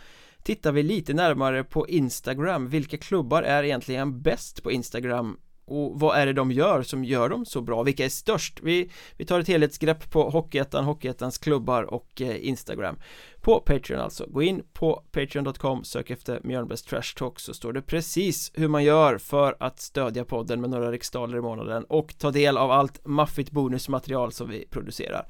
tittar 0.44 0.72
vi 0.72 0.82
lite 0.82 1.14
närmare 1.14 1.64
på 1.64 1.88
Instagram 1.88 2.68
Vilka 2.68 2.98
klubbar 2.98 3.42
är 3.42 3.62
egentligen 3.62 4.22
bäst 4.22 4.62
på 4.62 4.72
Instagram? 4.72 5.36
Och 5.66 6.00
vad 6.00 6.18
är 6.18 6.26
det 6.26 6.32
de 6.32 6.52
gör 6.52 6.82
som 6.82 7.04
gör 7.04 7.28
dem 7.28 7.46
så 7.46 7.60
bra? 7.60 7.82
Vilka 7.82 8.04
är 8.04 8.08
störst? 8.08 8.60
Vi, 8.62 8.90
vi 9.16 9.24
tar 9.24 9.40
ett 9.40 9.48
helhetsgrepp 9.48 10.10
på 10.10 10.30
Hockeyettan, 10.30 10.84
Hockeyettans 10.84 11.38
klubbar 11.38 11.82
och 11.82 12.20
eh, 12.20 12.48
Instagram 12.48 12.96
På 13.40 13.60
Patreon 13.60 14.00
alltså, 14.00 14.26
gå 14.26 14.42
in 14.42 14.62
på 14.72 15.02
patreon.com, 15.12 15.84
sök 15.84 16.10
efter 16.10 16.40
Mjölnbergs 16.44 16.82
Trash 16.82 17.16
Talk 17.16 17.40
så 17.40 17.54
står 17.54 17.72
det 17.72 17.82
precis 17.82 18.52
hur 18.54 18.68
man 18.68 18.84
gör 18.84 19.18
för 19.18 19.56
att 19.60 19.80
stödja 19.80 20.24
podden 20.24 20.60
med 20.60 20.70
några 20.70 20.92
riksdaler 20.92 21.38
i 21.38 21.40
månaden 21.40 21.84
och 21.84 22.18
ta 22.18 22.30
del 22.30 22.56
av 22.56 22.70
allt 22.70 23.06
maffigt 23.06 23.50
bonusmaterial 23.50 24.32
som 24.32 24.48
vi 24.48 24.66
producerar 24.70 25.26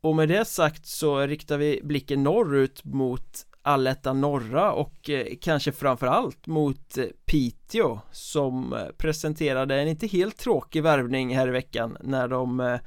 och 0.00 0.16
med 0.16 0.28
det 0.28 0.44
sagt 0.44 0.86
så 0.86 1.20
riktar 1.20 1.58
vi 1.58 1.80
blicken 1.84 2.22
norrut 2.22 2.84
mot 2.84 3.46
Allettan 3.62 4.20
norra 4.20 4.72
och 4.72 5.10
eh, 5.10 5.26
kanske 5.40 5.72
framförallt 5.72 6.46
mot 6.46 6.98
eh, 6.98 7.04
Piteå 7.26 8.00
som 8.12 8.72
eh, 8.72 8.78
presenterade 8.98 9.80
en 9.80 9.88
inte 9.88 10.06
helt 10.06 10.38
tråkig 10.38 10.82
värvning 10.82 11.36
här 11.36 11.48
i 11.48 11.50
veckan 11.50 11.96
när 12.00 12.28
de 12.28 12.78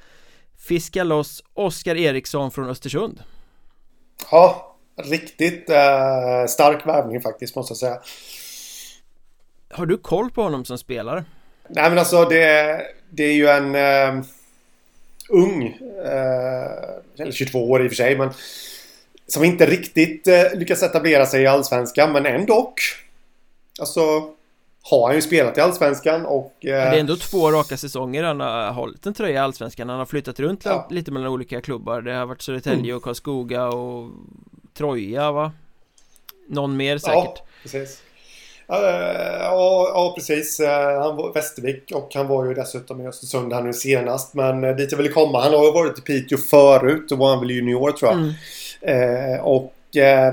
fiskar 0.58 1.04
loss 1.04 1.44
Oskar 1.54 1.96
Eriksson 1.96 2.52
från 2.52 2.70
Östersund 2.70 3.20
Ja, 4.32 4.76
riktigt 5.04 5.70
eh, 5.70 6.46
stark 6.48 6.88
värvning 6.88 7.22
faktiskt 7.22 7.56
måste 7.56 7.72
jag 7.72 7.78
säga. 7.78 8.00
Har 9.70 9.86
du 9.86 9.98
koll 9.98 10.32
på 10.32 10.42
honom 10.42 10.66
som 10.66 10.78
spelare? 10.78 11.26
Nej 11.70 11.90
men 11.90 12.00
alltså 12.00 12.26
det, 12.26 12.82
det 13.10 13.24
är 13.24 13.34
ju 13.34 13.48
en 13.48 13.76
eh, 13.76 14.26
ung, 15.30 15.64
eh, 16.06 17.22
eller 17.24 17.32
22 17.32 17.72
år 17.72 17.84
i 17.84 17.88
och 17.88 17.92
för 17.92 17.96
sig, 17.96 18.18
men 18.18 18.30
som 19.28 19.44
inte 19.44 19.66
riktigt 19.66 20.28
eh, 20.28 20.44
lyckats 20.56 20.84
etablera 20.84 21.26
sig 21.26 21.44
i 21.44 21.48
Allsvenskan, 21.48 22.12
men 22.12 22.26
ändå. 22.26 22.74
Alltså 23.80 24.02
har 24.82 25.08
han 25.08 25.16
ju 25.16 25.22
spelat 25.22 25.58
i 25.58 25.62
Allsvenskan 25.62 26.26
och... 26.26 26.54
Eh, 26.66 26.72
Men 26.72 26.90
Det 26.92 26.96
är 26.96 27.00
ändå 27.00 27.16
två 27.16 27.52
raka 27.52 27.78
säsonger 27.78 28.24
han 28.24 28.40
har 28.40 28.72
hållit 28.72 29.06
en 29.06 29.14
tröja 29.14 29.34
i 29.34 29.38
Allsvenskan 29.38 29.90
Han 29.90 30.00
har 30.00 30.06
flyttat 30.06 30.40
runt 30.40 30.66
Ja. 30.66 30.88
lite 30.92 31.12
mellan 31.12 31.28
olika 31.32 31.62
klubbar 31.62 32.02
Det 32.02 32.14
har 32.14 32.26
varit 32.26 32.42
Södertälje 32.42 32.94
och 32.94 33.04
Karlskoga 33.04 33.68
och 33.68 34.10
Troja 34.78 35.32
va? 35.32 35.52
Någon 36.48 36.78
mer 36.78 36.98
säkert 36.98 37.16
Ja, 37.16 37.38
precis. 37.64 38.02
Ja, 38.68 38.82
ja, 39.94 40.14
precis. 40.18 40.60
Han 41.02 41.16
var 41.16 41.34
Västervik 41.34 41.92
och 41.94 42.12
han 42.16 42.28
var 42.28 42.46
ju 42.46 42.54
dessutom 42.54 43.02
i 43.02 43.08
Östersund 43.08 43.54
här 43.54 43.62
nu 43.62 43.74
senast. 43.74 44.34
Men 44.34 44.62
dit 44.62 44.92
jag 44.92 44.98
ville 44.98 45.10
komma. 45.10 45.42
Han 45.42 45.54
har 45.54 45.66
ju 45.66 45.72
varit 45.72 46.00
i 46.00 46.02
Piteå 46.02 46.38
förut. 46.38 47.06
Då 47.10 47.16
var 47.16 47.30
han 47.30 47.40
väl 47.40 47.52
junior 47.52 47.92
tror 47.92 48.12
jag. 48.12 48.20
Mm. 48.20 48.34
Och 49.42 49.74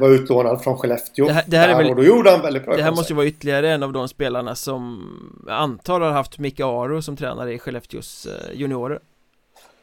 var 0.01 0.09
utlånad 0.09 0.63
från 0.63 0.79
Skellefteå. 0.79 1.27
Det 1.27 1.33
här, 1.33 1.45
det 1.47 1.57
här 1.57 1.69
är 1.69 1.77
väl, 1.77 1.91
och 1.91 1.97
då 1.97 2.05
gjorde 2.05 2.31
han 2.31 2.43
väldigt 2.43 2.65
bra 2.65 2.77
Det 2.77 2.83
här 2.83 2.91
måste 2.91 3.13
ju 3.13 3.17
vara 3.17 3.27
ytterligare 3.27 3.71
en 3.71 3.83
av 3.83 3.93
de 3.93 4.09
spelarna 4.09 4.55
som 4.55 5.05
jag 5.47 5.57
antar 5.57 6.01
har 6.01 6.11
haft 6.11 6.39
Micke 6.39 6.61
Aro 6.61 7.03
som 7.03 7.17
tränare 7.17 7.53
i 7.53 7.59
Skellefteås 7.59 8.29
juniorer. 8.53 8.99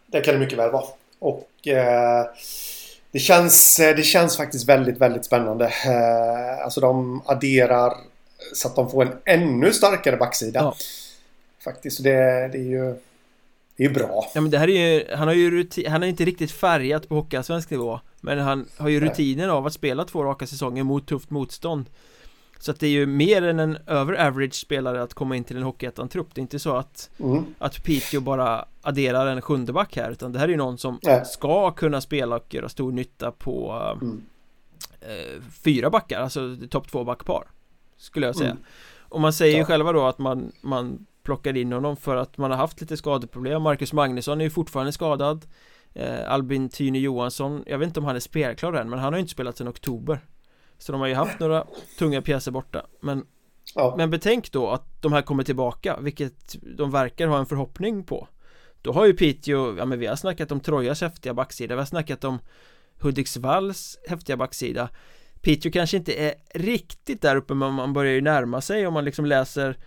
Det 0.05 0.21
kan 0.21 0.33
det 0.33 0.39
mycket 0.39 0.59
väl 0.59 0.71
vara. 0.71 0.83
Och 1.19 1.67
eh, 1.67 2.25
det, 3.11 3.19
känns, 3.19 3.77
det 3.77 4.05
känns 4.05 4.37
faktiskt 4.37 4.69
väldigt, 4.69 4.97
väldigt 4.97 5.25
spännande. 5.25 5.65
Eh, 5.65 6.63
alltså 6.63 6.81
de 6.81 7.21
adderar 7.25 7.93
så 8.53 8.67
att 8.67 8.75
de 8.75 8.89
får 8.89 9.03
en 9.03 9.11
ännu 9.25 9.73
starkare 9.73 10.17
backsida. 10.17 10.59
Ja. 10.59 10.75
Faktiskt, 11.63 12.03
det, 12.03 12.47
det 12.51 12.57
är 12.57 12.69
ju 12.69 12.95
det 13.77 13.85
är 13.85 13.89
bra. 13.89 14.31
Ja 14.33 14.41
men 14.41 14.51
det 14.51 14.57
här 14.57 14.69
är 14.69 14.93
ju, 14.93 15.15
han 15.15 15.27
har 15.27 15.35
ju 15.35 15.51
rutin, 15.51 15.91
han 15.91 16.01
har 16.01 16.09
inte 16.09 16.25
riktigt 16.25 16.51
färgat 16.51 17.09
på 17.09 17.15
hockeyallsvensk 17.15 17.69
nivå 17.69 17.99
Men 18.21 18.39
han 18.39 18.65
har 18.77 18.89
ju 18.89 18.99
rutinen 18.99 19.49
av 19.49 19.65
att 19.65 19.73
spela 19.73 20.05
två 20.05 20.23
raka 20.23 20.47
säsonger 20.47 20.83
mot 20.83 21.07
tufft 21.07 21.29
motstånd 21.29 21.89
Så 22.59 22.71
att 22.71 22.79
det 22.79 22.87
är 22.87 22.91
ju 22.91 23.05
mer 23.05 23.41
än 23.41 23.59
en 23.59 23.77
över 23.87 24.27
average 24.27 24.53
spelare 24.53 25.03
att 25.03 25.13
komma 25.13 25.35
in 25.35 25.43
till 25.43 25.57
en 25.57 25.63
Hockeyettan-trupp 25.63 26.27
Det 26.33 26.39
är 26.39 26.41
inte 26.41 26.59
så 26.59 26.75
att 26.75 27.09
mm. 27.19 27.45
Att 27.57 27.83
Piteå 27.83 28.21
bara 28.21 28.65
adderar 28.81 29.27
en 29.27 29.41
sjunde 29.41 29.73
back 29.73 29.95
här 29.95 30.11
Utan 30.11 30.31
det 30.31 30.39
här 30.39 30.45
är 30.45 30.51
ju 30.51 30.57
någon 30.57 30.77
som 30.77 30.99
Nej. 31.03 31.25
ska 31.25 31.71
kunna 31.71 32.01
spela 32.01 32.35
och 32.35 32.53
göra 32.53 32.69
stor 32.69 32.91
nytta 32.91 33.31
på 33.31 33.83
mm. 34.01 34.21
eh, 35.01 35.41
Fyra 35.63 35.89
backar, 35.89 36.21
alltså 36.21 36.57
topp 36.69 36.91
två 36.91 37.03
backpar 37.03 37.43
Skulle 37.97 38.25
jag 38.25 38.35
säga 38.35 38.51
mm. 38.51 38.63
Och 39.09 39.21
man 39.21 39.33
säger 39.33 39.57
ju 39.57 39.65
själva 39.65 39.91
då 39.91 40.05
att 40.05 40.19
man, 40.19 40.51
man 40.61 41.05
plockar 41.23 41.57
in 41.57 41.71
honom 41.71 41.97
för 41.97 42.15
att 42.15 42.37
man 42.37 42.51
har 42.51 42.57
haft 42.57 42.81
lite 42.81 42.97
skadeproblem 42.97 43.61
Marcus 43.61 43.93
Magnusson 43.93 44.41
är 44.41 44.45
ju 44.45 44.49
fortfarande 44.49 44.91
skadad 44.91 45.45
eh, 45.93 46.31
Albin 46.31 46.69
Tyne 46.69 46.99
Johansson, 46.99 47.63
jag 47.67 47.77
vet 47.77 47.87
inte 47.87 47.99
om 47.99 48.05
han 48.05 48.15
är 48.15 48.19
spelklar 48.19 48.73
än 48.73 48.89
men 48.89 48.99
han 48.99 49.13
har 49.13 49.17
ju 49.17 49.21
inte 49.21 49.31
spelat 49.31 49.57
sedan 49.57 49.67
oktober. 49.67 50.19
Så 50.77 50.91
de 50.91 51.01
har 51.01 51.07
ju 51.07 51.13
haft 51.13 51.39
några 51.39 51.65
tunga 51.99 52.21
pjäser 52.21 52.51
borta. 52.51 52.85
Men 53.01 53.25
ja. 53.75 53.93
Men 53.97 54.09
betänk 54.09 54.51
då 54.51 54.69
att 54.69 55.01
de 55.01 55.13
här 55.13 55.21
kommer 55.21 55.43
tillbaka 55.43 55.99
vilket 56.01 56.55
de 56.77 56.91
verkar 56.91 57.27
ha 57.27 57.39
en 57.39 57.45
förhoppning 57.45 58.03
på. 58.03 58.27
Då 58.81 58.91
har 58.91 59.05
ju 59.05 59.13
Piteå, 59.13 59.77
ja 59.77 59.85
men 59.85 59.99
vi 59.99 60.05
har 60.05 60.15
snackat 60.15 60.51
om 60.51 60.59
Trojas 60.59 61.01
häftiga 61.01 61.33
backsida, 61.33 61.75
vi 61.75 61.79
har 61.79 61.85
snackat 61.85 62.23
om 62.23 62.39
Hudiksvalls 62.99 63.97
häftiga 64.07 64.37
backsida. 64.37 64.89
Piteå 65.41 65.71
kanske 65.71 65.97
inte 65.97 66.13
är 66.13 66.33
riktigt 66.53 67.21
där 67.21 67.35
uppe 67.35 67.53
men 67.53 67.73
man 67.73 67.93
börjar 67.93 68.13
ju 68.13 68.21
närma 68.21 68.61
sig 68.61 68.87
om 68.87 68.93
man 68.93 69.05
liksom 69.05 69.25
läser 69.25 69.77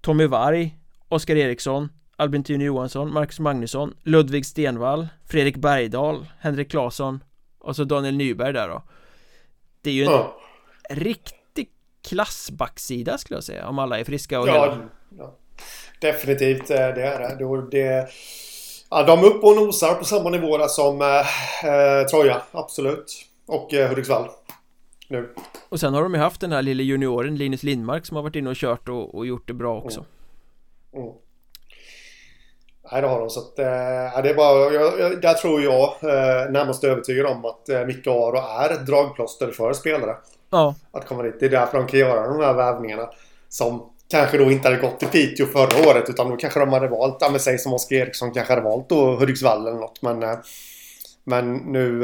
Tommy 0.00 0.26
Varg, 0.26 0.78
Oskar 1.08 1.36
Eriksson, 1.36 1.88
Albin 2.16 2.44
Tyne 2.44 2.64
Johansson, 2.64 3.12
Marcus 3.12 3.40
Magnusson, 3.40 3.94
Ludvig 4.02 4.46
Stenvall, 4.46 5.08
Fredrik 5.24 5.56
Bergdahl, 5.56 6.26
Henrik 6.38 6.70
Claesson 6.70 7.24
och 7.58 7.76
så 7.76 7.84
Daniel 7.84 8.16
Nyberg 8.16 8.52
där 8.52 8.68
då 8.68 8.82
Det 9.80 9.90
är 9.90 9.94
ju 9.94 10.04
en 10.04 10.12
ja. 10.12 10.36
riktig 10.90 11.70
klassbacksida 12.08 13.18
skulle 13.18 13.36
jag 13.36 13.44
säga 13.44 13.68
om 13.68 13.78
alla 13.78 13.98
är 13.98 14.04
friska 14.04 14.40
och 14.40 14.48
ja, 14.48 14.76
ja. 15.18 15.36
Definitivt, 16.00 16.70
eh, 16.70 16.76
det 16.76 17.02
är 17.02 17.36
det. 17.36 17.70
det 17.70 18.08
ja, 18.90 19.02
de 19.02 19.18
är 19.18 19.24
uppe 19.24 19.46
och 19.46 19.56
nosar 19.56 19.94
på 19.94 20.04
samma 20.04 20.30
nivå 20.30 20.68
som 20.68 21.02
eh, 21.02 21.68
eh, 21.70 22.06
Troja, 22.06 22.42
absolut. 22.52 23.26
Och 23.46 23.74
eh, 23.74 23.88
Hudiksvall 23.88 24.28
nu. 25.08 25.34
Och 25.68 25.80
sen 25.80 25.94
har 25.94 26.02
de 26.02 26.14
ju 26.14 26.20
haft 26.20 26.40
den 26.40 26.52
här 26.52 26.62
lille 26.62 26.82
junioren 26.82 27.36
Linus 27.36 27.62
Lindmark 27.62 28.06
som 28.06 28.16
har 28.16 28.22
varit 28.22 28.36
inne 28.36 28.50
och 28.50 28.56
kört 28.56 28.88
och, 28.88 29.14
och 29.14 29.26
gjort 29.26 29.48
det 29.48 29.54
bra 29.54 29.78
också. 29.78 30.04
Mm. 30.92 31.06
Mm. 31.06 31.16
Nej 32.92 33.02
det 33.02 33.08
har 33.08 33.20
de 33.20 33.30
så 33.30 33.40
att, 33.40 33.58
äh, 33.58 34.22
det 34.22 34.30
är 34.30 34.34
bara, 34.34 34.72
jag, 34.72 35.00
jag, 35.00 35.20
där 35.20 35.34
tror 35.34 35.62
jag 35.62 35.82
äh, 35.82 36.50
närmast 36.50 36.84
övertygad 36.84 37.26
om 37.26 37.44
att 37.44 37.68
äh, 37.68 37.84
Micke 37.84 38.06
Aro 38.06 38.36
är 38.60 38.72
ett 38.72 38.86
dragplåster 38.86 39.50
för 39.50 39.72
spelare. 39.72 40.16
Ja. 40.50 40.74
Att 40.92 41.06
komma 41.06 41.22
dit. 41.22 41.40
Det 41.40 41.46
är 41.46 41.50
därför 41.50 41.78
de 41.78 41.86
kan 41.86 42.00
göra 42.00 42.28
de 42.28 42.40
här 42.40 42.54
värvningarna. 42.54 43.08
Som 43.48 43.90
kanske 44.10 44.38
då 44.38 44.50
inte 44.50 44.68
hade 44.68 44.80
gått 44.80 44.98
till 44.98 45.08
Piteå 45.08 45.46
förra 45.46 45.90
året 45.90 46.08
utan 46.08 46.30
då 46.30 46.36
kanske 46.36 46.60
de 46.60 46.72
hade 46.72 46.88
valt, 46.88 47.16
ja 47.20 47.30
men 47.30 47.40
säg 47.40 47.58
som 47.58 47.72
Oskar 47.72 47.96
Eriksson 47.96 48.32
kanske 48.32 48.52
hade 48.52 48.64
valt 48.64 48.88
då 48.88 49.16
Hudiksvall 49.16 49.66
eller 49.66 49.78
något 49.78 50.02
men 50.02 50.22
äh, 50.22 50.36
men 51.28 51.54
nu 51.56 51.98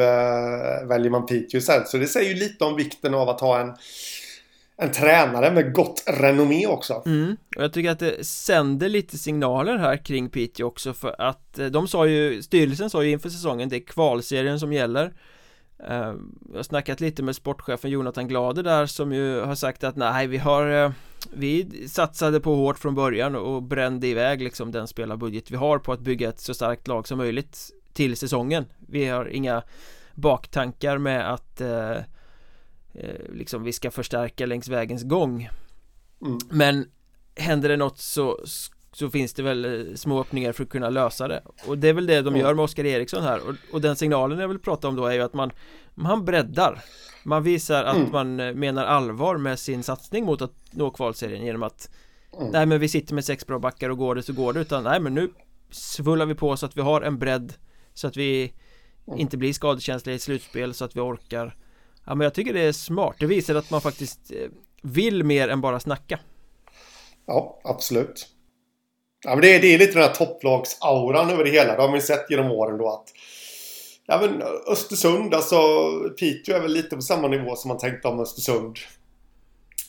väljer 0.84 1.10
man 1.10 1.26
Piteå 1.26 1.58
istället. 1.58 1.88
Så 1.88 1.96
det 1.96 2.06
säger 2.06 2.28
ju 2.28 2.34
lite 2.34 2.64
om 2.64 2.76
vikten 2.76 3.14
av 3.14 3.28
att 3.28 3.40
ha 3.40 3.60
en, 3.60 3.74
en 4.82 4.92
tränare 4.92 5.50
med 5.50 5.72
gott 5.72 6.04
renommé 6.06 6.66
också. 6.66 7.02
Mm. 7.06 7.36
Och 7.56 7.62
jag 7.62 7.72
tycker 7.72 7.90
att 7.90 7.98
det 7.98 8.26
sänder 8.26 8.88
lite 8.88 9.18
signaler 9.18 9.76
här 9.76 10.04
kring 10.04 10.28
Piteå 10.28 10.66
också 10.66 10.94
för 10.94 11.14
att 11.18 11.58
eh, 11.58 11.66
de 11.66 11.88
sa 11.88 12.06
ju, 12.06 12.42
styrelsen 12.42 12.90
sa 12.90 13.02
ju 13.02 13.10
inför 13.10 13.28
säsongen, 13.28 13.68
det 13.68 13.76
är 13.76 13.86
kvalserien 13.86 14.60
som 14.60 14.72
gäller. 14.72 15.12
Eh, 15.88 16.14
jag 16.50 16.56
har 16.56 16.62
snackat 16.62 17.00
lite 17.00 17.22
med 17.22 17.36
sportchefen 17.36 17.90
Jonathan 17.90 18.28
Glader 18.28 18.62
där 18.62 18.86
som 18.86 19.12
ju 19.12 19.40
har 19.40 19.54
sagt 19.54 19.84
att 19.84 19.96
nej 19.96 20.26
vi 20.26 20.38
har 20.38 20.84
eh, 20.84 20.90
Vi 21.32 21.88
satsade 21.88 22.40
på 22.40 22.54
hårt 22.54 22.78
från 22.78 22.94
början 22.94 23.36
och 23.36 23.62
brände 23.62 24.06
iväg 24.06 24.42
liksom 24.42 24.72
den 24.72 24.86
spelarbudget 24.86 25.50
vi 25.50 25.56
har 25.56 25.78
på 25.78 25.92
att 25.92 26.00
bygga 26.00 26.28
ett 26.28 26.40
så 26.40 26.54
starkt 26.54 26.88
lag 26.88 27.08
som 27.08 27.18
möjligt 27.18 27.70
till 27.92 28.16
säsongen 28.16 28.64
Vi 28.88 29.08
har 29.08 29.26
inga 29.26 29.62
baktankar 30.14 30.98
med 30.98 31.32
att 31.32 31.60
eh, 31.60 31.96
liksom 33.28 33.62
vi 33.62 33.72
ska 33.72 33.90
förstärka 33.90 34.46
längs 34.46 34.68
vägens 34.68 35.02
gång 35.02 35.48
mm. 36.22 36.38
Men 36.50 36.86
händer 37.36 37.68
det 37.68 37.76
något 37.76 37.98
så, 37.98 38.40
så 38.92 39.10
finns 39.10 39.34
det 39.34 39.42
väl 39.42 39.64
eh, 39.64 39.94
små 39.94 40.20
öppningar 40.20 40.52
för 40.52 40.64
att 40.64 40.70
kunna 40.70 40.90
lösa 40.90 41.28
det 41.28 41.42
Och 41.66 41.78
det 41.78 41.88
är 41.88 41.92
väl 41.92 42.06
det 42.06 42.22
de 42.22 42.36
gör 42.36 42.54
med 42.54 42.64
Oskar 42.64 42.84
Eriksson 42.84 43.22
här 43.22 43.48
och, 43.48 43.54
och, 43.72 43.80
den 43.80 43.96
signalen 43.96 44.38
jag 44.38 44.48
vill 44.48 44.58
prata 44.58 44.88
om 44.88 44.96
då 44.96 45.06
är 45.06 45.12
ju 45.12 45.20
att 45.20 45.34
man 45.34 45.50
Man 45.94 46.24
breddar 46.24 46.84
Man 47.24 47.42
visar 47.42 47.84
att 47.84 47.96
mm. 47.96 48.10
man 48.12 48.40
eh, 48.40 48.54
menar 48.54 48.84
allvar 48.84 49.36
med 49.36 49.58
sin 49.58 49.82
satsning 49.82 50.24
mot 50.24 50.42
att 50.42 50.54
nå 50.70 50.90
kvalserien 50.90 51.44
genom 51.44 51.62
att 51.62 51.90
mm. 52.38 52.48
Nej 52.52 52.66
men 52.66 52.80
vi 52.80 52.88
sitter 52.88 53.14
med 53.14 53.24
sex 53.24 53.46
bra 53.46 53.58
backar 53.58 53.90
och 53.90 53.98
går 53.98 54.14
det 54.14 54.22
så 54.22 54.32
går 54.32 54.52
det 54.52 54.60
utan 54.60 54.84
nej 54.84 55.00
men 55.00 55.14
nu 55.14 55.30
Svullar 55.70 56.26
vi 56.26 56.34
på 56.34 56.56
så 56.56 56.66
att 56.66 56.76
vi 56.76 56.80
har 56.80 57.02
en 57.02 57.18
bredd 57.18 57.54
så 57.94 58.06
att 58.06 58.16
vi 58.16 58.52
inte 59.16 59.36
blir 59.36 59.52
skadekänsliga 59.52 60.16
i 60.16 60.18
slutspel 60.18 60.74
så 60.74 60.84
att 60.84 60.96
vi 60.96 61.00
orkar 61.00 61.56
Ja 62.04 62.14
men 62.14 62.24
jag 62.24 62.34
tycker 62.34 62.52
det 62.52 62.60
är 62.60 62.72
smart, 62.72 63.16
det 63.18 63.26
visar 63.26 63.54
att 63.54 63.70
man 63.70 63.80
faktiskt 63.80 64.30
eh, 64.30 64.48
vill 64.82 65.24
mer 65.24 65.48
än 65.48 65.60
bara 65.60 65.80
snacka. 65.80 66.18
Ja, 67.26 67.60
absolut. 67.64 68.28
Ja 69.24 69.30
men 69.30 69.40
det 69.40 69.54
är, 69.54 69.60
det 69.60 69.74
är 69.74 69.78
lite 69.78 69.92
den 69.92 70.02
här 70.02 70.14
topplagsauran 70.14 71.30
över 71.30 71.44
det 71.44 71.50
hela, 71.50 71.76
det 71.76 71.82
har 71.82 71.88
man 71.88 71.98
ju 71.98 72.02
sett 72.02 72.30
genom 72.30 72.50
åren 72.50 72.78
då 72.78 72.88
att 72.88 73.08
Ja 74.06 74.20
men 74.20 74.42
Östersund, 74.66 75.34
alltså 75.34 75.56
Piteå 76.18 76.56
är 76.56 76.60
väl 76.60 76.72
lite 76.72 76.96
på 76.96 77.02
samma 77.02 77.28
nivå 77.28 77.56
som 77.56 77.68
man 77.68 77.78
tänkte 77.78 78.08
om 78.08 78.20
Östersund. 78.20 78.76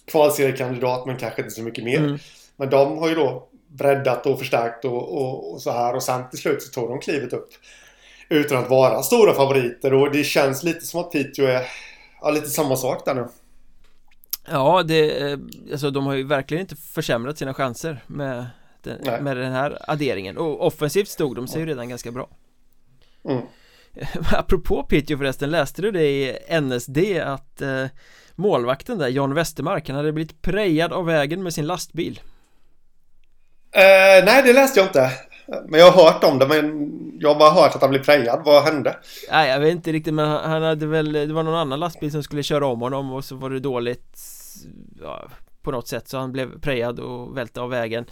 Kvalseriekandidat 0.05 1.05
men 1.05 1.18
kanske 1.18 1.41
inte 1.41 1.53
så 1.53 1.61
mycket 1.61 1.84
mer. 1.84 1.97
Mm. 1.97 2.18
Men 2.57 2.70
de 2.70 2.97
har 2.97 3.09
ju 3.09 3.16
då 3.16 3.47
breddat 3.68 4.26
och 4.26 4.39
förstärkt 4.39 4.86
och, 4.86 5.18
och, 5.18 5.53
och, 5.53 5.61
så 5.61 5.72
här. 5.72 5.95
Och 5.95 6.03
sen 6.03 6.30
till 6.30 6.39
slut 6.39 6.61
så 6.61 6.72
tog 6.72 6.89
de 6.89 6.99
klivet 6.99 7.34
upp 7.34 7.49
utan 8.30 8.64
att 8.64 8.70
vara 8.70 9.03
stora 9.03 9.34
favoriter. 9.34 9.93
Och 9.93 10.11
det 10.11 10.24
känns 10.24 10.64
lite 10.64 10.86
som 10.86 10.99
att 10.99 11.11
Piteå 11.11 11.45
är 11.45 11.68
ja, 12.24 12.32
lite 12.32 12.50
samma 12.50 12.76
sak 12.76 13.06
där 13.06 13.16
nu. 13.16 13.28
Ja, 14.46 14.84
det, 14.84 15.32
eh, 15.32 15.38
alltså 15.72 15.92
de 15.92 16.06
har 16.06 16.14
ju 16.14 16.24
verkligen 16.24 16.62
inte 16.62 16.76
försämrat 16.76 17.38
sina 17.38 17.54
chanser 17.54 18.04
med 18.08 18.46
den, 18.82 19.24
med 19.24 19.38
den 19.38 19.52
här 19.52 19.78
adderingen 19.88 20.38
och 20.38 20.68
offensivt 20.68 21.08
stod 21.08 21.36
de 21.36 21.48
sig 21.48 21.60
ju 21.60 21.66
redan 21.66 21.90
ganska 21.90 22.12
bra. 22.12 22.30
Mm. 23.26 23.42
Apropå 24.32 24.84
Piteå 24.84 25.18
förresten, 25.18 25.50
läste 25.50 25.82
du 25.82 25.92
det 25.92 26.06
i 26.06 26.38
NSD 26.62 26.98
att 27.24 27.62
eh, 27.62 27.86
målvakten 28.36 28.98
där, 28.98 29.08
John 29.08 29.34
Westermark, 29.34 29.88
han 29.88 29.98
hade 29.98 30.12
blivit 30.12 30.42
prejad 30.42 30.94
av 30.94 31.06
vägen 31.06 31.44
med 31.44 31.54
sin 31.54 31.68
lastbil? 31.68 32.22
Eh, 33.72 34.26
nej, 34.26 34.44
det 34.44 34.54
läste 34.54 34.80
jag 34.80 34.88
inte. 34.88 35.12
Men 35.48 35.80
jag 35.80 35.91
har 35.91 36.04
hört 36.04 36.24
om 36.24 36.39
det, 36.39 36.48
men 36.48 36.89
jag 37.20 37.30
har 37.30 37.39
bara 37.39 37.52
hört 37.52 37.76
att 37.76 37.82
han 37.82 37.89
blev 37.89 38.04
prejad. 38.04 38.41
Vad 38.46 38.64
hände? 38.64 38.98
Nej, 39.32 39.50
jag 39.50 39.60
vet 39.60 39.72
inte 39.72 39.91
riktigt, 39.91 40.14
men 40.14 40.30
han 40.30 40.64
hade 40.64 40.86
väl, 40.86 41.14
det 41.14 41.34
var 41.34 41.44
någon 41.44 41.56
annan 41.56 41.80
lastbil 41.80 42.12
som 42.12 42.24
skulle 42.24 42.44
köra 42.44 42.66
om 42.66 42.82
honom 42.82 43.12
och 43.12 43.26
så 43.26 43.36
var 43.36 43.50
det 43.50 43.60
dåligt 43.60 44.18
ja, 45.02 45.28
på 45.62 45.72
något 45.72 45.88
sätt 45.88 46.08
så 46.08 46.18
han 46.18 46.32
blev 46.32 46.60
prejad 46.60 47.00
och 47.00 47.38
välte 47.38 47.62
av 47.62 47.70
vägen. 47.70 48.06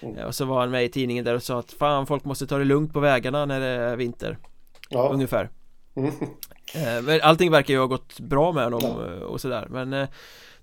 Mm. 0.00 0.26
Och 0.26 0.34
så 0.34 0.44
var 0.44 0.60
han 0.60 0.70
med 0.70 0.84
i 0.84 0.88
tidningen 0.88 1.24
där 1.24 1.34
och 1.34 1.42
sa 1.42 1.58
att 1.58 1.72
fan, 1.72 2.06
folk 2.06 2.24
måste 2.24 2.46
ta 2.46 2.58
det 2.58 2.64
lugnt 2.64 2.92
på 2.92 3.00
vägarna 3.00 3.46
när 3.46 3.60
det 3.60 3.66
är 3.66 3.96
vinter. 3.96 4.38
Ja. 4.88 5.08
Ungefär. 5.12 5.50
Mm. 5.96 6.12
Eh, 6.74 7.02
men 7.02 7.20
allting 7.22 7.50
verkar 7.50 7.74
ju 7.74 7.80
ha 7.80 7.86
gått 7.86 8.20
bra 8.20 8.52
med 8.52 8.64
honom 8.64 8.82
ja. 8.82 9.26
och 9.26 9.40
sådär, 9.40 9.66
men 9.70 9.92
eh, 9.92 10.08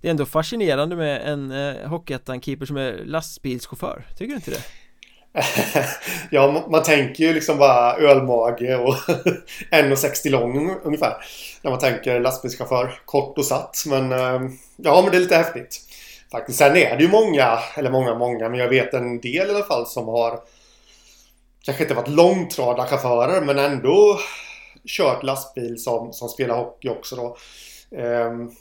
det 0.01 0.07
är 0.07 0.11
ändå 0.11 0.25
fascinerande 0.25 0.95
med 0.95 1.21
en 1.31 1.51
eh, 1.51 1.89
Hockeyettan-keeper 1.89 2.65
som 2.65 2.77
är 2.77 3.03
lastbilschaufför, 3.05 4.05
tycker 4.17 4.29
du 4.29 4.35
inte 4.35 4.51
det? 4.51 4.61
ja, 6.29 6.65
man 6.69 6.83
tänker 6.83 7.23
ju 7.23 7.33
liksom 7.33 7.57
bara 7.57 7.93
ölmage 7.93 8.75
och 8.75 8.93
1,60 9.71 10.29
lång 10.29 10.75
ungefär. 10.83 11.17
När 11.61 11.71
man 11.71 11.79
tänker 11.79 12.19
lastbilschaufför, 12.19 12.99
kort 13.05 13.37
och 13.37 13.45
satt. 13.45 13.83
Men 13.87 14.11
eh, 14.11 14.51
ja, 14.75 15.01
men 15.01 15.11
det 15.11 15.17
är 15.17 15.21
lite 15.21 15.37
häftigt. 15.37 15.81
Faktiskt. 16.31 16.57
Sen 16.57 16.77
är 16.77 16.97
det 16.97 17.03
ju 17.03 17.09
många, 17.09 17.59
eller 17.77 17.91
många, 17.91 18.15
många, 18.15 18.49
men 18.49 18.59
jag 18.59 18.69
vet 18.69 18.93
en 18.93 19.19
del 19.19 19.47
i 19.47 19.51
alla 19.51 19.63
fall 19.63 19.87
som 19.87 20.07
har 20.07 20.39
kanske 21.65 21.83
inte 21.83 21.95
varit 21.95 22.07
långtradarchaufförer 22.07 23.41
men 23.41 23.59
ändå 23.59 24.19
kört 24.87 25.23
lastbil 25.23 25.83
som, 25.83 26.13
som 26.13 26.29
spelar 26.29 26.57
hockey 26.57 26.89
också 26.89 27.15
då. 27.15 27.37
Um, 27.97 28.55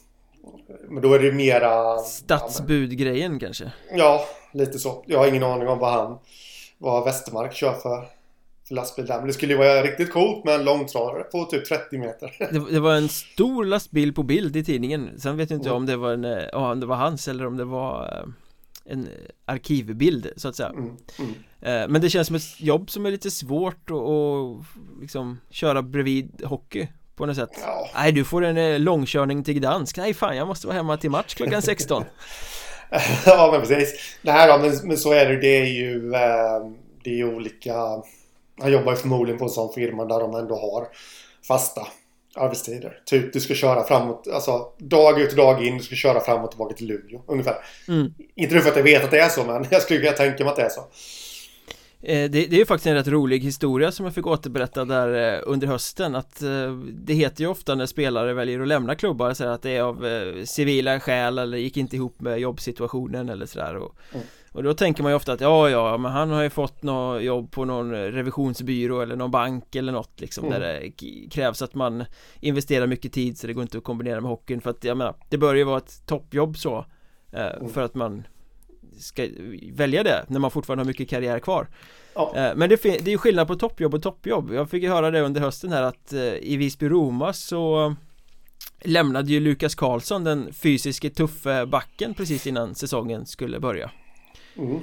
men 0.89 1.03
då 1.03 1.15
är 1.15 1.19
det 1.19 1.33
mera... 1.33 1.99
Stadsbudgrejen 1.99 3.33
ja, 3.33 3.39
kanske? 3.39 3.73
Ja, 3.93 4.25
lite 4.53 4.79
så. 4.79 5.05
Jag 5.07 5.19
har 5.19 5.27
ingen 5.27 5.43
aning 5.43 5.69
om 5.69 5.79
vad 5.79 5.93
han... 5.93 6.19
Vad 6.85 7.05
Westermark 7.05 7.55
kör 7.55 7.73
för, 7.73 8.05
för 8.69 8.75
lastbil 8.75 9.07
där. 9.07 9.19
Men 9.19 9.27
det 9.27 9.33
skulle 9.33 9.53
ju 9.53 9.59
vara 9.59 9.83
riktigt 9.83 10.13
coolt 10.13 10.45
med 10.45 10.55
en 10.55 10.65
långtradare 10.65 11.23
på 11.23 11.45
typ 11.45 11.69
30 11.69 11.99
meter. 11.99 12.37
Det, 12.53 12.73
det, 12.73 12.81
var 12.81 12.95
en 12.95 13.09
stor 13.09 13.65
lastbil 13.65 14.15
på 14.15 14.23
bild 14.23 14.57
i 14.57 14.65
tidningen. 14.65 15.21
Sen 15.21 15.37
vet 15.37 15.51
jag 15.51 15.59
inte 15.59 15.69
mm. 15.69 15.77
om 15.77 15.87
det 15.87 15.97
var 15.97 16.13
en... 16.13 16.25
Ja, 16.53 16.73
om 16.73 16.81
det 16.81 16.87
var 16.87 16.97
hans 16.97 17.29
eller 17.29 17.47
om 17.47 17.57
det 17.57 17.65
var 17.65 18.05
eh, 18.05 18.93
en 18.93 19.09
arkivbild 19.45 20.31
så 20.37 20.49
att 20.49 20.57
säga 20.57 20.69
mm, 20.69 20.97
mm. 21.19 21.35
Eh, 21.61 21.89
Men 21.89 22.01
det 22.01 22.11
känns 22.11 22.27
som 22.27 22.37
ett 22.37 22.61
jobb 22.61 22.91
som 22.91 23.07
är 23.07 23.11
lite 23.11 23.31
svårt 23.31 23.91
att 23.91 25.01
liksom 25.01 25.41
köra 25.51 25.83
bredvid 25.83 26.43
hockey 26.45 26.89
på 27.17 27.27
något 27.27 27.37
sätt 27.37 27.51
ja. 27.63 27.91
Nej 27.95 28.13
du 28.13 28.25
får 28.25 28.45
en 28.45 28.57
eh, 28.57 28.81
långkörning 28.81 29.45
till 29.45 29.55
Gdansk 29.55 29.97
Nej 29.97 30.15
fan 30.15 30.37
jag 30.37 30.47
måste 30.47 30.67
vara 30.67 30.77
hemma 30.77 30.97
till 30.97 31.11
match 31.11 31.35
klockan 31.35 31.63
16 31.63 32.05
Ja 33.27 33.49
men 33.53 33.61
precis 33.61 34.19
Nej 34.23 34.49
då, 34.49 34.59
men, 34.59 34.89
men 34.89 34.97
så 34.97 35.13
är 35.13 35.27
det 35.27 35.37
Det 35.37 35.61
är 35.61 35.67
ju 35.67 36.15
eh, 36.15 36.71
Det 37.05 37.21
är 37.21 37.35
olika 37.35 37.75
Han 38.61 38.73
jobbar 38.73 38.93
ju 38.93 38.99
förmodligen 38.99 39.39
på 39.39 39.45
en 39.45 39.51
sån 39.51 39.73
firma 39.73 40.05
där 40.05 40.21
de 40.21 40.35
ändå 40.35 40.55
har 40.55 40.87
Fasta 41.49 41.87
arbetstider. 42.37 42.99
Typ 43.07 43.33
du 43.33 43.41
ska 43.41 43.55
köra 43.55 43.85
framåt, 43.85 44.29
alltså 44.33 44.73
dag 44.79 45.21
ut 45.21 45.31
och 45.31 45.37
dag 45.37 45.67
in, 45.67 45.79
du 45.79 45.85
ska 45.85 45.95
köra 45.95 46.21
fram 46.21 46.45
och 46.45 46.51
tillbaka 46.51 46.75
till 46.75 46.87
Luleå 46.87 47.23
ungefär. 47.27 47.57
Mm. 47.89 48.15
Inte 48.35 48.61
för 48.61 48.71
att 48.71 48.77
jag 48.77 48.83
vet 48.83 49.05
att 49.05 49.11
det 49.11 49.21
är 49.21 49.29
så, 49.29 49.45
men 49.45 49.67
jag 49.71 49.83
skulle 49.83 50.01
kunna 50.01 50.13
tänka 50.13 50.45
mig 50.45 50.51
att 50.51 50.57
det 50.57 50.63
är 50.63 50.69
så. 50.69 50.81
Eh, 52.07 52.31
det, 52.31 52.47
det, 52.47 52.57
är 52.57 52.59
ju 52.59 52.67
faktiskt 52.67 52.87
en 52.87 52.95
rätt 52.95 53.09
rolig 53.09 53.41
historia 53.41 53.93
som 53.93 54.05
jag 54.05 54.15
fick 54.15 54.27
återberätta 54.27 54.85
där 54.85 55.35
eh, 55.35 55.41
under 55.47 55.67
hösten 55.67 56.15
att 56.15 56.43
eh, 56.43 56.73
det 56.93 57.15
heter 57.15 57.41
ju 57.41 57.51
ofta 57.51 57.75
när 57.75 57.87
spelare 57.87 58.35
väljer 58.35 58.61
att 58.61 58.69
lämna 58.69 58.95
klubbar 58.95 59.35
så 59.35 59.45
att 59.45 59.63
det 59.63 59.71
är 59.71 59.83
av 59.83 60.07
civila 60.45 61.01
skäl 61.01 61.39
eller 61.39 61.59
gick 61.59 61.77
inte 61.77 61.97
ihop 61.97 62.21
med 62.21 62.39
jobbsituationen 62.39 63.29
eller 63.29 63.47
sådär 63.47 63.77
och, 63.77 63.97
mm. 64.13 64.27
och 64.53 64.63
då 64.63 64.75
tänker 64.75 65.03
man 65.03 65.13
ju 65.13 65.17
ofta 65.17 65.33
att 65.33 65.41
ja 65.41 65.71
ja 65.71 65.99
men 65.99 66.13
han 66.13 66.31
har 66.31 66.43
ju 66.43 66.51
fått 66.51 66.83
något 66.83 67.23
jobb 67.23 67.51
på 67.51 67.65
någon 67.65 67.93
revisionsbyrå 67.93 69.01
eller 69.01 69.17
någon 69.17 69.31
bank 69.31 69.75
eller 69.75 69.93
något 69.93 70.21
liksom 70.21 70.45
mm. 70.45 70.61
där 70.61 70.81
det 70.81 70.91
krävs 71.31 71.63
att 71.63 71.75
man 71.75 72.05
investerar 72.41 72.87
mycket 72.87 73.13
tid 73.13 73.39
så 73.39 73.47
det 73.47 73.53
går 73.53 73.63
inte 73.63 73.79
att 73.79 73.85
kombinera 73.85 74.21
med 74.21 74.31
hockeyn 74.31 74.61
för 74.61 74.71
att 74.71 74.85
jag 74.85 74.97
menar 74.97 75.15
det 75.29 75.39
bör 75.39 75.55
ju 75.55 75.65
vara 75.65 75.79
ett 75.79 76.07
toppjobb 76.07 76.57
så 76.57 76.87
mm. 77.33 77.69
för 77.69 77.83
att 77.83 77.95
man 77.95 78.25
ska 78.99 79.29
välja 79.73 80.03
det 80.03 80.25
när 80.29 80.41
man 80.41 80.51
fortfarande 80.51 80.85
har 80.85 80.87
mycket 80.87 81.09
karriär 81.09 81.39
kvar 81.39 81.67
ja. 82.15 82.33
Eh, 82.37 82.55
men 82.57 82.69
det, 82.69 82.83
det 82.83 83.07
är 83.07 83.09
ju 83.09 83.19
skillnad 83.19 83.47
på 83.47 83.57
toppjobb 83.57 83.95
och 83.95 84.03
toppjobb 84.03 84.53
Jag 84.53 84.71
fick 84.71 84.83
ju 84.83 84.89
höra 84.89 85.11
det 85.11 85.21
under 85.21 85.41
hösten 85.41 85.73
här 85.73 85.83
att 85.83 86.13
eh, 86.13 86.23
i 86.23 86.57
Visby-Roma 86.57 87.33
så 87.33 87.95
Lämnade 88.87 89.33
ju 89.33 89.41
Lukas 89.41 89.75
Karlsson 89.75 90.25
den 90.25 90.53
fysiske 90.53 91.11
tuffe 91.11 91.67
backen 91.67 92.15
precis 92.15 92.47
innan 92.47 92.75
säsongen 92.75 93.27
skulle 93.27 93.61
börja 93.61 93.91
mm. 94.57 94.83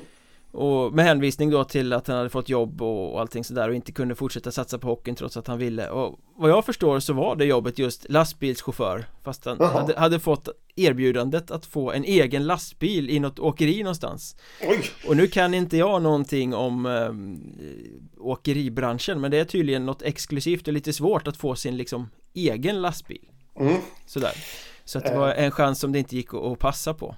Och 0.51 0.93
med 0.93 1.05
hänvisning 1.05 1.49
då 1.49 1.63
till 1.63 1.93
att 1.93 2.07
han 2.07 2.17
hade 2.17 2.29
fått 2.29 2.49
jobb 2.49 2.81
och 2.81 3.21
allting 3.21 3.43
sådär 3.43 3.69
och 3.69 3.75
inte 3.75 3.91
kunde 3.91 4.15
fortsätta 4.15 4.51
satsa 4.51 4.77
på 4.77 4.87
hockeyn 4.87 5.15
trots 5.15 5.37
att 5.37 5.47
han 5.47 5.57
ville. 5.57 5.89
Och 5.89 6.19
vad 6.35 6.49
jag 6.49 6.65
förstår 6.65 6.99
så 6.99 7.13
var 7.13 7.35
det 7.35 7.45
jobbet 7.45 7.79
just 7.79 8.09
lastbilschaufför 8.09 9.05
fast 9.23 9.45
han 9.45 9.61
hade, 9.61 9.99
hade, 9.99 10.19
fått 10.19 10.49
erbjudandet 10.75 11.51
att 11.51 11.65
få 11.65 11.91
en 11.91 12.03
egen 12.03 12.47
lastbil 12.47 13.09
i 13.09 13.19
något 13.19 13.39
åkeri 13.39 13.83
någonstans. 13.83 14.35
Oj. 14.67 14.83
Och 15.07 15.17
nu 15.17 15.27
kan 15.27 15.53
inte 15.53 15.77
jag 15.77 16.01
någonting 16.01 16.53
om 16.53 16.85
äh, 16.85 18.21
åkeribranschen 18.23 19.21
men 19.21 19.31
det 19.31 19.37
är 19.37 19.45
tydligen 19.45 19.85
något 19.85 20.01
exklusivt 20.01 20.67
och 20.67 20.73
lite 20.73 20.93
svårt 20.93 21.27
att 21.27 21.37
få 21.37 21.55
sin 21.55 21.77
liksom 21.77 22.09
egen 22.33 22.81
lastbil. 22.81 23.29
Mm. 23.59 23.77
Sådär. 24.05 24.33
Så 24.85 24.97
att 24.97 25.05
det 25.05 25.17
var 25.17 25.33
en 25.33 25.51
chans 25.51 25.79
som 25.79 25.91
det 25.91 25.99
inte 25.99 26.15
gick 26.15 26.33
att, 26.33 26.43
att 26.43 26.59
passa 26.59 26.93
på. 26.93 27.15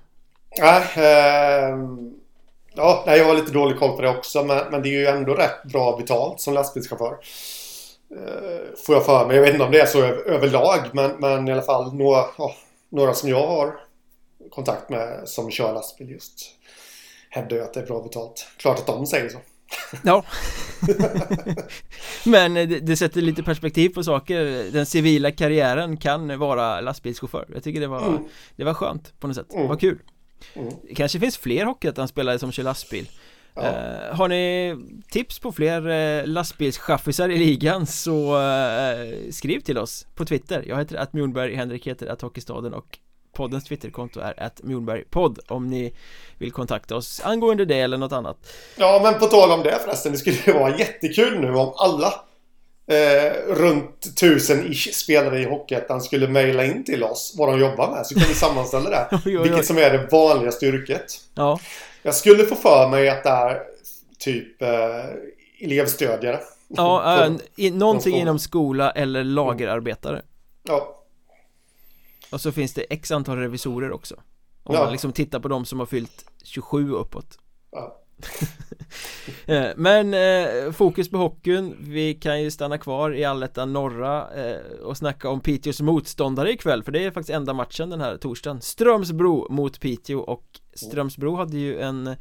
Ja, 0.58 0.80
äh, 0.96 1.78
Ja, 2.76 3.04
nej, 3.06 3.20
jag 3.20 3.26
har 3.26 3.34
lite 3.34 3.52
dålig 3.52 3.80
koll 3.80 3.96
på 3.96 4.02
det 4.02 4.10
också. 4.10 4.44
Men, 4.44 4.72
men 4.72 4.82
det 4.82 4.90
är 4.90 5.00
ju 5.00 5.06
ändå 5.06 5.34
rätt 5.34 5.64
bra 5.64 5.98
betalt 5.98 6.42
som 6.42 6.54
lastbilschaufför. 6.54 7.18
Eh, 8.12 8.78
får 8.86 8.96
jag 8.96 9.06
för 9.06 9.28
mig. 9.28 9.36
Jag 9.36 9.44
vet 9.44 9.54
inte 9.54 9.66
om 9.66 9.72
det 9.72 9.80
är 9.80 9.86
så 9.86 10.04
överlag. 10.04 10.80
Men, 10.92 11.12
men 11.20 11.48
i 11.48 11.52
alla 11.52 11.62
fall 11.62 11.96
några, 11.96 12.26
ja, 12.38 12.56
några 12.90 13.14
som 13.14 13.30
jag 13.30 13.48
har 13.48 13.76
kontakt 14.50 14.90
med 14.90 15.22
som 15.26 15.52
kör 15.52 15.74
lastbil 15.74 16.10
just 16.10 16.56
hävdar 17.30 17.58
ju 17.58 17.64
att 17.64 17.74
det 17.74 17.80
är 17.80 17.86
bra 17.86 18.02
betalt. 18.02 18.48
Klart 18.58 18.80
att 18.80 18.88
de 18.88 19.06
säger 19.06 19.30
så. 19.30 19.38
Ja 20.04 20.24
Men 22.26 22.54
det, 22.54 22.66
det, 22.66 22.98
sätter 22.98 23.22
lite 23.22 23.44
perspektiv 23.44 23.90
på 23.90 24.04
saker 24.04 24.72
Den 24.72 24.86
civila 24.86 25.32
karriären 25.32 25.98
kan 25.98 26.40
vara 26.40 26.82
lastbilschaufför 26.82 27.46
Jag 27.54 27.64
tycker 27.64 27.82
det 27.82 27.88
var 27.88 28.08
mm. 28.08 28.24
Det 28.56 28.64
var 28.64 28.74
skönt 28.74 29.20
på 29.20 29.28
något 29.28 29.36
sätt, 29.36 29.54
mm. 29.54 29.68
var 29.68 29.76
kul 29.76 30.00
Mm. 30.56 30.74
Kanske 30.96 31.20
finns 31.20 31.38
fler 31.38 31.66
hockeyettan-spelare 31.66 32.40
som 32.40 32.52
kör 32.52 32.64
lastbil 32.64 33.10
ja. 33.54 33.62
uh, 33.62 34.16
Har 34.16 34.28
ni 34.28 34.76
tips 35.12 35.40
på 35.40 35.52
fler 35.52 35.88
uh, 35.88 36.28
lastbilschaffisar 36.28 37.30
i 37.30 37.38
ligan 37.38 37.86
så 37.86 38.38
uh, 38.38 39.32
skriv 39.32 39.60
till 39.60 39.78
oss 39.78 40.08
på 40.16 40.26
Twitter 40.26 40.64
Jag 40.68 40.78
heter 40.78 40.96
att 40.96 41.14
Mjornberg, 41.14 41.56
Henrik 41.56 41.88
heter 41.88 42.08
att 42.08 42.22
Hockeystaden 42.22 42.74
och 42.74 43.00
poddens 43.34 43.64
Twitterkonto 43.64 44.20
är 44.20 44.44
att 44.44 44.64
Mjornbergpodd 44.64 45.40
om 45.48 45.68
ni 45.68 45.94
vill 46.38 46.52
kontakta 46.52 46.96
oss 46.96 47.22
angående 47.24 47.66
det 47.66 47.80
eller 47.80 47.98
något 47.98 48.12
annat 48.12 48.38
Ja 48.76 49.00
men 49.04 49.20
på 49.20 49.26
tal 49.26 49.52
om 49.52 49.64
det 49.64 49.80
förresten, 49.84 50.12
det 50.12 50.18
skulle 50.18 50.60
vara 50.60 50.78
jättekul 50.78 51.40
nu 51.40 51.56
om 51.56 51.74
alla 51.76 52.14
eh, 52.88 53.56
runt 53.56 54.18
tusen 54.20 54.72
ish 54.72 54.94
spelare 54.94 55.40
i 55.40 55.46
Hockeyettan 55.46 56.02
skulle 56.02 56.28
mejla 56.28 56.66
in 56.66 56.84
till 56.84 57.04
oss 57.04 57.36
vad 57.38 57.50
de 57.50 57.60
jobbar 57.60 57.92
med. 57.92 58.06
Så 58.06 58.16
kan 58.16 58.28
vi 58.28 58.34
sammanställa 58.34 58.90
det. 58.90 59.08
oj, 59.12 59.20
oj, 59.26 59.38
oj. 59.38 59.44
Vilket 59.44 59.66
som 59.66 59.78
är 59.78 59.90
det 59.90 60.08
vanligaste 60.12 60.66
yrket. 60.66 61.06
Ja. 61.36 61.60
Jag 62.02 62.16
skulle 62.16 62.46
få 62.46 62.56
för 62.56 62.90
mig 62.90 63.10
att 63.10 63.24
det 63.24 63.30
är 63.30 63.62
typ 64.20 64.62
eh, 64.62 65.06
elevstödjare. 65.60 66.40
Ja, 66.68 67.26
äh, 67.26 67.34
i, 67.56 67.72
någonting 67.72 68.16
inom 68.16 68.40
skola 68.40 68.92
eller 68.92 69.24
lagerarbetare. 69.24 70.22
Ja. 70.64 71.00
Och 72.32 72.42
så 72.42 72.52
finns 72.52 72.74
det 72.74 72.82
x 72.82 73.12
antal 73.12 73.38
revisorer 73.38 73.92
också. 73.92 74.16
Om 74.64 74.76
ja. 74.76 74.84
man 74.84 74.92
liksom 74.92 75.12
tittar 75.12 75.40
på 75.40 75.48
de 75.48 75.66
som 75.66 75.80
har 75.80 75.86
fyllt 75.86 76.26
27 76.44 76.92
uppåt. 76.92 77.38
Ja. 77.72 78.03
Eh, 79.46 79.68
men 79.76 80.14
eh, 80.14 80.72
fokus 80.72 81.10
på 81.10 81.18
hockeyn. 81.18 81.76
Vi 81.80 82.14
kan 82.14 82.42
ju 82.42 82.52
stanna 82.52 82.78
kvar 82.78 83.16
i 83.16 83.26
allettan 83.26 83.74
norra 83.74 84.34
eh, 84.34 84.62
Och 84.84 84.98
snacka 84.98 85.30
om 85.30 85.40
Piteås 85.40 85.82
motståndare 85.82 86.52
ikväll 86.52 86.84
För 86.84 86.92
det 86.92 87.06
är 87.06 87.12
faktiskt 87.12 87.36
enda 87.36 87.54
matchen 87.54 87.90
den 87.90 88.02
här 88.02 88.18
torsdagen. 88.18 88.62
Strömsbro 88.62 89.48
mot 89.50 89.80
Piteå 89.80 90.20
och 90.20 90.44
Strömsbro 90.74 91.36
hade 91.36 91.58
ju 91.58 91.80
en 91.80 92.16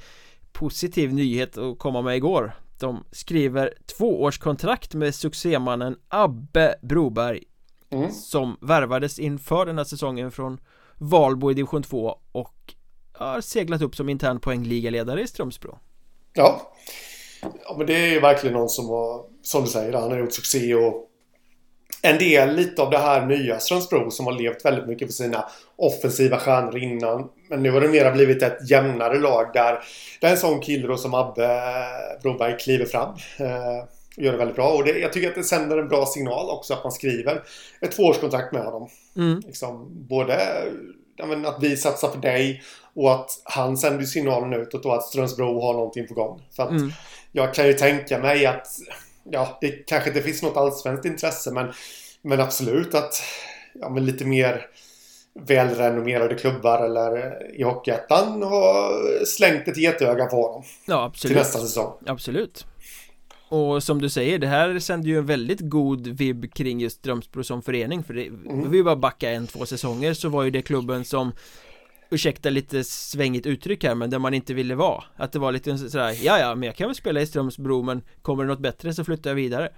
positiv 0.52 1.14
nyhet 1.14 1.58
att 1.58 1.78
komma 1.78 2.02
med 2.02 2.16
igår. 2.16 2.52
De 2.80 3.04
skriver 3.12 3.74
tvåårskontrakt 3.96 4.94
med 4.94 5.14
succémannen 5.14 5.96
Abbe 6.08 6.74
Broberg 6.82 7.42
mm. 7.90 8.10
Som 8.10 8.56
värvades 8.60 9.18
inför 9.18 9.66
den 9.66 9.78
här 9.78 9.84
säsongen 9.84 10.30
från 10.30 10.60
Valbo 10.98 11.50
i 11.50 11.54
division 11.54 11.82
2 11.82 12.18
och 12.32 12.74
har 13.12 13.40
seglat 13.40 13.82
upp 13.82 13.96
som 13.96 14.08
intern 14.08 14.40
poängligaledare 14.40 15.22
i 15.22 15.26
Strömsbro 15.26 15.78
Ja. 16.32 16.72
Ja 17.64 17.74
men 17.78 17.86
det 17.86 17.94
är 17.94 18.06
ju 18.06 18.20
verkligen 18.20 18.54
någon 18.54 18.68
som 18.68 18.88
har, 18.88 19.24
som 19.42 19.64
du 19.64 19.68
säger, 19.68 19.92
han 19.92 20.10
har 20.10 20.18
gjort 20.18 20.32
succé 20.32 20.74
och 20.74 21.08
en 22.02 22.18
del 22.18 22.56
lite 22.56 22.82
av 22.82 22.90
det 22.90 22.98
här 22.98 23.26
nya 23.26 23.58
Strömsbro 23.58 24.10
som 24.10 24.26
har 24.26 24.32
levt 24.32 24.64
väldigt 24.64 24.86
mycket 24.86 25.08
för 25.08 25.12
sina 25.12 25.44
offensiva 25.76 26.38
stjärnor 26.38 26.78
innan. 26.78 27.28
Men 27.48 27.62
nu 27.62 27.70
har 27.70 27.80
det 27.80 27.88
mera 27.88 28.12
blivit 28.12 28.42
ett 28.42 28.70
jämnare 28.70 29.18
lag 29.18 29.50
där 29.54 29.84
det 30.20 30.26
är 30.26 30.30
en 30.30 30.36
sån 30.36 30.60
kille 30.60 30.86
då 30.86 30.96
som 30.96 31.14
Abbe 31.14 31.62
Broberg 32.22 32.58
kliver 32.58 32.84
fram. 32.84 33.14
Eh, 33.38 33.84
och 34.16 34.22
gör 34.22 34.32
det 34.32 34.38
väldigt 34.38 34.56
bra. 34.56 34.68
Och 34.68 34.84
det, 34.84 34.98
jag 34.98 35.12
tycker 35.12 35.28
att 35.28 35.34
det 35.34 35.44
sänder 35.44 35.78
en 35.78 35.88
bra 35.88 36.06
signal 36.06 36.50
också 36.50 36.74
att 36.74 36.84
man 36.84 36.92
skriver 36.92 37.42
ett 37.80 37.92
tvåårskontrakt 37.92 38.52
med 38.52 38.64
honom. 38.64 38.88
Mm. 39.16 39.42
Liksom, 39.46 39.88
både 40.08 40.36
att 41.46 41.62
vi 41.62 41.76
satsar 41.76 42.08
för 42.08 42.18
dig 42.18 42.62
och 42.94 43.12
att 43.12 43.30
han 43.44 43.76
sänder 43.76 44.04
signalen 44.04 44.52
utåt 44.52 44.84
och 44.84 44.94
att 44.94 45.02
Strömsbro 45.02 45.60
har 45.60 45.72
någonting 45.72 46.06
på 46.06 46.14
gång. 46.14 46.42
För 46.56 46.62
att 46.62 46.70
mm. 46.70 46.92
jag 47.32 47.54
kan 47.54 47.66
ju 47.66 47.72
tänka 47.72 48.18
mig 48.18 48.46
att 48.46 48.66
ja, 49.30 49.58
det 49.60 49.68
kanske 49.70 50.10
inte 50.10 50.22
finns 50.22 50.42
något 50.42 50.56
allsvenskt 50.56 51.04
intresse 51.04 51.52
men, 51.52 51.72
men 52.22 52.40
absolut 52.40 52.94
att 52.94 53.22
ja, 53.80 53.88
men 53.88 54.06
lite 54.06 54.24
mer 54.24 54.66
välrenommerade 55.34 56.34
klubbar 56.34 56.84
eller 56.84 57.42
i 57.60 57.62
Hockeyettan 57.62 58.42
har 58.42 59.24
slängt 59.24 59.68
ett 59.68 59.76
getöga 59.76 60.26
på 60.26 60.42
honom. 60.42 60.62
Ja, 60.86 61.04
absolut. 61.04 61.32
Till 61.32 61.42
nästa 61.42 61.58
säsong. 61.58 61.92
Absolut. 62.06 62.66
Och 63.48 63.82
som 63.82 64.02
du 64.02 64.08
säger, 64.08 64.38
det 64.38 64.46
här 64.46 64.78
sänder 64.78 65.08
ju 65.08 65.18
en 65.18 65.26
väldigt 65.26 65.60
god 65.60 66.06
vibb 66.06 66.54
kring 66.54 66.80
just 66.80 66.98
Strömsbro 66.98 67.44
som 67.44 67.62
förening 67.62 68.04
För 68.04 68.14
det, 68.14 68.26
mm. 68.26 68.70
vi 68.70 68.82
bara 68.82 68.96
backa 68.96 69.30
en, 69.30 69.46
två 69.46 69.66
säsonger 69.66 70.14
så 70.14 70.28
var 70.28 70.42
ju 70.42 70.50
det 70.50 70.62
klubben 70.62 71.04
som 71.04 71.32
ursäkta 72.12 72.50
lite 72.50 72.84
svängigt 72.84 73.46
uttryck 73.46 73.84
här 73.84 73.94
men 73.94 74.10
där 74.10 74.18
man 74.18 74.34
inte 74.34 74.54
ville 74.54 74.74
vara. 74.74 75.04
Att 75.16 75.32
det 75.32 75.38
var 75.38 75.52
lite 75.52 75.78
sådär, 75.78 76.16
ja 76.22 76.38
ja 76.38 76.54
men 76.54 76.66
jag 76.66 76.76
kan 76.76 76.88
väl 76.88 76.94
spela 76.94 77.20
i 77.20 77.26
Strömsbro 77.26 77.82
men 77.82 78.02
kommer 78.22 78.44
det 78.44 78.48
något 78.48 78.60
bättre 78.60 78.94
så 78.94 79.04
flyttar 79.04 79.30
jag 79.30 79.34
vidare. 79.34 79.72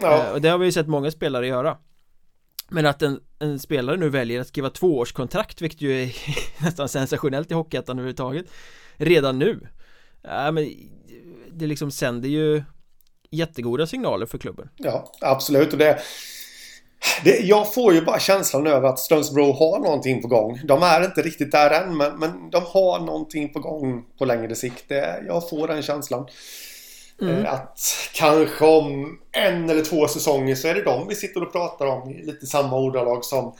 Ja. 0.00 0.32
Och 0.32 0.40
det 0.40 0.48
har 0.48 0.58
vi 0.58 0.66
ju 0.66 0.72
sett 0.72 0.88
många 0.88 1.10
spelare 1.10 1.46
göra. 1.46 1.76
Men 2.68 2.86
att 2.86 3.02
en, 3.02 3.20
en 3.38 3.58
spelare 3.58 3.96
nu 3.96 4.08
väljer 4.08 4.40
att 4.40 4.48
skriva 4.48 4.70
tvåårskontrakt 4.70 5.62
vilket 5.62 5.80
ju 5.80 6.02
är 6.02 6.16
nästan 6.64 6.88
sensationellt 6.88 7.50
i 7.50 7.54
Hockeyettan 7.54 7.98
överhuvudtaget 7.98 8.46
Redan 8.96 9.38
nu. 9.38 9.68
Ja 10.22 10.50
men 10.50 10.70
det 11.52 11.66
liksom 11.66 11.90
sänder 11.90 12.28
ju 12.28 12.62
jättegoda 13.30 13.86
signaler 13.86 14.26
för 14.26 14.38
klubben. 14.38 14.68
Ja 14.76 15.12
absolut. 15.20 15.72
Och 15.72 15.78
det 15.78 15.98
det, 17.24 17.40
jag 17.40 17.74
får 17.74 17.94
ju 17.94 18.00
bara 18.00 18.18
känslan 18.18 18.66
över 18.66 18.88
att 18.88 18.98
Strömsbro 18.98 19.52
har 19.52 19.78
någonting 19.78 20.22
på 20.22 20.28
gång. 20.28 20.60
De 20.64 20.82
är 20.82 21.04
inte 21.04 21.22
riktigt 21.22 21.52
där 21.52 21.70
än 21.70 21.96
men, 21.96 22.18
men 22.18 22.50
de 22.50 22.62
har 22.66 23.00
någonting 23.00 23.52
på 23.52 23.58
gång 23.58 24.04
på 24.18 24.24
längre 24.24 24.54
sikt. 24.54 24.84
Det, 24.88 25.24
jag 25.26 25.48
får 25.48 25.68
den 25.68 25.82
känslan. 25.82 26.26
Mm. 27.20 27.44
Eh, 27.44 27.52
att 27.52 27.80
kanske 28.14 28.66
om 28.66 29.18
en 29.32 29.70
eller 29.70 29.84
två 29.84 30.08
säsonger 30.08 30.54
så 30.54 30.68
är 30.68 30.74
det 30.74 30.82
de 30.82 31.08
vi 31.08 31.14
sitter 31.14 31.42
och 31.42 31.52
pratar 31.52 31.86
om 31.86 32.10
i 32.10 32.22
lite 32.22 32.46
samma 32.46 32.76
ordalag 32.76 33.24
som 33.24 33.54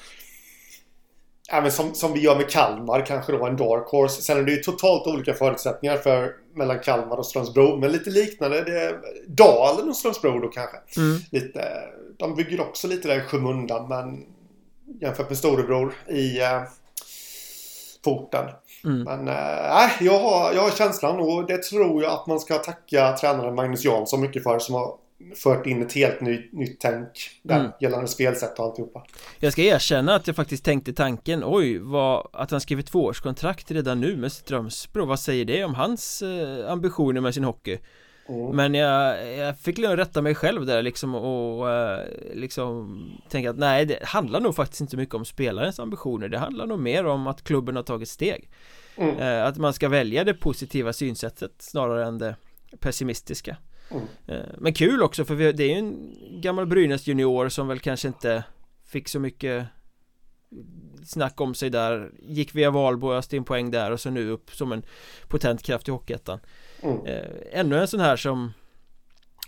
Även 1.50 1.72
som, 1.72 1.94
som 1.94 2.12
vi 2.12 2.20
gör 2.20 2.36
med 2.36 2.50
Kalmar, 2.50 3.06
kanske 3.06 3.32
då 3.32 3.46
en 3.46 3.56
dark 3.56 3.88
horse. 3.88 4.22
Sen 4.22 4.38
är 4.38 4.42
det 4.42 4.52
ju 4.52 4.62
totalt 4.62 5.06
olika 5.06 5.34
förutsättningar 5.34 5.96
för 5.96 6.32
mellan 6.54 6.78
Kalmar 6.78 7.16
och 7.16 7.26
Strömsbro. 7.26 7.76
Men 7.76 7.92
lite 7.92 8.10
liknande. 8.10 8.64
Det 8.64 8.80
är 8.80 9.00
Dalen 9.26 9.88
och 9.88 9.96
Strömsbro 9.96 10.38
då 10.38 10.48
kanske. 10.48 10.76
Mm. 10.96 11.18
Lite, 11.30 11.82
de 12.16 12.34
bygger 12.34 12.60
också 12.60 12.88
lite 12.88 13.08
där 13.08 13.16
i 13.16 13.20
skymundan 13.20 13.88
men 13.88 14.26
jämfört 15.00 15.28
med 15.28 15.38
storebror 15.38 15.94
i 16.08 16.40
eh, 16.40 16.62
porten. 18.04 18.50
Mm. 18.84 19.02
Men 19.02 19.28
äh, 19.28 19.90
jag, 20.00 20.18
har, 20.18 20.52
jag 20.52 20.62
har 20.62 20.70
känslan 20.70 21.20
och 21.20 21.46
det 21.46 21.62
tror 21.62 22.02
jag 22.02 22.12
att 22.12 22.26
man 22.26 22.40
ska 22.40 22.58
tacka 22.58 23.16
tränaren 23.20 23.54
Magnus 23.54 23.84
Jansson 23.84 24.20
mycket 24.20 24.42
för 24.42 24.58
som 24.58 24.74
har 24.74 24.94
fört 25.36 25.66
in 25.66 25.82
ett 25.82 25.92
helt 25.92 26.20
ny, 26.20 26.48
nytt 26.52 26.80
tänk 26.80 27.08
där 27.42 27.60
mm. 27.60 27.72
gällande 27.80 28.08
spelsätt 28.08 28.58
och 28.58 28.64
alltihopa. 28.64 29.04
Jag 29.38 29.52
ska 29.52 29.62
erkänna 29.62 30.14
att 30.14 30.26
jag 30.26 30.36
faktiskt 30.36 30.64
tänkte 30.64 30.92
tanken, 30.92 31.42
oj, 31.44 31.78
vad, 31.78 32.28
att 32.32 32.50
han 32.50 32.60
skrivit 32.60 32.86
tvåårskontrakt 32.86 33.70
redan 33.70 34.00
nu 34.00 34.16
med 34.16 34.32
Strömsbro, 34.32 35.06
vad 35.06 35.20
säger 35.20 35.44
det 35.44 35.64
om 35.64 35.74
hans 35.74 36.22
eh, 36.22 36.70
ambitioner 36.70 37.20
med 37.20 37.34
sin 37.34 37.44
hockey? 37.44 37.78
Mm. 38.28 38.56
Men 38.56 38.74
jag, 38.74 39.34
jag 39.36 39.58
fick 39.58 39.78
rätta 39.78 40.22
mig 40.22 40.34
själv 40.34 40.66
där 40.66 40.82
liksom 40.82 41.14
och 41.14 41.70
eh, 41.70 42.08
liksom 42.34 43.04
tänka 43.28 43.50
att 43.50 43.58
nej 43.58 43.86
det 43.86 43.98
handlar 44.02 44.40
nog 44.40 44.54
faktiskt 44.54 44.80
inte 44.80 44.96
mycket 44.96 45.14
om 45.14 45.24
spelarens 45.24 45.80
ambitioner 45.80 46.28
Det 46.28 46.38
handlar 46.38 46.66
nog 46.66 46.78
mer 46.78 47.06
om 47.06 47.26
att 47.26 47.44
klubben 47.44 47.76
har 47.76 47.82
tagit 47.82 48.08
steg 48.08 48.50
mm. 48.96 49.18
eh, 49.18 49.44
Att 49.44 49.56
man 49.56 49.72
ska 49.72 49.88
välja 49.88 50.24
det 50.24 50.34
positiva 50.34 50.92
synsättet 50.92 51.52
snarare 51.58 52.06
än 52.06 52.18
det 52.18 52.36
pessimistiska 52.80 53.56
mm. 54.28 54.46
Men 54.58 54.74
kul 54.74 55.02
också 55.02 55.24
för 55.24 55.52
det 55.52 55.64
är 55.64 55.68
ju 55.68 55.78
en 55.78 56.14
gammal 56.40 56.66
Brynäs 56.66 57.06
junior 57.06 57.48
som 57.48 57.68
väl 57.68 57.80
kanske 57.80 58.08
inte 58.08 58.44
fick 58.86 59.08
så 59.08 59.20
mycket 59.20 59.66
snack 61.04 61.40
om 61.40 61.54
sig 61.54 61.70
där 61.70 62.12
Gick 62.22 62.54
via 62.54 62.70
Valbo 62.70 63.12
öste 63.12 63.36
in 63.36 63.44
poäng 63.44 63.70
där 63.70 63.90
och 63.90 64.00
så 64.00 64.10
nu 64.10 64.30
upp 64.30 64.50
som 64.50 64.72
en 64.72 64.82
potent 65.28 65.62
kraft 65.62 65.88
i 65.88 65.90
Hockeyettan 65.90 66.40
Mm. 66.84 67.06
Eh, 67.06 67.24
ännu 67.52 67.78
en 67.78 67.88
sån 67.88 68.00
här 68.00 68.16
som 68.16 68.52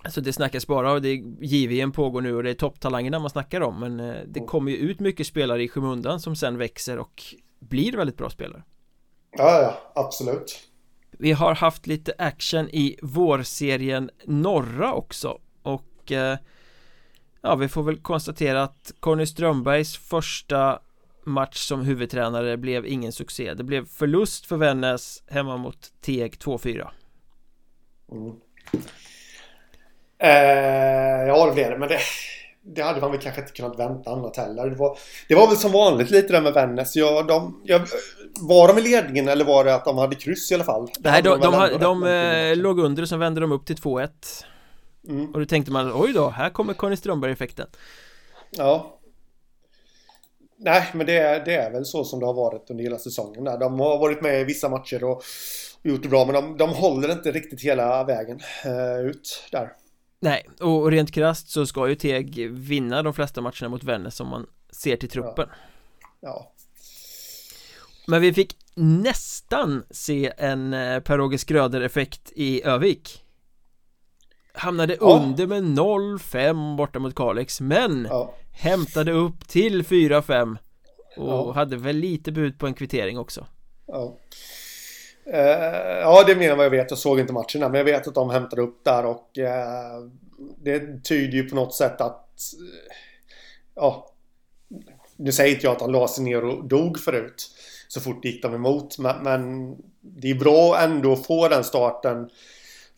Alltså 0.04 0.20
det 0.20 0.32
snackas 0.32 0.66
bara 0.66 0.92
och 0.92 1.02
det 1.02 1.08
är 1.08 1.22
JVM 1.40 1.92
pågår 1.92 2.20
nu 2.20 2.36
och 2.36 2.42
det 2.42 2.50
är 2.50 2.54
topptalangerna 2.54 3.18
man 3.18 3.30
snackar 3.30 3.60
om 3.60 3.80
men 3.80 4.00
eh, 4.00 4.16
det 4.26 4.40
mm. 4.40 4.46
kommer 4.48 4.70
ju 4.70 4.76
ut 4.76 5.00
mycket 5.00 5.26
spelare 5.26 5.62
i 5.62 5.68
skymundan 5.68 6.20
som 6.20 6.36
sen 6.36 6.58
växer 6.58 6.98
och 6.98 7.22
blir 7.58 7.96
väldigt 7.96 8.16
bra 8.16 8.30
spelare 8.30 8.62
Ja, 9.30 9.62
ja, 9.62 9.78
absolut 9.94 10.60
vi 11.10 11.32
har 11.32 11.54
haft 11.54 11.86
lite 11.86 12.12
action 12.18 12.68
i 12.70 12.98
vårserien 13.02 14.10
norra 14.24 14.92
också 14.92 15.38
och 15.62 16.12
eh, 16.12 16.38
Ja, 17.42 17.54
vi 17.54 17.68
får 17.68 17.82
väl 17.82 17.96
konstatera 17.96 18.62
att 18.62 18.92
Conny 19.00 19.26
Strömbergs 19.26 19.96
första 19.96 20.78
match 21.24 21.56
som 21.56 21.84
huvudtränare 21.84 22.56
blev 22.56 22.86
ingen 22.86 23.12
succé 23.12 23.54
Det 23.54 23.64
blev 23.64 23.86
förlust 23.86 24.46
för 24.46 24.56
Vännäs 24.56 25.22
hemma 25.26 25.56
mot 25.56 25.92
Teg 26.00 26.34
2-4 26.34 26.88
Mm. 28.12 28.36
Eh, 30.18 31.26
ja, 31.28 31.46
det 31.46 31.52
blev 31.52 31.70
det. 31.70 31.78
Men 31.78 31.88
det, 31.88 31.98
det 32.74 32.82
hade 32.82 33.00
man 33.00 33.10
väl 33.10 33.20
kanske 33.20 33.40
inte 33.40 33.52
kunnat 33.52 33.78
vänta 33.78 34.10
annat 34.10 34.36
heller. 34.36 34.70
Det 34.70 34.76
var, 34.76 34.98
det 35.28 35.34
var 35.34 35.48
väl 35.48 35.56
som 35.56 35.72
vanligt 35.72 36.10
lite 36.10 36.32
där 36.32 36.40
med 36.40 36.52
Vännäs. 36.52 36.96
Ja, 36.96 37.22
de, 37.22 37.60
ja, 37.64 37.80
var 38.40 38.68
de 38.68 38.78
i 38.78 38.82
ledningen 38.82 39.28
eller 39.28 39.44
var 39.44 39.64
det 39.64 39.74
att 39.74 39.84
de 39.84 39.98
hade 39.98 40.16
kryss 40.16 40.50
i 40.50 40.54
alla 40.54 40.64
fall? 40.64 40.90
Nej, 40.98 41.22
de, 41.22 41.40
de, 41.40 41.52
de, 41.52 41.78
de 41.78 42.02
eh, 42.04 42.56
låg 42.56 42.78
under 42.78 43.02
och 43.02 43.08
sen 43.08 43.18
vände 43.18 43.40
de 43.40 43.52
upp 43.52 43.66
till 43.66 43.76
2-1. 43.76 44.08
Mm. 45.08 45.32
Och 45.34 45.40
då 45.40 45.46
tänkte 45.46 45.72
man, 45.72 45.92
oj 45.94 46.12
då, 46.12 46.28
här 46.28 46.50
kommer 46.50 46.74
Conny 46.74 46.96
Strömberg-effekten. 46.96 47.66
Ja. 48.50 48.98
Nej, 50.58 50.90
men 50.94 51.06
det, 51.06 51.42
det 51.44 51.54
är 51.54 51.70
väl 51.70 51.84
så 51.84 52.04
som 52.04 52.20
det 52.20 52.26
har 52.26 52.34
varit 52.34 52.70
under 52.70 52.84
hela 52.84 52.98
säsongen. 52.98 53.44
Där. 53.44 53.58
De 53.58 53.80
har 53.80 53.98
varit 53.98 54.22
med 54.22 54.40
i 54.40 54.44
vissa 54.44 54.68
matcher 54.68 55.04
och 55.04 55.22
gjort 55.82 56.02
det 56.02 56.08
bra 56.08 56.24
men 56.24 56.34
de, 56.34 56.56
de 56.56 56.70
håller 56.70 57.12
inte 57.12 57.32
riktigt 57.32 57.62
hela 57.62 58.04
vägen 58.04 58.40
uh, 58.66 59.06
ut 59.06 59.48
där. 59.52 59.72
Nej, 60.20 60.48
och 60.60 60.90
rent 60.90 61.12
krasst 61.12 61.48
så 61.48 61.66
ska 61.66 61.88
ju 61.88 61.94
Teg 61.94 62.50
vinna 62.50 63.02
de 63.02 63.14
flesta 63.14 63.40
matcherna 63.40 63.68
mot 63.68 63.84
Vännäs 63.84 64.20
om 64.20 64.28
man 64.28 64.46
ser 64.70 64.96
till 64.96 65.08
truppen. 65.08 65.48
Ja. 65.48 65.58
ja. 66.20 66.52
Men 68.06 68.20
vi 68.20 68.32
fick 68.32 68.56
nästan 68.74 69.84
se 69.90 70.32
en 70.38 70.74
eh, 70.74 71.00
Per-Åge 71.00 71.38
Skröder-effekt 71.38 72.32
i 72.34 72.62
Övik 72.64 73.22
Hamnade 74.52 74.96
ja. 75.00 75.06
under 75.06 75.46
med 75.46 75.62
0-5 75.62 76.76
borta 76.76 76.98
mot 76.98 77.14
Kalix 77.14 77.60
men 77.60 78.06
ja. 78.10 78.34
Hämtade 78.52 79.12
upp 79.12 79.48
till 79.48 79.82
4-5 79.82 80.58
Och 81.16 81.54
hade 81.54 81.76
väl 81.76 81.96
lite 81.96 82.32
bud 82.32 82.58
på 82.58 82.66
en 82.66 82.74
kvittering 82.74 83.18
också 83.18 83.46
Ja 83.86 84.16
Eh, 85.32 85.98
ja, 86.00 86.24
det 86.26 86.32
är 86.32 86.36
mer 86.36 86.50
än 86.50 86.56
vad 86.56 86.66
jag 86.66 86.70
vet. 86.70 86.90
Jag 86.90 86.98
såg 86.98 87.20
inte 87.20 87.32
matcherna, 87.32 87.68
men 87.68 87.74
jag 87.74 87.84
vet 87.84 88.08
att 88.08 88.14
de 88.14 88.30
hämtade 88.30 88.62
upp 88.62 88.84
där 88.84 89.06
och 89.06 89.38
eh, 89.38 90.02
det 90.62 91.04
tyder 91.04 91.38
ju 91.38 91.48
på 91.48 91.54
något 91.54 91.74
sätt 91.74 92.00
att... 92.00 92.28
Eh, 92.60 92.96
ja, 93.74 94.12
nu 95.16 95.32
säger 95.32 95.54
inte 95.54 95.66
jag 95.66 95.74
att 95.76 95.80
han 95.80 95.92
la 95.92 96.08
sig 96.08 96.24
ner 96.24 96.44
och 96.44 96.64
dog 96.64 96.98
förut 96.98 97.50
så 97.88 98.00
fort 98.00 98.24
gick 98.24 98.42
de 98.42 98.54
emot, 98.54 98.98
men, 98.98 99.76
det 100.00 100.30
är 100.30 100.34
bra 100.34 100.80
ändå 100.80 101.12
att 101.12 101.26
få 101.26 101.48
den 101.48 101.64
starten 101.64 102.30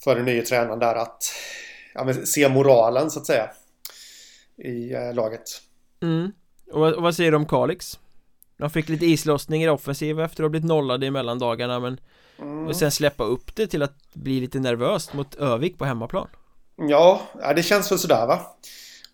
för 0.05 0.17
den 0.17 0.25
nya 0.25 0.43
tränaren 0.43 0.79
där 0.79 0.95
att 0.95 1.25
ja, 1.95 2.15
se 2.25 2.49
moralen 2.49 3.11
så 3.11 3.21
att 3.21 3.27
säga 3.27 3.51
i 4.57 4.93
laget. 5.15 5.43
Mm. 6.03 6.33
Och, 6.73 6.93
och 6.93 7.03
vad 7.03 7.15
säger 7.15 7.31
du 7.31 7.37
om 7.37 7.47
Kalix? 7.47 7.99
De 8.57 8.71
fick 8.71 8.89
lite 8.89 9.07
islossning 9.07 9.63
i 9.63 9.67
det 9.67 9.73
offensiva 9.73 10.25
efter 10.25 10.43
att 10.43 10.45
ha 10.45 10.51
blivit 10.51 10.69
nollade 10.69 11.07
i 11.07 11.11
mellandagarna 11.11 11.81
men 11.81 12.01
mm. 12.39 12.67
Och 12.67 12.77
sen 12.77 12.91
släppa 12.91 13.25
upp 13.25 13.55
det 13.55 13.67
till 13.67 13.83
att 13.83 14.15
bli 14.15 14.41
lite 14.41 14.59
nervöst 14.59 15.15
mot 15.15 15.35
Övik 15.35 15.79
på 15.79 15.85
hemmaplan. 15.85 16.29
Ja, 16.77 17.23
det 17.57 17.63
känns 17.63 17.93
väl 17.93 17.99
sådär 17.99 18.27
va? 18.27 18.57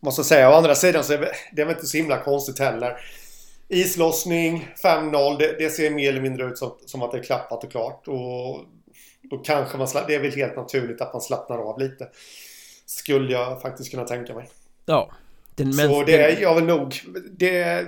Måste 0.00 0.24
säga, 0.24 0.50
å 0.50 0.52
andra 0.52 0.74
sidan 0.74 1.04
så 1.04 1.12
är 1.12 1.32
det 1.52 1.64
väl 1.64 1.74
inte 1.74 1.86
så 1.86 1.96
himla 1.96 2.18
konstigt 2.18 2.58
heller. 2.58 2.96
Islossning, 3.68 4.68
5-0, 4.84 5.38
det, 5.38 5.56
det, 5.58 5.70
ser 5.70 5.90
mer 5.90 6.08
eller 6.08 6.20
mindre 6.20 6.46
ut 6.46 6.58
som, 6.58 6.72
som, 6.86 7.02
att 7.02 7.12
det 7.12 7.18
är 7.18 7.22
klappat 7.22 7.64
och 7.64 7.70
klart. 7.70 8.08
Och 8.08 8.60
Då 9.22 9.38
kanske 9.44 9.78
man, 9.78 9.88
det 10.06 10.14
är 10.14 10.20
väl 10.20 10.32
helt 10.32 10.56
naturligt 10.56 11.00
att 11.00 11.12
man 11.12 11.22
slappnar 11.22 11.58
av 11.58 11.78
lite. 11.78 12.08
Skulle 12.86 13.32
jag 13.32 13.62
faktiskt 13.62 13.90
kunna 13.90 14.04
tänka 14.04 14.34
mig. 14.34 14.48
Ja 14.86 15.10
den, 15.54 15.72
Så 15.72 16.02
det 16.02 16.16
är 16.16 16.42
jag 16.42 16.54
väl 16.54 16.64
nog. 16.64 17.00
Det 17.30 17.86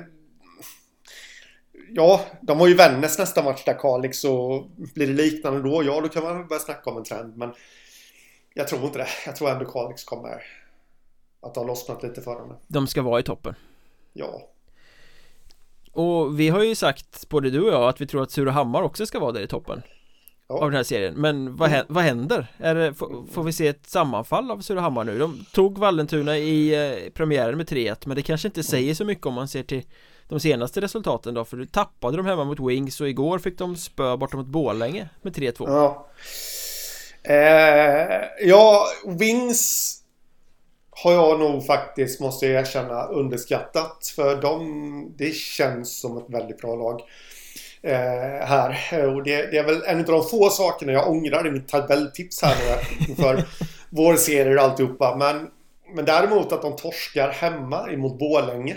ja, 1.95 2.21
de 2.41 2.61
har 2.61 2.69
ju 2.69 2.75
Vännäs 2.75 3.19
nästa 3.19 3.43
match 3.43 3.65
där 3.65 3.79
Kalix 3.79 4.25
och 4.25 4.67
blir 4.95 5.07
det 5.07 5.13
liknande 5.13 5.63
då, 5.63 5.83
ja 5.85 6.01
då 6.01 6.09
kan 6.09 6.23
man 6.23 6.49
börja 6.49 6.61
snacka 6.61 6.91
om 6.91 6.97
en 6.97 7.05
trend. 7.05 7.37
Men 7.37 7.53
jag 8.55 8.69
tror 8.69 8.85
inte 8.85 8.99
det. 8.99 9.09
Jag 9.27 9.37
tror 9.37 9.51
ändå 9.51 9.65
Kalix 9.65 10.05
kommer 10.05 10.43
att 11.41 11.57
ha 11.57 11.65
lossnat 11.65 12.03
lite 12.03 12.23
för 12.23 12.35
dem. 12.35 12.57
De 12.67 12.87
ska 12.87 13.03
vara 13.03 13.21
i 13.21 13.23
toppen. 13.23 13.55
Ja. 14.13 14.49
Och 15.93 16.41
vi 16.41 16.49
har 16.49 16.63
ju 16.63 16.75
sagt, 16.75 17.29
både 17.29 17.51
du 17.51 17.61
och 17.61 17.73
jag, 17.73 17.89
att 17.89 18.01
vi 18.01 18.07
tror 18.07 18.23
att 18.23 18.31
Surahammar 18.31 18.83
också 18.83 19.07
ska 19.07 19.19
vara 19.19 19.33
där 19.33 19.41
i 19.41 19.49
toppen 19.49 19.83
ja. 20.49 20.55
Av 20.55 20.71
den 20.71 20.77
här 20.77 20.83
serien, 20.83 21.15
men 21.15 21.57
vad, 21.57 21.85
vad 21.89 22.05
händer? 22.05 22.47
Det, 22.59 22.95
får, 22.95 23.27
får, 23.33 23.43
vi 23.43 23.53
se 23.53 23.67
ett 23.69 23.87
sammanfall 23.87 24.51
av 24.51 24.61
Surahammar 24.61 25.05
nu? 25.05 25.19
De 25.19 25.45
tog 25.53 25.79
Vallentuna 25.79 26.39
i 26.39 26.75
eh, 26.75 27.11
premiären 27.11 27.57
med 27.57 27.69
3-1 27.69 27.97
Men 28.07 28.17
det 28.17 28.23
kanske 28.23 28.49
inte 28.49 28.63
säger 28.63 28.95
så 28.95 29.05
mycket 29.05 29.27
om 29.27 29.35
man 29.35 29.49
ser 29.49 29.63
till 29.63 29.83
de 30.29 30.41
senaste 30.41 30.81
resultaten 30.81 31.35
då? 31.35 31.45
För 31.45 31.57
du 31.57 31.67
tappade 31.67 32.17
de 32.17 32.27
hemma 32.27 32.45
mot 32.45 32.61
Wings 32.61 33.01
och 33.01 33.09
igår 33.09 33.39
fick 33.39 33.59
de 33.59 33.77
spö 33.77 34.17
borta 34.17 34.37
mot 34.37 34.47
Borlänge 34.47 35.09
med 35.23 35.37
3-2. 35.37 35.55
Ja. 35.59 36.07
Eh, 37.23 38.25
ja, 38.41 38.87
Wings 39.07 39.93
har 40.91 41.13
jag 41.13 41.41
nog 41.41 41.67
faktiskt, 41.67 42.21
måste 42.21 42.47
jag 42.47 42.61
erkänna, 42.61 43.05
underskattat. 43.05 44.13
För 44.17 44.43
de, 44.43 45.15
det 45.19 45.35
känns 45.35 46.01
som 46.01 46.19
ett 46.19 46.25
väldigt 46.29 46.59
bra 46.59 46.77
lag. 46.77 47.01
Eh, 47.83 48.47
här. 48.47 49.07
Och 49.17 49.23
det, 49.23 49.51
det, 49.51 49.59
är 49.59 49.65
väl 49.65 49.83
en 49.87 49.99
av 49.99 50.05
de 50.05 50.25
få 50.29 50.51
sakerna 50.51 50.93
jag 50.93 51.11
ångrar 51.11 51.47
i 51.47 51.51
mitt 51.51 51.69
tabelltips 51.69 52.43
här 52.43 52.57
nu 52.57 53.07
inför 53.09 53.45
vår 53.91 54.17
serie 54.17 54.55
och 54.55 54.63
alltihopa. 54.63 55.17
Men, 55.17 55.49
men 55.95 56.05
däremot 56.05 56.53
att 56.53 56.63
de 56.63 56.77
torskar 56.77 57.29
hemma 57.29 57.91
emot 57.91 58.19
Bålänge. 58.19 58.77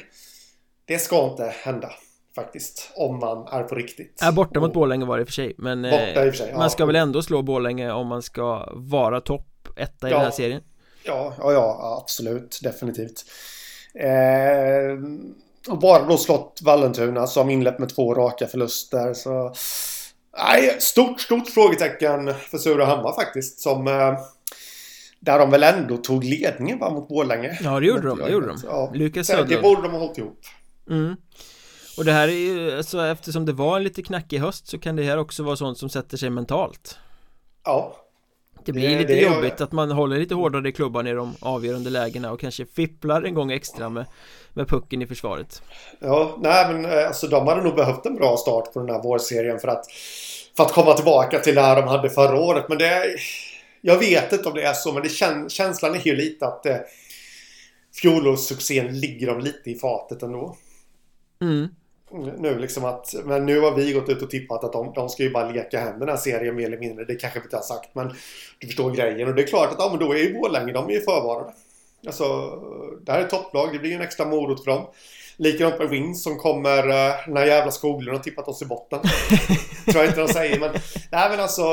Det 0.89 0.99
ska 0.99 1.29
inte 1.29 1.53
hända 1.63 1.91
faktiskt. 2.35 2.91
Om 2.95 3.19
man 3.19 3.47
är 3.47 3.63
på 3.63 3.75
riktigt. 3.75 4.17
Ja, 4.21 4.31
borta 4.31 4.59
mot 4.59 4.73
Borlänge 4.73 5.05
var 5.05 5.17
det 5.17 5.21
i 5.21 5.23
och 5.23 5.27
för 5.27 5.33
sig. 5.33 5.55
Men 5.57 5.83
för 5.83 6.31
sig, 6.31 6.53
man 6.53 6.61
ja. 6.61 6.69
ska 6.69 6.85
väl 6.85 6.95
ändå 6.95 7.21
slå 7.21 7.41
Borlänge 7.41 7.91
om 7.91 8.07
man 8.07 8.21
ska 8.21 8.69
vara 8.73 9.21
topp 9.21 9.67
etta 9.77 10.07
i 10.07 10.11
Ja. 10.11 10.17
den 10.17 10.25
här 10.25 10.31
serien. 10.31 10.61
Ja, 11.03 11.33
ja, 11.39 11.53
ja 11.53 11.97
absolut. 12.03 12.59
Definitivt. 12.63 13.25
Eh, 13.93 15.71
och 15.71 15.79
bara 15.79 16.03
då 16.05 16.17
slått 16.17 16.59
Vallentuna 16.63 17.27
som 17.27 17.49
inlett 17.49 17.79
med 17.79 17.89
två 17.95 18.13
raka 18.13 18.47
förluster. 18.47 19.13
Så... 19.13 19.53
Nej, 20.37 20.75
stort, 20.79 21.21
stort 21.21 21.49
frågetecken 21.49 22.33
för 22.33 22.57
Surahammar 22.57 23.13
faktiskt. 23.13 23.59
Som... 23.59 23.87
Eh, 23.87 24.13
där 25.19 25.39
de 25.39 25.51
väl 25.51 25.63
ändå 25.63 25.97
tog 25.97 26.23
ledningen 26.23 26.79
va, 26.79 26.89
mot 26.89 27.07
Borlänge. 27.07 27.59
Ja, 27.63 27.79
det 27.79 27.85
gjorde 27.85 28.07
de. 28.07 28.19
Det 28.19 28.31
gjorde 28.31 28.47
de. 28.47 28.57
Ja. 28.63 28.91
Lukas 28.93 29.27
Så 29.27 29.33
Det 29.33 29.37
Söderlund. 29.37 29.63
borde 29.63 29.81
de 29.81 29.91
ha 29.91 29.99
hållit 29.99 30.17
ihop. 30.17 30.39
Mm. 30.89 31.15
Och 31.97 32.05
det 32.05 32.11
här 32.11 32.27
är 32.27 32.31
ju, 32.31 32.77
alltså 32.77 33.05
eftersom 33.05 33.45
det 33.45 33.53
var 33.53 33.77
en 33.77 33.83
lite 33.83 34.01
knackig 34.03 34.39
höst 34.39 34.67
så 34.67 34.79
kan 34.79 34.95
det 34.95 35.03
här 35.03 35.17
också 35.17 35.43
vara 35.43 35.55
sånt 35.55 35.77
som 35.77 35.89
sätter 35.89 36.17
sig 36.17 36.29
mentalt. 36.29 36.97
Ja. 37.65 37.95
Det 38.65 38.71
blir 38.73 38.89
Det- 38.89 38.97
lite 38.99 39.13
det 39.13 39.21
jobbigt 39.21 39.57
det. 39.57 39.63
att 39.63 39.71
man 39.71 39.91
håller 39.91 40.17
lite 40.19 40.35
hårdare 40.35 40.69
i 40.69 40.71
klubban 40.71 41.07
i 41.07 41.13
de 41.13 41.35
avgörande 41.39 41.89
lägena 41.89 42.31
och 42.31 42.39
kanske 42.39 42.65
fipplar 42.65 43.23
en 43.23 43.33
gång 43.33 43.51
extra 43.51 43.89
med, 43.89 44.05
med 44.53 44.67
pucken 44.67 45.01
i 45.01 45.07
försvaret. 45.07 45.61
Ja, 45.99 46.37
nej 46.41 46.73
men 46.73 46.85
eh, 46.85 47.07
alltså 47.07 47.27
de 47.27 47.47
hade 47.47 47.63
nog 47.63 47.75
behövt 47.75 48.05
en 48.05 48.15
bra 48.15 48.37
start 48.37 48.73
på 48.73 48.79
den 48.79 48.89
här 48.89 49.03
vårserien 49.03 49.59
för 49.59 49.67
att 49.67 49.85
för 50.57 50.63
att 50.63 50.71
komma 50.73 50.93
tillbaka 50.93 51.39
till 51.39 51.55
det 51.55 51.61
här 51.61 51.75
de 51.81 51.87
hade 51.87 52.09
förra 52.09 52.39
året. 52.39 52.65
Men 52.69 52.77
det 52.77 53.05
jag 53.81 53.97
vet 53.99 54.33
inte 54.33 54.49
om 54.49 54.55
det 54.55 54.63
är 54.63 54.73
så, 54.73 54.93
men 54.93 55.03
det 55.03 55.09
kän, 55.09 55.49
känslan 55.49 55.95
är 55.95 56.07
ju 56.07 56.15
lite 56.15 56.47
att 56.47 56.65
eh, 56.65 56.77
fjolårssuccén 58.01 58.99
ligger 58.99 59.27
dem 59.27 59.39
lite 59.39 59.71
i 59.71 59.75
fatet 59.75 60.23
ändå. 60.23 60.57
Mm. 61.41 61.67
Nu 62.37 62.59
liksom 62.59 62.85
att, 62.85 63.15
men 63.25 63.45
nu 63.45 63.59
har 63.59 63.75
vi 63.75 63.93
gått 63.93 64.09
ut 64.09 64.21
och 64.21 64.29
tippat 64.29 64.63
att 64.63 64.73
de, 64.73 64.93
de 64.93 65.09
ska 65.09 65.23
ju 65.23 65.31
bara 65.31 65.51
leka 65.51 65.79
hem 65.79 65.99
den 65.99 66.09
här 66.09 66.17
serien 66.17 66.55
mer 66.55 66.65
eller 66.65 66.77
mindre. 66.77 67.05
Det 67.05 67.15
kanske 67.15 67.39
vi 67.39 67.43
inte 67.43 67.55
har 67.55 67.63
sagt, 67.63 67.95
men 67.95 68.13
du 68.59 68.67
förstår 68.67 68.91
grejen. 68.91 69.27
Och 69.27 69.35
det 69.35 69.43
är 69.43 69.47
klart 69.47 69.71
att 69.71 69.75
ja, 69.79 69.89
men 69.89 69.99
då 69.99 70.13
är 70.13 70.17
ju 70.17 70.33
Borlänge, 70.33 70.73
de 70.73 70.89
är 70.89 70.93
ju 70.93 71.01
förvarade. 71.01 71.53
Alltså, 72.05 72.25
det 73.01 73.11
här 73.11 73.19
är 73.19 73.23
ett 73.23 73.29
topplag, 73.29 73.73
det 73.73 73.79
blir 73.79 73.89
ju 73.89 73.95
en 73.95 74.01
extra 74.01 74.25
morot 74.25 74.63
för 74.63 74.71
dem. 74.71 74.85
Likadant 75.37 75.79
med 75.79 75.89
Wings 75.89 76.23
som 76.23 76.37
kommer, 76.37 76.77
eh, 76.77 77.15
den 77.25 77.37
här 77.37 77.45
jävla 77.45 77.71
Skoglund 77.71 78.17
har 78.17 78.23
tippat 78.23 78.47
oss 78.47 78.61
i 78.61 78.65
botten. 78.65 78.99
Tror 79.85 80.03
jag 80.03 80.05
inte 80.05 80.21
de 80.21 80.27
säger, 80.27 80.59
men 80.59 80.71
nej 81.11 81.29
men 81.29 81.39
alltså 81.39 81.63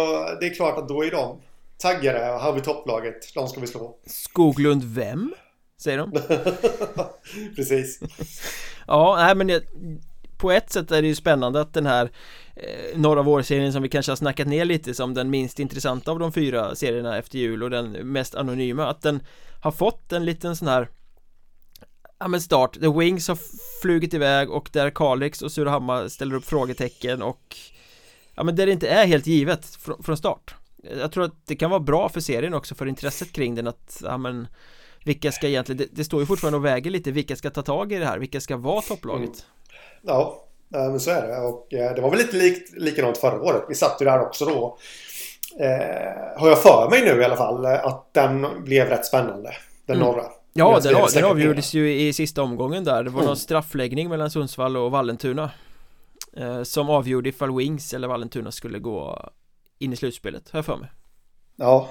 det 0.40 0.46
är 0.46 0.54
klart 0.54 0.78
att 0.78 0.88
då 0.88 1.04
är 1.04 1.10
de 1.10 1.40
taggade. 1.78 2.18
Här 2.18 2.38
har 2.38 2.52
vi 2.52 2.60
topplaget, 2.60 3.34
de 3.34 3.48
ska 3.48 3.60
vi 3.60 3.66
slå. 3.66 3.96
Skoglund 4.06 4.84
vem? 4.84 5.34
Säger 5.78 5.98
de? 5.98 6.12
Precis. 7.56 8.00
Ja, 8.86 9.16
nej 9.18 9.34
men 9.34 9.46
det, 9.46 9.62
på 10.36 10.52
ett 10.52 10.72
sätt 10.72 10.90
är 10.90 11.02
det 11.02 11.08
ju 11.08 11.14
spännande 11.14 11.60
att 11.60 11.74
den 11.74 11.86
här 11.86 12.10
eh, 12.56 12.98
norra 12.98 13.22
vårserien 13.22 13.72
som 13.72 13.82
vi 13.82 13.88
kanske 13.88 14.12
har 14.12 14.16
snackat 14.16 14.46
ner 14.48 14.64
lite 14.64 14.94
som 14.94 15.14
den 15.14 15.30
minst 15.30 15.58
intressanta 15.58 16.10
av 16.10 16.18
de 16.18 16.32
fyra 16.32 16.74
serierna 16.74 17.18
efter 17.18 17.38
jul 17.38 17.62
och 17.62 17.70
den 17.70 17.92
mest 17.92 18.34
anonyma 18.34 18.86
att 18.86 19.02
den 19.02 19.20
har 19.60 19.70
fått 19.72 20.12
en 20.12 20.24
liten 20.24 20.56
sån 20.56 20.68
här 20.68 20.88
Ja 22.18 22.28
men 22.28 22.40
start, 22.40 22.72
The 22.80 22.88
Wings 22.88 23.28
har 23.28 23.38
flugit 23.82 24.14
iväg 24.14 24.50
och 24.50 24.70
där 24.72 24.90
Kalix 24.90 25.42
och 25.42 25.52
Surahammar 25.52 26.08
ställer 26.08 26.34
upp 26.34 26.44
frågetecken 26.44 27.22
och 27.22 27.56
Ja 28.34 28.42
men 28.42 28.56
där 28.56 28.66
det 28.66 28.72
inte 28.72 28.88
är 28.88 29.06
helt 29.06 29.26
givet 29.26 29.62
fr- 29.64 30.02
från 30.02 30.16
start 30.16 30.54
Jag 31.00 31.12
tror 31.12 31.24
att 31.24 31.46
det 31.46 31.56
kan 31.56 31.70
vara 31.70 31.80
bra 31.80 32.08
för 32.08 32.20
serien 32.20 32.54
också 32.54 32.74
för 32.74 32.86
intresset 32.86 33.32
kring 33.32 33.54
den 33.54 33.66
att 33.66 34.02
Ja 34.04 34.18
men 34.18 34.48
Vilka 35.06 35.32
ska 35.32 35.48
egentligen, 35.48 35.76
det, 35.78 35.86
det 35.96 36.04
står 36.04 36.20
ju 36.20 36.26
fortfarande 36.26 36.56
och 36.58 36.64
väger 36.64 36.90
lite, 36.90 37.10
vilka 37.10 37.36
ska 37.36 37.50
ta 37.50 37.62
tag 37.62 37.92
i 37.92 37.98
det 37.98 38.04
här, 38.06 38.18
vilka 38.18 38.40
ska 38.40 38.56
vara 38.56 38.80
topplaget? 38.82 39.46
Ja, 40.02 40.44
eh, 40.74 40.90
men 40.90 41.00
så 41.00 41.10
är 41.10 41.26
det. 41.28 41.36
Och 41.38 41.74
eh, 41.74 41.94
det 41.94 42.00
var 42.00 42.10
väl 42.10 42.18
lite 42.18 42.36
likt, 42.36 42.72
likadant 42.76 43.18
förra 43.18 43.40
året. 43.42 43.62
Vi 43.68 43.74
satt 43.74 44.00
ju 44.00 44.04
där 44.04 44.20
också 44.20 44.44
då. 44.44 44.78
Eh, 45.60 46.40
har 46.40 46.48
jag 46.48 46.62
för 46.62 46.90
mig 46.90 47.02
nu 47.14 47.20
i 47.20 47.24
alla 47.24 47.36
fall 47.36 47.64
eh, 47.64 47.84
att 47.86 48.14
den 48.14 48.46
blev 48.64 48.88
rätt 48.88 49.06
spännande. 49.06 49.50
Den 49.86 49.96
Mm. 49.96 50.08
norra. 50.08 50.24
Ja, 50.52 50.80
den, 50.82 50.94
den 51.14 51.24
avgjordes 51.24 51.74
ju 51.74 52.00
i 52.00 52.12
sista 52.12 52.42
omgången 52.42 52.84
där 52.84 53.02
Det 53.04 53.10
var 53.10 53.18
Mm. 53.20 53.26
någon 53.26 53.36
straffläggning 53.36 54.08
mellan 54.08 54.30
Sundsvall 54.30 54.76
och 54.76 54.90
Vallentuna 54.90 55.50
eh, 56.36 56.62
Som 56.62 56.90
avgjorde 56.90 57.28
ifall 57.28 57.56
Wings 57.56 57.94
eller 57.94 58.08
Vallentuna 58.08 58.52
skulle 58.52 58.78
gå 58.78 59.28
in 59.78 59.92
i 59.92 59.96
slutspelet, 59.96 60.50
har 60.50 60.58
jag 60.58 60.64
för 60.66 60.76
mig 60.76 60.88
Ja, 61.56 61.88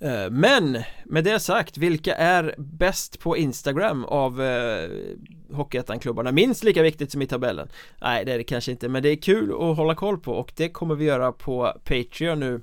Eh, 0.00 0.30
men 0.30 0.78
med 1.04 1.24
det 1.24 1.40
sagt, 1.40 1.78
vilka 1.78 2.14
är 2.14 2.54
bäst 2.58 3.20
på 3.20 3.36
Instagram 3.36 4.04
av 4.04 4.42
eh, 4.42 4.90
Hockeyettan-klubbarna? 5.50 6.32
Minst 6.32 6.64
lika 6.64 6.82
viktigt 6.82 7.12
som 7.12 7.22
i 7.22 7.26
tabellen? 7.26 7.68
Nej, 8.00 8.24
det 8.24 8.32
är 8.32 8.38
det 8.38 8.44
kanske 8.44 8.70
inte, 8.70 8.88
men 8.88 9.02
det 9.02 9.08
är 9.08 9.16
kul 9.16 9.50
att 9.50 9.76
hålla 9.76 9.94
koll 9.94 10.18
på 10.18 10.32
och 10.32 10.52
det 10.56 10.68
kommer 10.68 10.94
vi 10.94 11.04
göra 11.04 11.32
på 11.32 11.72
Patreon 11.84 12.40
nu. 12.40 12.60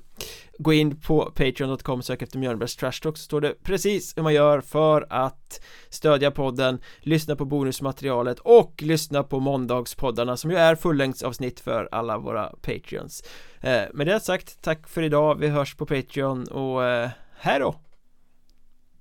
Gå 0.58 0.72
in 0.72 1.00
på 1.00 1.32
patreon.com, 1.34 2.02
sök 2.02 2.22
efter 2.22 2.38
Mjölnbergs 2.38 2.76
Trash 2.76 3.00
Talk 3.02 3.16
så 3.16 3.22
står 3.22 3.40
det 3.40 3.54
precis 3.62 4.16
hur 4.16 4.22
man 4.22 4.34
gör 4.34 4.60
för 4.60 5.06
att 5.10 5.60
stödja 5.88 6.30
podden, 6.30 6.78
lyssna 7.00 7.36
på 7.36 7.44
bonusmaterialet 7.44 8.38
och 8.38 8.82
lyssna 8.82 9.22
på 9.22 9.40
måndagspoddarna 9.40 10.36
som 10.36 10.50
ju 10.50 10.56
är 10.56 10.74
fullängdsavsnitt 10.74 11.60
för 11.60 11.88
alla 11.92 12.18
våra 12.18 12.46
Patreons. 12.62 13.22
Eh, 13.60 13.82
Med 13.92 14.06
det 14.06 14.20
sagt, 14.20 14.62
tack 14.62 14.88
för 14.88 15.02
idag, 15.02 15.38
vi 15.38 15.48
hörs 15.48 15.74
på 15.74 15.86
Patreon 15.86 16.44
och 16.48 16.84
eh, 16.84 17.08
hej 17.44 17.58
då! 17.60 17.74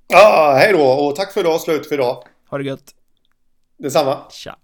ja 0.07 0.53
hej 0.57 0.73
då 0.73 0.83
och 0.83 1.15
tack 1.15 1.33
för 1.33 1.39
idag. 1.39 1.61
Slut 1.61 1.87
för 1.87 1.95
idag. 1.95 2.23
Ha 2.49 2.57
det 2.57 2.63
gött! 2.63 2.95
Detsamma. 3.77 4.17
Tja! 4.31 4.55